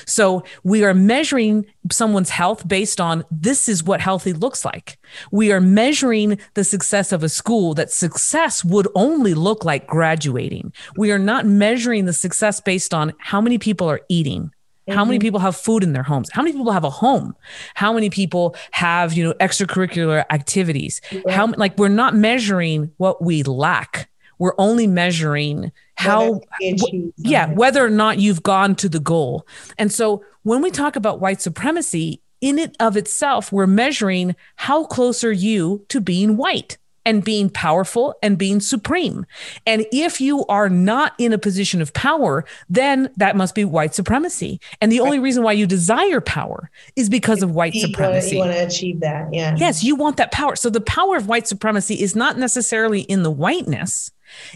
So 0.07 0.45
we 0.63 0.85
are 0.85 0.95
measuring 0.95 1.67
someone's 1.91 2.31
health 2.31 2.67
based 2.67 3.01
on 3.01 3.25
this 3.31 3.69
is 3.69 3.85
what 3.85 4.01
healthy 4.01 4.33
looks 4.33 4.65
like. 4.65 4.99
We 5.31 5.53
are 5.53 5.61
measuring 5.61 6.39
the 6.55 6.65
success 6.65 7.13
of 7.13 7.23
a 7.23 7.29
school 7.29 7.75
that 7.75 7.91
success 7.91 8.65
would 8.65 8.89
only 8.95 9.35
look 9.35 9.65
like 9.65 9.87
graduating. 9.87 10.73
We 10.97 11.11
are 11.13 11.19
not 11.19 11.47
measuring 11.47 12.07
the 12.07 12.13
success 12.13 12.61
based 12.61 12.95
on 12.95 13.13
how 13.19 13.41
many 13.41 13.59
people 13.59 13.89
are 13.91 14.01
eating, 14.09 14.53
Mm-hmm. 14.87 14.99
How 14.99 15.05
many 15.05 15.19
mm-hmm. 15.19 15.23
people 15.23 15.41
have 15.41 15.57
food 15.57 15.83
in 15.83 15.93
their 15.93 16.03
homes? 16.03 16.31
How 16.33 16.43
many 16.43 16.53
people 16.53 16.73
have 16.73 16.85
a 16.85 16.91
home? 16.91 17.35
How 17.75 17.93
many 17.93 18.11
people 18.11 18.55
have, 18.73 19.13
you 19.15 19.25
know, 19.25 19.35
extracurricular 19.35 20.25
activities? 20.31 21.01
How 21.31 21.47
like 21.57 21.79
we're 21.79 21.89
not 21.89 22.15
measuring 22.15 22.93
what 22.99 23.23
we 23.23 23.43
lack. 23.43 24.11
We're 24.39 24.55
only 24.59 24.87
measuring 24.87 25.73
how 25.95 26.41
w- 26.61 27.13
yeah, 27.17 27.53
whether 27.53 27.85
or 27.85 27.91
not 27.91 28.19
you've 28.19 28.43
gone 28.43 28.75
to 28.77 28.89
the 28.89 29.01
goal. 29.01 29.47
And 29.79 29.93
so 29.93 30.25
when 30.43 30.61
we 30.61 30.71
talk 30.71 30.97
about 30.97 31.21
white 31.21 31.41
supremacy, 31.41 32.21
in 32.41 32.59
it 32.59 32.77
of 32.79 32.97
itself, 32.97 33.53
we're 33.53 33.67
measuring 33.67 34.37
how 34.57 34.85
close 34.85 35.25
are 35.25 35.33
you 35.33 35.87
to 35.89 36.01
being 36.01 36.37
white? 36.37 36.77
And 37.05 37.25
being 37.25 37.51
powerful 37.51 38.15
and 38.23 38.39
being 38.39 38.61
supreme. 38.61 39.27
And 39.67 39.87
if 39.93 40.21
you 40.21 40.45
are 40.47 40.69
not 40.69 41.13
in 41.19 41.33
a 41.33 41.39
position 41.39 41.83
of 41.83 41.93
power, 41.93 42.45
then 42.69 43.11
that 43.17 43.37
must 43.37 43.55
be 43.55 43.65
white 43.65 43.95
supremacy. 43.95 44.61
And 44.81 44.91
the 44.91 45.01
only 45.01 45.19
reason 45.19 45.43
why 45.43 45.53
you 45.53 45.67
desire 45.67 46.21
power 46.21 46.71
is 46.97 47.09
because 47.09 47.43
of 47.43 47.51
white 47.51 47.75
you 47.75 47.83
supremacy. 47.83 48.37
Want 48.39 48.51
you 48.51 48.57
want 48.57 48.71
to 48.71 48.77
achieve 48.77 49.01
that. 49.01 49.33
Yeah. 49.33 49.57
Yes, 49.57 49.85
you 49.85 49.97
want 49.97 50.17
that 50.17 50.33
power. 50.33 50.57
So 50.57 50.71
the 50.71 50.81
power 50.81 51.17
of 51.17 51.29
white 51.29 51.47
supremacy 51.47 52.01
is 52.01 52.17
not 52.17 52.39
necessarily 52.39 53.03
in 53.03 53.23
the 53.23 53.31
whiteness. 53.31 54.11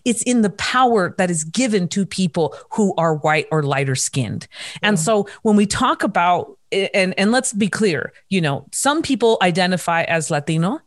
It's 0.05 0.23
in 0.23 0.43
the 0.43 0.51
power 0.51 1.15
that 1.19 1.31
is 1.31 1.45
given 1.45 1.89
to 1.89 2.07
people 2.07 2.57
who 2.71 2.95
are 2.97 3.15
white 3.17 3.47
or 3.51 3.63
lighter 3.63 3.95
skinned. 3.95 4.49
And 4.83 4.99
so 4.99 5.29
when 5.43 5.57
we 5.57 5.67
talk 5.67 6.03
about 6.03 6.59
and 6.73 7.15
and 7.19 7.33
let's 7.33 7.53
be 7.53 7.69
clear, 7.69 8.13
you 8.29 8.41
know, 8.41 8.67
some 8.73 9.03
people 9.03 9.39
identify 9.43 10.03
as 10.03 10.31
Latino 10.31 10.81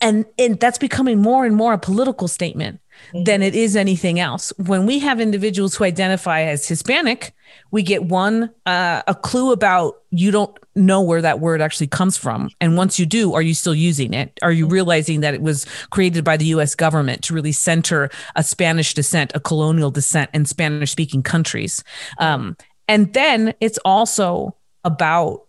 and 0.00 0.24
and 0.38 0.60
that's 0.60 0.78
becoming 0.78 1.20
more 1.20 1.44
and 1.44 1.56
more 1.56 1.72
a 1.72 1.78
political 1.78 2.28
statement 2.28 2.80
mm-hmm. 3.08 3.24
than 3.24 3.42
it 3.42 3.54
is 3.54 3.76
anything 3.76 4.20
else. 4.20 4.52
When 4.56 4.86
we 4.86 4.98
have 5.00 5.20
individuals 5.20 5.74
who 5.74 5.84
identify 5.84 6.42
as 6.42 6.66
hispanic 6.66 7.34
we 7.70 7.82
get 7.82 8.04
one 8.04 8.50
uh, 8.64 9.02
a 9.06 9.14
clue 9.14 9.52
about 9.52 10.02
you 10.10 10.30
don't 10.30 10.56
know 10.74 11.02
where 11.02 11.22
that 11.22 11.40
word 11.40 11.60
actually 11.60 11.86
comes 11.86 12.16
from. 12.16 12.50
And 12.60 12.76
once 12.76 12.98
you 12.98 13.06
do 13.06 13.34
are 13.34 13.42
you 13.42 13.54
still 13.54 13.74
using 13.74 14.14
it? 14.14 14.38
Are 14.42 14.52
you 14.52 14.66
realizing 14.66 15.20
that 15.20 15.34
it 15.34 15.42
was 15.42 15.66
created 15.90 16.24
by 16.24 16.36
the 16.36 16.46
US 16.46 16.74
government 16.74 17.22
to 17.24 17.34
really 17.34 17.52
center 17.52 18.10
a 18.34 18.42
spanish 18.42 18.94
descent 18.94 19.32
a 19.34 19.40
colonial 19.40 19.90
descent 19.90 20.30
in 20.32 20.44
spanish 20.44 20.92
speaking 20.92 21.22
countries? 21.22 21.82
Um, 22.18 22.56
and 22.88 23.12
then 23.14 23.54
it's 23.60 23.78
also 23.84 24.56
about 24.84 25.46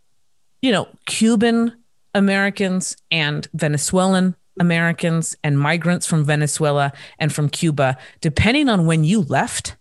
you 0.62 0.72
know 0.72 0.88
cuban 1.06 1.74
Americans 2.14 2.98
and 3.12 3.48
Venezuelan 3.54 4.36
Americans 4.60 5.36
and 5.44 5.60
migrants 5.60 6.06
from 6.06 6.26
Venezuela 6.26 6.92
and 7.20 7.32
from 7.32 7.50
Cuba, 7.50 7.98
depending 8.22 8.70
on 8.70 8.86
when 8.86 9.04
you 9.04 9.22
left, 9.22 9.76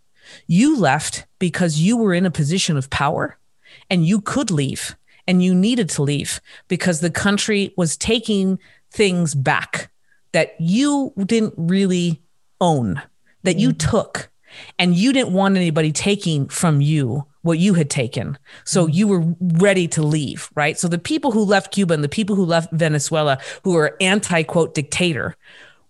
you 0.47 0.79
left 0.79 1.27
because 1.39 1.81
you 1.81 1.97
were 1.97 2.15
in 2.15 2.27
a 2.27 2.31
position 2.31 2.77
of 2.77 2.91
power 2.91 3.39
and 3.91 4.07
you 4.07 4.21
could 4.21 4.51
leave 4.51 4.97
and 5.27 5.43
you 5.43 5.55
needed 5.55 5.89
to 5.91 6.03
leave 6.03 6.41
because 6.69 7.01
the 7.01 7.11
country 7.11 7.73
was 7.77 7.97
taking 7.97 8.59
things 8.91 9.35
back 9.35 9.91
that 10.33 10.55
you 10.59 11.13
didn't 11.25 11.55
really 11.57 12.23
own, 12.61 13.01
that 13.43 13.59
you 13.59 13.71
mm-hmm. 13.71 13.91
took, 13.91 14.31
and 14.79 14.95
you 14.95 15.13
didn't 15.13 15.33
want 15.33 15.57
anybody 15.57 15.93
taking 15.93 16.49
from 16.49 16.81
you 16.81 17.25
what 17.47 17.59
you 17.59 17.75
had 17.75 17.89
taken. 17.89 18.37
So 18.65 18.85
mm-hmm. 18.85 18.95
you 18.95 19.09
were 19.09 19.35
ready 19.41 19.89
to 19.89 20.03
leave, 20.03 20.51
right? 20.55 20.79
So 20.79 20.89
the 20.89 20.99
people 20.99 21.31
who 21.31 21.45
left 21.45 21.73
Cuba 21.73 21.95
and 21.95 22.05
the 22.05 22.09
people 22.09 22.37
who 22.37 22.45
left 22.45 22.73
Venezuela, 22.73 23.39
who 23.63 23.77
are 23.77 23.97
anti 24.01 24.43
quote 24.43 24.75
dictator, 24.75 25.37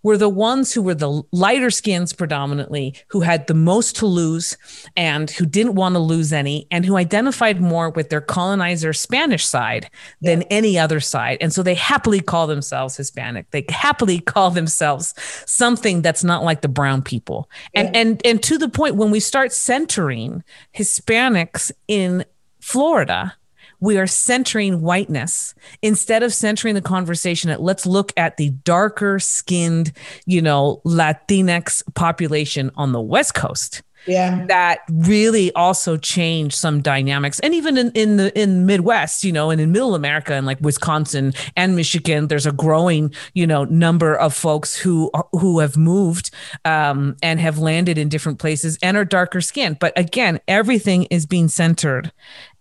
were 0.03 0.17
the 0.17 0.29
ones 0.29 0.73
who 0.73 0.81
were 0.81 0.95
the 0.95 1.23
lighter 1.31 1.69
skins 1.69 2.13
predominantly, 2.13 2.95
who 3.07 3.21
had 3.21 3.47
the 3.47 3.53
most 3.53 3.95
to 3.97 4.05
lose 4.05 4.57
and 4.95 5.29
who 5.31 5.45
didn't 5.45 5.75
want 5.75 5.95
to 5.95 5.99
lose 5.99 6.31
any, 6.33 6.67
and 6.71 6.85
who 6.85 6.97
identified 6.97 7.61
more 7.61 7.89
with 7.89 8.09
their 8.09 8.21
colonizer 8.21 8.93
Spanish 8.93 9.45
side 9.45 9.89
than 10.21 10.41
yeah. 10.41 10.47
any 10.49 10.79
other 10.79 10.99
side. 10.99 11.37
And 11.41 11.53
so 11.53 11.63
they 11.63 11.75
happily 11.75 12.19
call 12.19 12.47
themselves 12.47 12.97
Hispanic. 12.97 13.49
They 13.51 13.65
happily 13.69 14.19
call 14.33 14.51
themselves 14.51 15.13
something 15.45 16.01
that's 16.01 16.23
not 16.23 16.43
like 16.43 16.61
the 16.61 16.67
brown 16.67 17.01
people. 17.01 17.49
And 17.73 17.95
and 17.95 18.21
and 18.25 18.41
to 18.43 18.57
the 18.57 18.69
point 18.69 18.95
when 18.95 19.11
we 19.11 19.19
start 19.19 19.51
centering 19.51 20.43
Hispanics 20.75 21.71
in 21.87 22.25
Florida, 22.61 23.35
we 23.79 23.97
are 23.97 24.07
centering 24.07 24.81
whiteness 24.81 25.53
instead 25.81 26.23
of 26.23 26.33
centering 26.33 26.75
the 26.75 26.81
conversation 26.81 27.49
at 27.49 27.61
let's 27.61 27.85
look 27.85 28.11
at 28.17 28.37
the 28.37 28.49
darker 28.49 29.19
skinned, 29.19 29.91
you 30.25 30.41
know, 30.41 30.81
Latinx 30.85 31.83
population 31.93 32.71
on 32.75 32.91
the 32.91 33.01
West 33.01 33.33
Coast. 33.33 33.83
Yeah. 34.07 34.45
that 34.47 34.79
really 34.89 35.51
also 35.53 35.97
changed 35.97 36.55
some 36.55 36.81
dynamics. 36.81 37.39
And 37.41 37.53
even 37.53 37.77
in, 37.77 37.91
in 37.91 38.17
the 38.17 38.39
in 38.39 38.65
Midwest, 38.65 39.23
you 39.23 39.31
know, 39.31 39.49
and 39.49 39.59
in 39.59 39.71
middle 39.71 39.95
America 39.95 40.33
and 40.33 40.45
like 40.45 40.59
Wisconsin 40.61 41.33
and 41.55 41.75
Michigan, 41.75 42.27
there's 42.27 42.45
a 42.45 42.51
growing, 42.51 43.13
you 43.33 43.45
know, 43.45 43.65
number 43.65 44.15
of 44.15 44.33
folks 44.33 44.75
who 44.75 45.11
who 45.31 45.59
have 45.59 45.77
moved 45.77 46.31
um, 46.65 47.15
and 47.21 47.39
have 47.39 47.59
landed 47.59 47.97
in 47.97 48.09
different 48.09 48.39
places 48.39 48.77
and 48.81 48.97
are 48.97 49.05
darker 49.05 49.41
skinned. 49.41 49.79
But 49.79 49.97
again, 49.97 50.39
everything 50.47 51.03
is 51.05 51.25
being 51.25 51.47
centered 51.47 52.11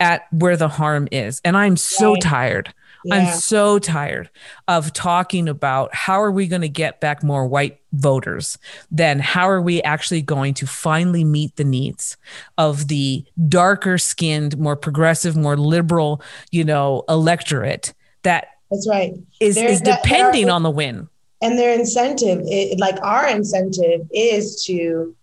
at 0.01 0.27
where 0.31 0.57
the 0.57 0.69
harm 0.69 1.09
is. 1.13 1.41
And 1.45 1.57
I'm 1.57 1.77
so 1.77 2.13
right. 2.13 2.23
tired 2.23 2.75
yeah. 3.07 3.15
I'm 3.15 3.39
so 3.39 3.79
tired 3.79 4.31
of 4.69 4.93
talking 4.93 5.49
about 5.49 5.95
how 5.95 6.21
are 6.21 6.31
we 6.31 6.47
going 6.47 6.63
to 6.63 6.69
get 6.69 7.01
back 7.01 7.23
more 7.23 7.47
white 7.47 7.81
voters 7.93 8.59
then 8.91 9.19
how 9.19 9.49
are 9.49 9.63
we 9.63 9.83
actually 9.83 10.21
going 10.21 10.53
to 10.53 10.67
finally 10.67 11.25
meet 11.25 11.57
the 11.57 11.65
needs 11.65 12.17
of 12.59 12.89
the 12.89 13.25
darker 13.49 13.97
skinned 13.97 14.59
more 14.59 14.77
progressive 14.77 15.35
more 15.35 15.57
liberal 15.57 16.21
you 16.51 16.63
know 16.63 17.05
electorate 17.09 17.95
that 18.23 18.49
that's 18.71 18.87
right. 18.89 19.15
is, 19.41 19.57
is 19.57 19.81
depending 19.81 20.51
on 20.51 20.63
the 20.63 20.71
win. 20.71 21.09
and 21.41 21.59
their 21.59 21.73
incentive 21.73 22.41
it, 22.45 22.79
like 22.79 23.01
our 23.03 23.27
incentive 23.29 24.07
is 24.13 24.63
to 24.65 25.15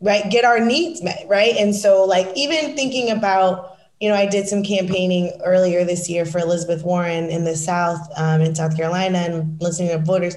right 0.00 0.30
get 0.30 0.44
our 0.44 0.60
needs 0.60 1.02
met 1.02 1.24
right? 1.28 1.56
And 1.56 1.74
so 1.74 2.04
like 2.04 2.28
even 2.36 2.76
thinking 2.76 3.10
about 3.10 3.77
you 4.00 4.08
know, 4.08 4.14
I 4.14 4.26
did 4.26 4.46
some 4.48 4.62
campaigning 4.62 5.32
earlier 5.44 5.84
this 5.84 6.08
year 6.08 6.24
for 6.24 6.38
Elizabeth 6.38 6.84
Warren 6.84 7.30
in 7.30 7.44
the 7.44 7.56
South, 7.56 8.00
um, 8.16 8.40
in 8.40 8.54
South 8.54 8.76
Carolina, 8.76 9.18
and 9.18 9.60
listening 9.60 9.88
to 9.88 9.98
voters, 9.98 10.36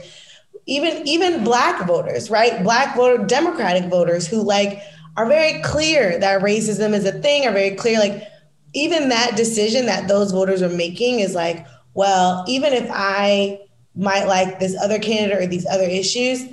even 0.66 1.08
even 1.08 1.44
Black 1.44 1.86
voters, 1.86 2.30
right? 2.30 2.64
Black 2.64 2.96
voter, 2.96 3.24
Democratic 3.24 3.90
voters 3.90 4.28
who 4.28 4.42
like 4.42 4.82
are 5.18 5.28
very 5.28 5.62
clear 5.62 6.18
that 6.20 6.42
racism 6.42 6.94
is 6.94 7.06
a 7.06 7.12
thing, 7.12 7.46
are 7.46 7.52
very 7.52 7.76
clear. 7.76 8.00
Like 8.00 8.24
even 8.74 9.10
that 9.10 9.36
decision 9.36 9.86
that 9.86 10.08
those 10.08 10.32
voters 10.32 10.62
are 10.62 10.70
making 10.70 11.20
is 11.20 11.36
like, 11.36 11.66
well, 11.94 12.44
even 12.48 12.74
if 12.74 12.90
I 12.92 13.60
might 13.96 14.26
like 14.26 14.60
this 14.60 14.76
other 14.82 14.98
candidate 14.98 15.44
or 15.44 15.48
these 15.48 15.68
other 15.68 15.84
issues, 15.84 16.46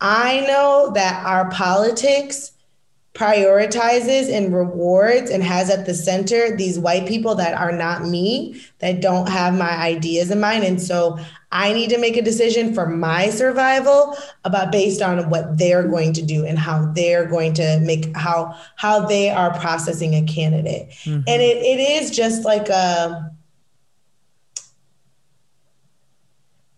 I 0.00 0.40
know 0.46 0.92
that 0.94 1.26
our 1.26 1.50
politics 1.50 2.52
prioritizes 3.18 4.32
and 4.32 4.54
rewards 4.54 5.28
and 5.28 5.42
has 5.42 5.70
at 5.70 5.86
the 5.86 5.94
center 5.94 6.54
these 6.54 6.78
white 6.78 7.06
people 7.06 7.34
that 7.34 7.52
are 7.52 7.72
not 7.72 8.06
me, 8.06 8.62
that 8.78 9.00
don't 9.00 9.28
have 9.28 9.58
my 9.58 9.72
ideas 9.76 10.30
in 10.30 10.38
mind. 10.38 10.62
And 10.62 10.80
so 10.80 11.18
I 11.50 11.72
need 11.72 11.90
to 11.90 11.98
make 11.98 12.16
a 12.16 12.22
decision 12.22 12.72
for 12.74 12.86
my 12.86 13.30
survival 13.30 14.16
about 14.44 14.70
based 14.70 15.02
on 15.02 15.30
what 15.30 15.58
they're 15.58 15.88
going 15.88 16.12
to 16.12 16.22
do 16.22 16.46
and 16.46 16.56
how 16.56 16.92
they're 16.92 17.26
going 17.26 17.54
to 17.54 17.80
make 17.80 18.14
how 18.16 18.56
how 18.76 19.06
they 19.06 19.30
are 19.30 19.58
processing 19.58 20.14
a 20.14 20.22
candidate. 20.22 20.90
Mm-hmm. 21.02 21.22
And 21.26 21.42
it, 21.42 21.56
it 21.56 21.80
is 21.80 22.12
just 22.12 22.44
like 22.44 22.68
a 22.68 23.32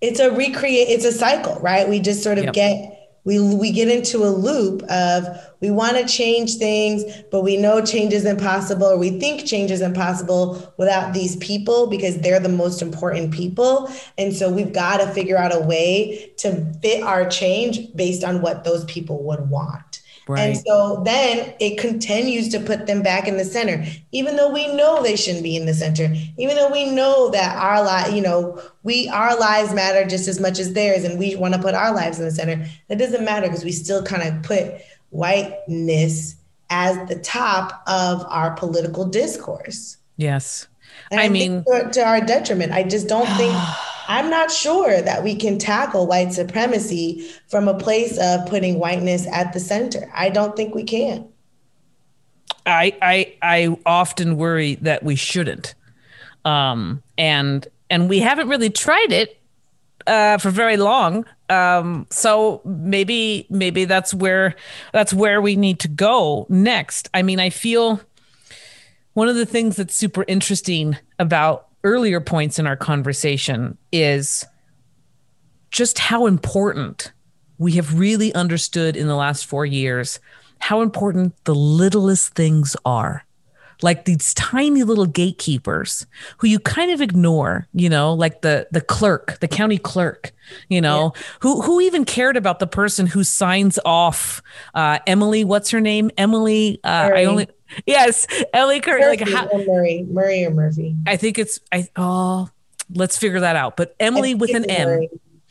it's 0.01 0.21
a 0.21 0.31
recreate 0.31 0.89
it's 0.89 1.05
a 1.05 1.13
cycle, 1.13 1.61
right? 1.61 1.87
We 1.87 2.01
just 2.01 2.23
sort 2.23 2.39
of 2.39 2.45
yep. 2.45 2.55
get 2.55 3.00
we 3.25 3.39
we 3.39 3.71
get 3.71 3.89
into 3.89 4.25
a 4.25 4.31
loop 4.31 4.83
of 4.85 5.27
we 5.61 5.71
want 5.71 5.97
to 5.97 6.07
change 6.07 6.57
things 6.57 7.05
but 7.31 7.43
we 7.43 7.57
know 7.57 7.85
change 7.85 8.13
is 8.13 8.25
impossible 8.25 8.87
or 8.87 8.97
we 8.97 9.19
think 9.19 9.45
change 9.47 9.71
is 9.71 9.81
impossible 9.81 10.73
without 10.79 11.13
these 11.13 11.37
people 11.37 11.87
because 11.87 12.19
they're 12.19 12.41
the 12.41 12.49
most 12.49 12.83
important 12.83 13.33
people. 13.33 13.91
And 14.19 14.35
so 14.35 14.51
we've 14.51 14.73
got 14.73 14.99
to 14.99 15.07
figure 15.09 15.37
out 15.37 15.55
a 15.55 15.61
way 15.61 16.33
to 16.39 16.73
fit 16.81 17.03
our 17.03 17.29
change 17.29 17.95
based 17.95 18.25
on 18.25 18.41
what 18.41 18.65
those 18.65 18.85
people 18.87 19.23
would 19.25 19.51
want 19.51 20.00
Right. 20.31 20.55
And 20.55 20.65
so 20.65 21.03
then 21.05 21.55
it 21.59 21.77
continues 21.77 22.51
to 22.51 22.61
put 22.61 22.87
them 22.87 23.03
back 23.03 23.27
in 23.27 23.37
the 23.37 23.45
center, 23.45 23.85
even 24.13 24.37
though 24.37 24.49
we 24.49 24.73
know 24.77 25.03
they 25.03 25.17
shouldn't 25.17 25.43
be 25.43 25.57
in 25.57 25.67
the 25.67 25.75
center, 25.75 26.05
even 26.39 26.55
though 26.55 26.71
we 26.71 26.89
know 26.89 27.31
that 27.31 27.57
our 27.57 27.83
life, 27.83 28.15
you 28.15 28.23
know, 28.23 28.63
we 28.85 29.09
our 29.09 29.37
lives 29.37 29.75
matter 29.75 30.09
just 30.09 30.29
as 30.29 30.39
much 30.39 30.61
as 30.61 30.73
theirs, 30.73 31.03
and 31.03 31.19
we 31.19 31.35
want 31.35 31.55
to 31.55 31.61
put 31.61 31.75
our 31.75 31.93
lives 31.93 32.21
in 32.21 32.27
the 32.27 32.31
center. 32.31 32.65
That 32.87 32.99
doesn't 32.99 33.25
matter 33.25 33.49
because 33.49 33.65
we 33.65 33.73
still 33.73 34.05
kind 34.05 34.23
of 34.23 34.41
put 34.45 34.75
whiteness 35.09 36.37
as 36.71 37.09
the 37.09 37.19
top 37.19 37.83
of 37.89 38.25
our 38.29 38.53
political 38.53 39.07
discourse. 39.07 39.97
Yes. 40.17 40.69
And 41.11 41.21
I, 41.21 41.25
I 41.25 41.29
mean, 41.29 41.65
to, 41.65 41.91
to 41.91 42.07
our 42.07 42.21
detriment. 42.21 42.71
I 42.71 42.85
just 42.85 43.09
don't 43.09 43.27
think 43.31 43.53
I'm 44.11 44.29
not 44.29 44.51
sure 44.51 45.01
that 45.01 45.23
we 45.23 45.37
can 45.37 45.57
tackle 45.57 46.09
white 46.09 46.33
supremacy 46.33 47.31
from 47.47 47.69
a 47.69 47.79
place 47.79 48.19
of 48.19 48.45
putting 48.47 48.81
whiteness 48.81 49.25
at 49.29 49.53
the 49.53 49.61
center. 49.61 50.11
I 50.13 50.31
don't 50.31 50.57
think 50.57 50.75
we 50.75 50.83
can. 50.83 51.29
I 52.67 52.97
I 53.01 53.35
I 53.41 53.77
often 53.87 54.37
worry 54.37 54.75
that 54.83 55.05
we 55.05 55.15
shouldn't, 55.15 55.77
um, 56.45 57.05
and 57.17 57.69
and 57.89 58.09
we 58.09 58.19
haven't 58.19 58.49
really 58.49 58.69
tried 58.69 59.13
it 59.13 59.41
uh, 60.09 60.39
for 60.39 60.51
very 60.51 60.77
long. 60.77 61.25
Um, 61.49 62.09
so 62.11 62.63
maybe 62.65 63.47
maybe 63.49 63.85
that's 63.85 64.13
where 64.13 64.57
that's 64.93 65.15
where 65.15 65.41
we 65.41 65.55
need 65.55 65.79
to 65.81 65.89
go 65.89 66.47
next. 66.49 67.09
I 67.15 67.23
mean, 67.23 67.39
I 67.39 67.49
feel 67.51 68.01
one 69.15 69.29
of 69.29 69.37
the 69.37 69.47
things 69.47 69.77
that's 69.77 69.95
super 69.95 70.25
interesting 70.27 70.97
about 71.21 71.69
earlier 71.85 72.21
points 72.21 72.59
in 72.59 72.67
our 72.67 72.77
conversation 72.77 73.77
is 73.93 74.45
just 75.71 75.99
how 75.99 76.27
important 76.27 77.13
we 77.59 77.73
have 77.73 77.99
really 77.99 78.35
understood 78.35 78.97
in 78.97 79.07
the 79.07 79.15
last 79.15 79.47
four 79.47 79.65
years 79.65 80.19
how 80.59 80.83
important 80.83 81.35
the 81.45 81.55
littlest 81.55 82.35
things 82.35 82.77
are 82.85 83.25
like 83.83 84.05
these 84.05 84.35
tiny 84.35 84.83
little 84.83 85.07
gatekeepers 85.07 86.07
who 86.39 86.47
you 86.47 86.59
kind 86.59 86.91
of 86.91 87.01
ignore, 87.01 87.67
you 87.73 87.89
know, 87.89 88.13
like 88.13 88.43
the 88.43 88.69
the 88.71 88.81
clerk, 88.81 89.39
the 89.41 89.49
county 89.49 89.79
clerk, 89.79 90.33
you 90.69 90.81
know, 90.81 91.13
yeah. 91.15 91.23
who 91.41 91.63
who 91.63 91.81
even 91.81 92.05
cared 92.05 92.37
about 92.37 92.59
the 92.59 92.67
person 92.67 93.07
who 93.07 93.25
signs 93.25 93.79
off 93.85 94.43
uh 94.75 94.99
Emily, 95.07 95.45
what's 95.45 95.71
her 95.71 95.81
name? 95.81 96.11
Emily 96.17 96.81
uh 96.85 97.11
I 97.15 97.25
only 97.25 97.49
Yes, 97.87 98.27
Ellie 98.53 98.81
Curry. 98.81 99.05
Like 99.05 99.29
how, 99.29 99.49
Murray, 99.67 100.07
Murray 100.09 100.45
or 100.45 100.51
Murphy. 100.51 100.97
I 101.07 101.17
think 101.17 101.39
it's 101.39 101.61
I. 101.73 101.89
Oh, 101.97 102.49
let's 102.95 103.17
figure 103.17 103.41
that 103.41 103.57
out. 103.57 103.77
But 103.77 103.95
Emily 104.01 104.35
with 104.35 104.55
an 104.55 104.69
M. 104.71 105.09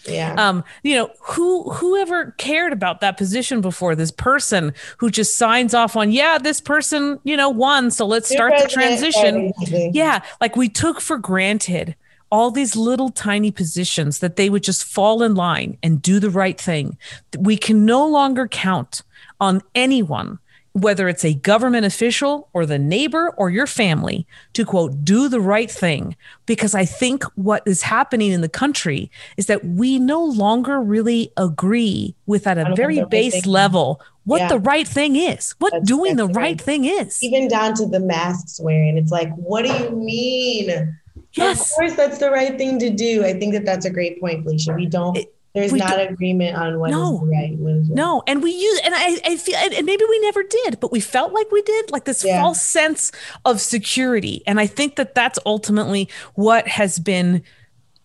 Yeah. 0.08 0.34
Um, 0.38 0.64
you 0.82 0.96
know, 0.96 1.12
who 1.20 1.70
whoever 1.72 2.32
cared 2.38 2.72
about 2.72 3.02
that 3.02 3.18
position 3.18 3.60
before 3.62 3.96
this 3.96 4.12
person 4.12 4.74
who 4.98 5.10
just 5.10 5.38
signs 5.38 5.74
off 5.74 5.96
on, 5.98 6.12
yeah, 6.12 6.38
this 6.38 6.62
person, 6.62 7.20
you 7.24 7.36
know, 7.36 7.50
won. 7.50 7.92
So 7.92 8.06
let's 8.06 8.30
start 8.30 8.54
the 8.62 8.68
transition. 8.70 9.52
Yeah. 9.60 10.24
Like 10.40 10.56
we 10.56 10.70
took 10.70 11.02
for 11.02 11.18
granted 11.18 11.96
all 12.32 12.52
these 12.52 12.76
little 12.76 13.10
tiny 13.10 13.52
positions 13.52 14.20
that 14.20 14.36
they 14.36 14.50
would 14.50 14.64
just 14.64 14.86
fall 14.86 15.24
in 15.24 15.36
line 15.36 15.78
and 15.84 16.02
do 16.02 16.20
the 16.20 16.30
right 16.30 16.60
thing. 16.62 16.98
We 17.38 17.58
can 17.58 17.86
no 17.86 18.08
longer 18.08 18.48
count 18.48 19.02
on 19.42 19.62
anyone 19.76 20.40
whether 20.74 21.08
it's 21.08 21.26
a 21.26 21.34
government 21.34 21.86
official 21.86 22.48
or 22.54 22.66
the 22.66 22.80
neighbor 22.80 23.32
or 23.38 23.50
your 23.50 23.68
family, 23.68 24.28
to 24.54 24.66
quote, 24.66 25.04
do 25.04 25.28
the 25.28 25.42
right 25.42 25.70
thing. 25.70 26.16
Because 26.46 26.76
I 26.76 26.86
think 26.86 27.24
what 27.36 27.64
is 27.66 27.82
happening 27.82 28.32
in 28.32 28.42
the 28.42 28.50
country 28.50 29.12
is 29.38 29.48
that 29.48 29.66
we 29.66 30.00
no 30.00 30.24
longer 30.24 30.82
really 30.82 31.32
agree 31.38 32.16
with 32.26 32.48
at 32.48 32.58
a 32.58 32.76
very 32.76 33.04
base 33.06 33.46
level 33.46 34.02
what 34.26 34.42
yeah. 34.42 34.50
the 34.50 34.60
right 34.60 34.88
thing 34.88 35.16
is, 35.16 35.56
what 35.58 35.74
that's, 35.74 35.88
doing 35.88 36.16
that's 36.16 36.28
the 36.28 36.34
right, 36.34 36.44
right 36.44 36.62
thing 36.62 36.86
is. 36.86 37.18
Even 37.24 37.48
down 37.48 37.74
to 37.74 37.88
the 37.88 38.00
masks 38.00 38.60
wearing. 38.62 38.96
It's 38.96 39.12
like, 39.12 39.34
what 39.34 39.66
do 39.66 39.72
you 39.72 39.90
mean? 39.90 40.96
Yes. 41.34 41.72
Of 41.72 41.76
course, 41.78 41.96
that's 41.96 42.20
the 42.20 42.30
right 42.30 42.56
thing 42.56 42.78
to 42.78 42.92
do. 42.92 43.26
I 43.26 43.34
think 43.34 43.54
that 43.54 43.66
that's 43.66 43.86
a 43.86 43.90
great 43.90 44.20
point, 44.22 44.44
Felicia. 44.44 44.74
We 44.74 44.86
don't. 44.86 45.18
It, 45.18 45.34
there's 45.54 45.72
we 45.72 45.80
not 45.80 45.96
do, 45.96 46.14
agreement 46.14 46.56
on 46.56 46.80
what 46.80 46.92
no, 46.92 47.24
is 47.24 47.30
right. 47.30 47.58
What 47.58 47.74
is 47.74 47.90
right. 47.90 47.96
No, 47.96 48.22
and 48.28 48.44
we 48.44 48.52
use, 48.52 48.82
and 48.84 48.94
I, 48.96 49.20
I 49.26 49.38
feel, 49.38 49.56
and 49.56 49.86
maybe 49.86 50.04
we 50.08 50.20
never 50.20 50.44
did, 50.44 50.80
but 50.80 50.92
we 50.92 51.00
felt 51.00 51.34
like 51.34 51.52
we 51.52 51.62
did, 51.64 51.92
like 51.92 52.06
this 52.06 52.24
yeah. 52.24 52.42
false 52.42 52.62
sense 52.62 53.12
of 53.46 53.60
security. 53.60 54.44
And 54.46 54.60
I 54.60 54.68
think 54.68 54.96
that 54.98 55.16
that's 55.16 55.40
ultimately 55.46 56.08
what 56.36 56.68
has 56.68 57.00
been 57.00 57.44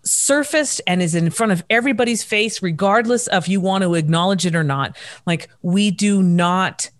surfaced 0.04 0.80
and 0.86 1.02
is 1.02 1.14
in 1.14 1.30
front 1.30 1.52
of 1.52 1.64
everybody's 1.68 2.22
face, 2.22 2.62
regardless 2.62 3.26
of 3.26 3.46
you 3.46 3.60
want 3.60 3.82
to 3.84 3.94
acknowledge 3.94 4.46
it 4.46 4.54
or 4.54 4.64
not. 4.64 4.96
Like 5.26 5.48
we 5.60 5.90
do 5.90 6.22
not 6.22 6.90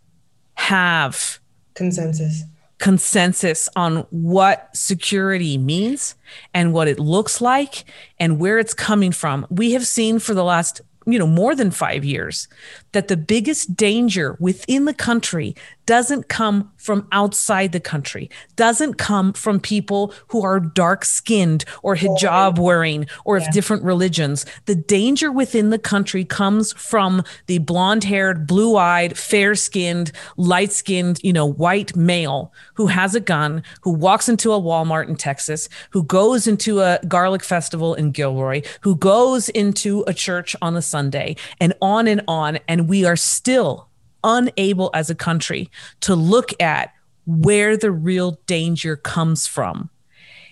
have 0.54 1.38
consensus 1.74 2.44
consensus 2.84 3.66
on 3.76 3.96
what 4.10 4.68
security 4.76 5.56
means 5.56 6.14
and 6.52 6.74
what 6.74 6.86
it 6.86 7.00
looks 7.00 7.40
like 7.40 7.86
and 8.20 8.38
where 8.38 8.58
it's 8.58 8.74
coming 8.74 9.10
from. 9.10 9.46
We 9.48 9.72
have 9.72 9.86
seen 9.86 10.18
for 10.18 10.34
the 10.34 10.44
last 10.44 10.82
you 11.06 11.18
know 11.18 11.26
more 11.26 11.54
than 11.54 11.70
5 11.70 12.04
years 12.04 12.46
that 12.92 13.08
the 13.08 13.16
biggest 13.16 13.74
danger 13.74 14.36
within 14.38 14.84
the 14.84 14.92
country 14.92 15.56
doesn't 15.86 16.28
come 16.28 16.70
from 16.76 17.06
outside 17.12 17.72
the 17.72 17.80
country, 17.80 18.30
doesn't 18.56 18.94
come 18.94 19.32
from 19.32 19.60
people 19.60 20.12
who 20.28 20.42
are 20.42 20.60
dark 20.60 21.04
skinned 21.04 21.64
or 21.82 21.96
hijab 21.96 22.58
wearing 22.58 23.06
or 23.24 23.36
of 23.36 23.50
different 23.52 23.82
religions. 23.82 24.46
The 24.66 24.74
danger 24.74 25.30
within 25.30 25.70
the 25.70 25.78
country 25.78 26.24
comes 26.24 26.72
from 26.74 27.22
the 27.46 27.58
blonde 27.58 28.04
haired, 28.04 28.46
blue 28.46 28.76
eyed, 28.76 29.16
fair 29.18 29.54
skinned, 29.54 30.12
light 30.36 30.72
skinned, 30.72 31.20
you 31.22 31.32
know, 31.32 31.46
white 31.46 31.96
male 31.96 32.52
who 32.74 32.86
has 32.86 33.14
a 33.14 33.20
gun, 33.20 33.62
who 33.82 33.90
walks 33.90 34.28
into 34.28 34.52
a 34.52 34.60
Walmart 34.60 35.08
in 35.08 35.16
Texas, 35.16 35.68
who 35.90 36.02
goes 36.02 36.46
into 36.46 36.80
a 36.80 36.98
garlic 37.08 37.42
festival 37.42 37.94
in 37.94 38.10
Gilroy, 38.10 38.62
who 38.82 38.96
goes 38.96 39.48
into 39.50 40.04
a 40.06 40.14
church 40.14 40.56
on 40.62 40.76
a 40.76 40.82
Sunday, 40.82 41.36
and 41.60 41.74
on 41.80 42.06
and 42.06 42.22
on. 42.28 42.58
And 42.68 42.88
we 42.88 43.04
are 43.04 43.16
still 43.16 43.88
unable 44.24 44.90
as 44.94 45.10
a 45.10 45.14
country 45.14 45.70
to 46.00 46.16
look 46.16 46.60
at 46.60 46.92
where 47.26 47.76
the 47.76 47.90
real 47.90 48.40
danger 48.46 48.96
comes 48.96 49.46
from 49.46 49.90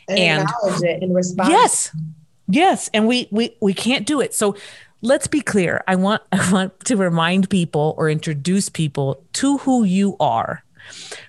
and, 0.08 0.18
and 0.18 0.42
acknowledge 0.42 0.82
it 0.82 1.02
and 1.02 1.14
respond. 1.14 1.50
Yes. 1.50 1.94
Yes. 2.48 2.90
And 2.94 3.06
we 3.06 3.28
we 3.30 3.56
we 3.60 3.74
can't 3.74 4.06
do 4.06 4.20
it. 4.20 4.34
So 4.34 4.56
let's 5.00 5.26
be 5.26 5.40
clear. 5.40 5.82
I 5.86 5.96
want 5.96 6.22
I 6.32 6.52
want 6.52 6.78
to 6.84 6.96
remind 6.96 7.50
people 7.50 7.94
or 7.98 8.08
introduce 8.08 8.68
people 8.68 9.22
to 9.34 9.58
who 9.58 9.84
you 9.84 10.16
are. 10.20 10.64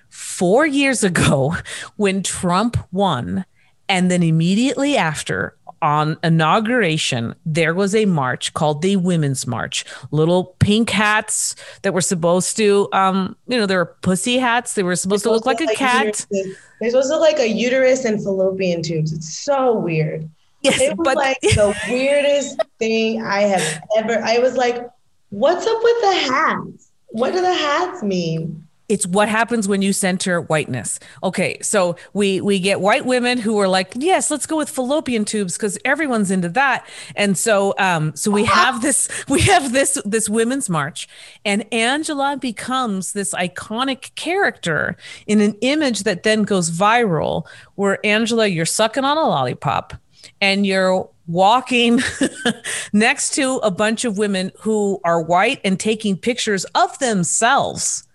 Four 0.08 0.66
years 0.66 1.04
ago, 1.04 1.56
when 1.96 2.22
Trump 2.22 2.76
won, 2.92 3.44
and 3.88 4.10
then 4.10 4.22
immediately 4.22 4.96
after, 4.96 5.56
on 5.82 6.16
inauguration, 6.22 7.34
there 7.44 7.74
was 7.74 7.94
a 7.94 8.04
march 8.06 8.54
called 8.54 8.82
the 8.82 8.96
Women's 8.96 9.46
March. 9.46 9.84
Little 10.10 10.56
pink 10.58 10.90
hats 10.90 11.56
that 11.82 11.94
were 11.94 12.00
supposed 12.00 12.56
to, 12.56 12.88
um, 12.92 13.36
you 13.46 13.56
know, 13.56 13.66
there 13.66 13.78
were 13.78 13.96
pussy 14.02 14.38
hats. 14.38 14.74
They 14.74 14.82
were 14.82 14.96
supposed 14.96 15.24
to 15.24 15.30
look 15.30 15.46
like 15.46 15.60
a 15.60 15.64
like 15.64 15.76
cat. 15.76 16.26
They're 16.30 16.90
supposed 16.90 17.08
to 17.10 17.18
look 17.18 17.20
like 17.20 17.38
a 17.38 17.48
uterus 17.48 18.04
and 18.04 18.22
fallopian 18.22 18.82
tubes. 18.82 19.12
It's 19.12 19.38
so 19.38 19.74
weird. 19.78 20.28
Yes, 20.62 20.80
it 20.80 20.96
was 20.96 21.04
but- 21.04 21.16
like 21.16 21.38
the 21.42 21.76
weirdest 21.88 22.60
thing 22.78 23.22
I 23.22 23.42
have 23.42 23.82
ever. 23.96 24.18
I 24.24 24.38
was 24.38 24.56
like, 24.56 24.88
"What's 25.30 25.66
up 25.66 25.78
with 25.82 26.00
the 26.00 26.32
hats? 26.32 26.90
What 27.08 27.32
do 27.32 27.40
the 27.40 27.54
hats 27.54 28.02
mean?" 28.02 28.63
It's 28.88 29.06
what 29.06 29.28
happens 29.28 29.66
when 29.66 29.80
you 29.80 29.92
center 29.92 30.40
whiteness. 30.42 31.00
Okay, 31.22 31.58
so 31.62 31.96
we 32.12 32.40
we 32.40 32.58
get 32.58 32.80
white 32.80 33.06
women 33.06 33.38
who 33.38 33.58
are 33.58 33.68
like, 33.68 33.92
yes, 33.94 34.30
let's 34.30 34.46
go 34.46 34.56
with 34.56 34.68
fallopian 34.68 35.24
tubes 35.24 35.56
because 35.56 35.78
everyone's 35.84 36.30
into 36.30 36.48
that. 36.50 36.86
And 37.16 37.36
so 37.38 37.74
um 37.78 38.14
so 38.14 38.30
we 38.30 38.44
have 38.44 38.82
this 38.82 39.08
we 39.28 39.40
have 39.42 39.72
this 39.72 40.00
this 40.04 40.28
women's 40.28 40.68
march 40.68 41.08
and 41.44 41.64
Angela 41.72 42.36
becomes 42.36 43.12
this 43.12 43.32
iconic 43.32 44.14
character 44.16 44.96
in 45.26 45.40
an 45.40 45.56
image 45.62 46.02
that 46.02 46.22
then 46.22 46.42
goes 46.42 46.70
viral 46.70 47.46
where 47.76 48.04
Angela 48.04 48.46
you're 48.46 48.66
sucking 48.66 49.04
on 49.04 49.16
a 49.16 49.22
lollipop 49.22 49.94
and 50.40 50.66
you're 50.66 51.08
walking 51.26 52.00
next 52.92 53.34
to 53.34 53.56
a 53.62 53.70
bunch 53.70 54.04
of 54.04 54.18
women 54.18 54.52
who 54.60 55.00
are 55.04 55.22
white 55.22 55.60
and 55.64 55.80
taking 55.80 56.16
pictures 56.16 56.64
of 56.74 56.98
themselves 56.98 58.06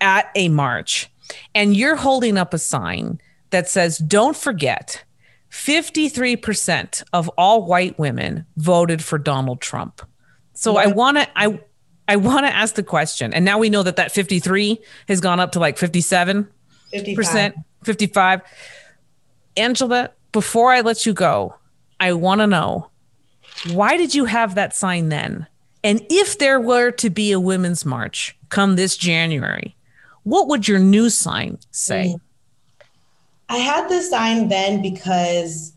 at 0.00 0.30
a 0.34 0.48
march 0.48 1.10
and 1.54 1.76
you're 1.76 1.96
holding 1.96 2.36
up 2.36 2.54
a 2.54 2.58
sign 2.58 3.20
that 3.50 3.68
says, 3.68 3.98
Don't 3.98 4.36
forget, 4.36 5.04
53% 5.50 7.02
of 7.12 7.28
all 7.38 7.64
white 7.64 7.98
women 7.98 8.46
voted 8.56 9.02
for 9.02 9.18
Donald 9.18 9.60
Trump. 9.60 10.02
So? 10.54 10.76
I 10.76 10.86
want 10.86 11.18
to, 11.18 11.28
I, 11.36 11.60
I 12.06 12.16
want 12.16 12.46
to 12.46 12.54
ask 12.54 12.74
the 12.74 12.82
question. 12.82 13.32
And 13.32 13.44
now 13.44 13.58
we 13.58 13.70
know 13.70 13.82
that 13.82 13.96
that 13.96 14.12
53 14.12 14.78
has 15.08 15.20
gone 15.20 15.40
up 15.40 15.52
to 15.52 15.58
like 15.58 15.78
57 15.78 16.48
55. 16.90 17.54
55. 17.84 18.40
Angela, 19.56 20.10
before 20.32 20.72
I 20.72 20.80
let 20.80 21.04
you 21.06 21.12
go, 21.12 21.54
I 22.00 22.12
want 22.12 22.40
to 22.40 22.46
know 22.46 22.90
why 23.70 23.96
did 23.96 24.14
you 24.14 24.24
have 24.24 24.54
that 24.54 24.74
sign 24.74 25.08
then? 25.08 25.46
And 25.82 26.04
if 26.10 26.38
there 26.38 26.60
were 26.60 26.90
to 26.92 27.10
be 27.10 27.32
a 27.32 27.40
women's 27.40 27.84
march 27.84 28.36
come 28.48 28.76
this 28.76 28.96
January, 28.96 29.76
what 30.28 30.48
would 30.48 30.68
your 30.68 30.78
new 30.78 31.08
sign 31.08 31.58
say? 31.70 32.14
Mm. 32.14 32.20
I 33.48 33.56
had 33.56 33.88
the 33.88 34.02
sign 34.02 34.48
then 34.48 34.82
because 34.82 35.72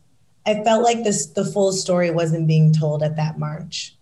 I 0.46 0.64
felt 0.64 0.84
like 0.84 1.04
this 1.04 1.28
the 1.28 1.46
full 1.46 1.72
story 1.72 2.12
wasn't 2.12 2.48
being 2.48 2.74
told 2.74 3.02
at 3.04 3.16
that 3.16 3.40
march. 3.40 3.96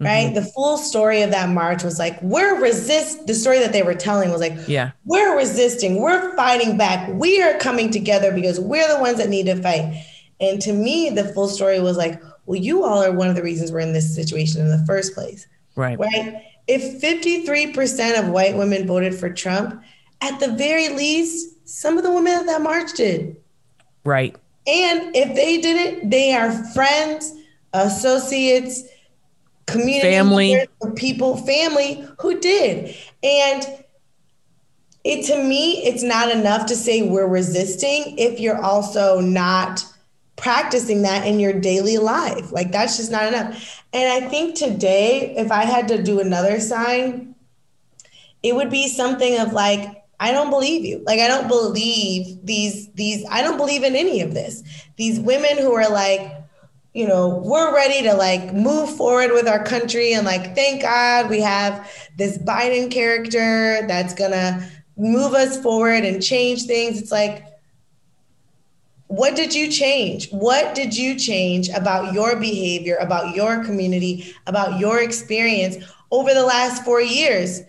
Right? 0.00 0.26
Mm-hmm. 0.26 0.34
The 0.34 0.42
full 0.42 0.78
story 0.78 1.22
of 1.22 1.30
that 1.30 1.50
march 1.50 1.84
was 1.84 2.00
like, 2.00 2.20
we're 2.22 2.60
resist 2.60 3.28
the 3.28 3.34
story 3.34 3.60
that 3.60 3.72
they 3.72 3.84
were 3.84 3.94
telling 3.94 4.32
was 4.32 4.40
like, 4.40 4.58
yeah, 4.66 4.90
we're 5.04 5.36
resisting, 5.36 6.00
we're 6.00 6.34
fighting 6.34 6.76
back, 6.76 7.08
we 7.12 7.40
are 7.40 7.56
coming 7.58 7.88
together 7.88 8.32
because 8.32 8.58
we're 8.58 8.88
the 8.92 9.00
ones 9.00 9.18
that 9.18 9.28
need 9.28 9.46
to 9.46 9.62
fight. 9.62 10.04
And 10.40 10.60
to 10.62 10.72
me, 10.72 11.10
the 11.10 11.32
full 11.32 11.46
story 11.46 11.78
was 11.78 11.96
like, 11.96 12.20
well, 12.46 12.58
you 12.58 12.82
all 12.82 13.04
are 13.04 13.12
one 13.12 13.28
of 13.28 13.36
the 13.36 13.44
reasons 13.44 13.70
we're 13.70 13.78
in 13.78 13.92
this 13.92 14.12
situation 14.12 14.60
in 14.60 14.68
the 14.68 14.84
first 14.86 15.14
place. 15.14 15.46
Right. 15.76 15.96
Right. 15.96 16.42
If 16.66 17.00
53% 17.00 18.18
of 18.18 18.30
white 18.30 18.56
women 18.56 18.88
voted 18.88 19.14
for 19.14 19.30
Trump, 19.30 19.82
at 20.22 20.40
the 20.40 20.52
very 20.52 20.88
least, 20.88 21.68
some 21.68 21.98
of 21.98 22.04
the 22.04 22.12
women 22.12 22.32
at 22.32 22.46
that 22.46 22.62
march 22.62 22.92
did. 22.94 23.36
Right. 24.04 24.34
And 24.66 25.14
if 25.14 25.34
they 25.34 25.60
did 25.60 25.76
it, 25.76 26.10
they 26.10 26.34
are 26.34 26.52
friends, 26.72 27.34
associates, 27.72 28.84
community 29.66 30.00
family, 30.00 30.66
people, 30.94 31.36
family 31.38 32.06
who 32.20 32.38
did. 32.38 32.96
And 33.22 33.66
it 35.04 35.26
to 35.26 35.42
me, 35.42 35.84
it's 35.84 36.04
not 36.04 36.30
enough 36.30 36.66
to 36.66 36.76
say 36.76 37.02
we're 37.02 37.26
resisting 37.26 38.16
if 38.18 38.38
you're 38.38 38.60
also 38.62 39.20
not 39.20 39.84
practicing 40.36 41.02
that 41.02 41.26
in 41.26 41.40
your 41.40 41.52
daily 41.52 41.98
life. 41.98 42.52
Like 42.52 42.70
that's 42.70 42.96
just 42.96 43.10
not 43.10 43.26
enough. 43.26 43.84
And 43.92 44.24
I 44.24 44.28
think 44.28 44.54
today, 44.54 45.34
if 45.36 45.50
I 45.50 45.64
had 45.64 45.88
to 45.88 46.02
do 46.02 46.20
another 46.20 46.60
sign, 46.60 47.34
it 48.42 48.54
would 48.54 48.70
be 48.70 48.88
something 48.88 49.38
of 49.38 49.52
like, 49.52 50.01
I 50.22 50.30
don't 50.30 50.50
believe 50.50 50.84
you. 50.84 51.02
Like 51.04 51.18
I 51.18 51.26
don't 51.26 51.48
believe 51.48 52.46
these 52.46 52.88
these 52.92 53.26
I 53.28 53.42
don't 53.42 53.56
believe 53.56 53.82
in 53.82 53.96
any 53.96 54.20
of 54.20 54.34
this. 54.34 54.62
These 54.96 55.18
women 55.18 55.58
who 55.58 55.72
are 55.72 55.90
like, 55.90 56.20
you 56.94 57.08
know, 57.08 57.42
we're 57.44 57.74
ready 57.74 58.04
to 58.04 58.14
like 58.14 58.54
move 58.54 58.96
forward 58.96 59.32
with 59.32 59.48
our 59.48 59.64
country 59.64 60.14
and 60.14 60.24
like 60.24 60.54
thank 60.54 60.82
God 60.82 61.28
we 61.28 61.40
have 61.40 61.90
this 62.18 62.38
Biden 62.38 62.88
character 62.88 63.84
that's 63.88 64.14
going 64.14 64.30
to 64.30 64.64
move 64.96 65.34
us 65.34 65.60
forward 65.60 66.04
and 66.04 66.22
change 66.22 66.66
things. 66.66 67.02
It's 67.02 67.10
like 67.10 67.44
what 69.08 69.34
did 69.34 69.52
you 69.52 69.68
change? 69.72 70.30
What 70.30 70.76
did 70.76 70.96
you 70.96 71.18
change 71.18 71.68
about 71.70 72.14
your 72.14 72.36
behavior, 72.36 72.96
about 72.96 73.34
your 73.34 73.64
community, 73.64 74.32
about 74.46 74.78
your 74.78 75.02
experience 75.02 75.78
over 76.12 76.32
the 76.32 76.46
last 76.46 76.84
4 76.84 77.00
years? 77.00 77.62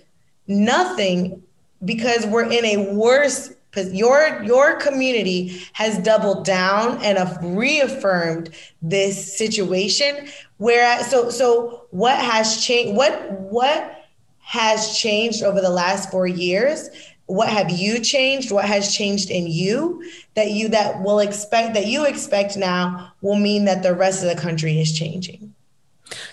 Nothing 0.47 1.41
because 1.85 2.25
we're 2.25 2.49
in 2.49 2.65
a 2.65 2.93
worse 2.93 3.53
your 3.91 4.43
your 4.43 4.75
community 4.75 5.63
has 5.73 5.97
doubled 5.97 6.45
down 6.45 7.03
and 7.03 7.17
have 7.17 7.39
reaffirmed 7.41 8.51
this 8.83 9.35
situation 9.35 10.27
whereas 10.57 11.09
so 11.09 11.31
so 11.31 11.87
what 11.89 12.19
has 12.19 12.63
changed 12.63 12.95
what 12.95 13.31
what 13.31 14.03
has 14.43 14.95
changed 14.95 15.41
over 15.41 15.61
the 15.61 15.69
last 15.69 16.11
4 16.11 16.27
years? 16.27 16.89
What 17.25 17.47
have 17.47 17.71
you 17.71 17.99
changed? 17.99 18.51
What 18.51 18.65
has 18.65 18.93
changed 18.95 19.31
in 19.31 19.47
you 19.47 20.03
that 20.35 20.51
you 20.51 20.67
that 20.69 21.01
will 21.01 21.19
expect 21.19 21.73
that 21.73 21.87
you 21.87 22.05
expect 22.05 22.57
now 22.57 23.13
will 23.21 23.37
mean 23.37 23.65
that 23.65 23.81
the 23.81 23.95
rest 23.95 24.21
of 24.21 24.29
the 24.29 24.39
country 24.39 24.79
is 24.79 24.91
changing? 24.91 25.55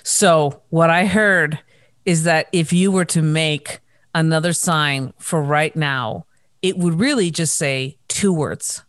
So 0.03 0.61
what 0.71 0.91
i 0.91 1.07
heard 1.07 1.59
is 2.05 2.25
that 2.25 2.49
if 2.53 2.73
you 2.73 2.91
were 2.91 3.05
to 3.07 3.23
make 3.23 3.79
another 4.15 4.53
sign 4.53 5.13
for 5.19 5.43
right 5.43 5.75
now, 5.75 6.27
it 6.63 6.77
would 6.77 6.99
really 6.99 7.31
just 7.31 7.57
say 7.57 7.97
two 8.09 8.33
words 8.33 8.85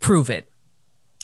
prove 0.00 0.30
it. 0.30 0.50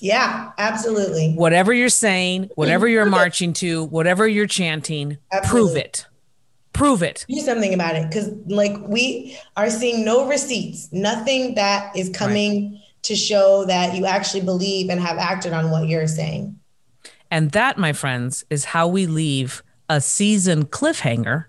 Yeah, 0.00 0.52
absolutely. 0.58 1.32
Whatever 1.32 1.72
you're 1.72 1.88
saying, 1.88 2.50
whatever 2.54 2.86
you're 2.86 3.06
marching 3.06 3.54
to, 3.54 3.84
whatever 3.84 4.28
you're 4.28 4.46
chanting, 4.46 5.16
absolutely. 5.32 5.72
prove 5.72 5.76
it. 5.76 6.06
Prove 6.74 7.02
it. 7.02 7.24
Do 7.26 7.40
something 7.40 7.72
about 7.72 7.96
it 7.96 8.06
because, 8.06 8.30
like, 8.46 8.76
we 8.86 9.38
are 9.56 9.70
seeing 9.70 10.04
no 10.04 10.28
receipts, 10.28 10.92
nothing 10.92 11.54
that 11.54 11.96
is 11.96 12.10
coming 12.10 12.72
right. 12.72 12.80
to 13.04 13.16
show 13.16 13.64
that 13.64 13.94
you 13.94 14.04
actually 14.04 14.42
believe 14.42 14.90
and 14.90 15.00
have 15.00 15.16
acted 15.16 15.54
on 15.54 15.70
what 15.70 15.88
you're 15.88 16.06
saying. 16.06 16.58
And 17.30 17.52
that, 17.52 17.78
my 17.78 17.94
friends, 17.94 18.44
is 18.50 18.66
how 18.66 18.86
we 18.88 19.06
leave 19.06 19.62
a 19.88 20.02
season 20.02 20.66
cliffhanger 20.66 21.46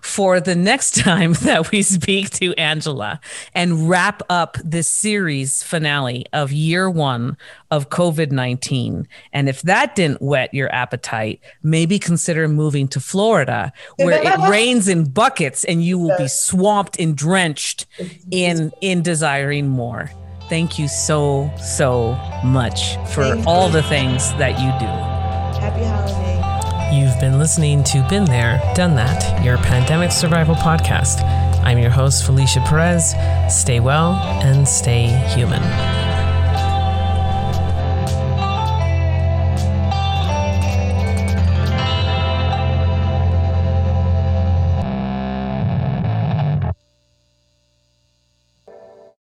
for 0.00 0.40
the 0.40 0.54
next 0.54 0.96
time 1.02 1.32
that 1.34 1.70
we 1.70 1.82
speak 1.82 2.30
to 2.30 2.54
Angela 2.54 3.20
and 3.54 3.88
wrap 3.88 4.22
up 4.28 4.56
this 4.64 4.88
series 4.88 5.62
finale 5.62 6.26
of 6.32 6.52
year 6.52 6.88
one 6.90 7.36
of 7.70 7.90
COVID 7.90 8.30
19. 8.30 9.06
And 9.32 9.48
if 9.48 9.62
that 9.62 9.94
didn't 9.94 10.22
whet 10.22 10.52
your 10.54 10.72
appetite, 10.74 11.40
maybe 11.62 11.98
consider 11.98 12.48
moving 12.48 12.88
to 12.88 13.00
Florida 13.00 13.72
where 13.96 14.22
it 14.22 14.38
rains 14.50 14.88
in 14.88 15.04
buckets 15.04 15.64
and 15.64 15.84
you 15.84 15.98
will 15.98 16.16
be 16.16 16.28
swamped 16.28 16.98
and 16.98 17.16
drenched 17.16 17.86
in, 18.30 18.72
in 18.80 19.02
desiring 19.02 19.68
more. 19.68 20.10
Thank 20.48 20.78
you 20.78 20.88
so, 20.88 21.50
so 21.58 22.14
much 22.42 22.96
for 23.12 23.40
all 23.46 23.68
the 23.68 23.82
things 23.82 24.32
that 24.34 24.58
you 24.58 24.70
do. 24.78 24.86
Happy 25.60 25.84
holiday. 25.84 26.37
You've 26.90 27.20
been 27.20 27.38
listening 27.38 27.84
to 27.84 28.02
Been 28.08 28.24
There, 28.24 28.62
Done 28.74 28.94
That, 28.94 29.44
your 29.44 29.58
pandemic 29.58 30.10
survival 30.10 30.54
podcast. 30.54 31.22
I'm 31.62 31.76
your 31.76 31.90
host, 31.90 32.24
Felicia 32.24 32.60
Perez. 32.60 33.14
Stay 33.54 33.78
well 33.78 34.14
and 34.42 34.66
stay 34.66 35.08
human. 35.34 36.07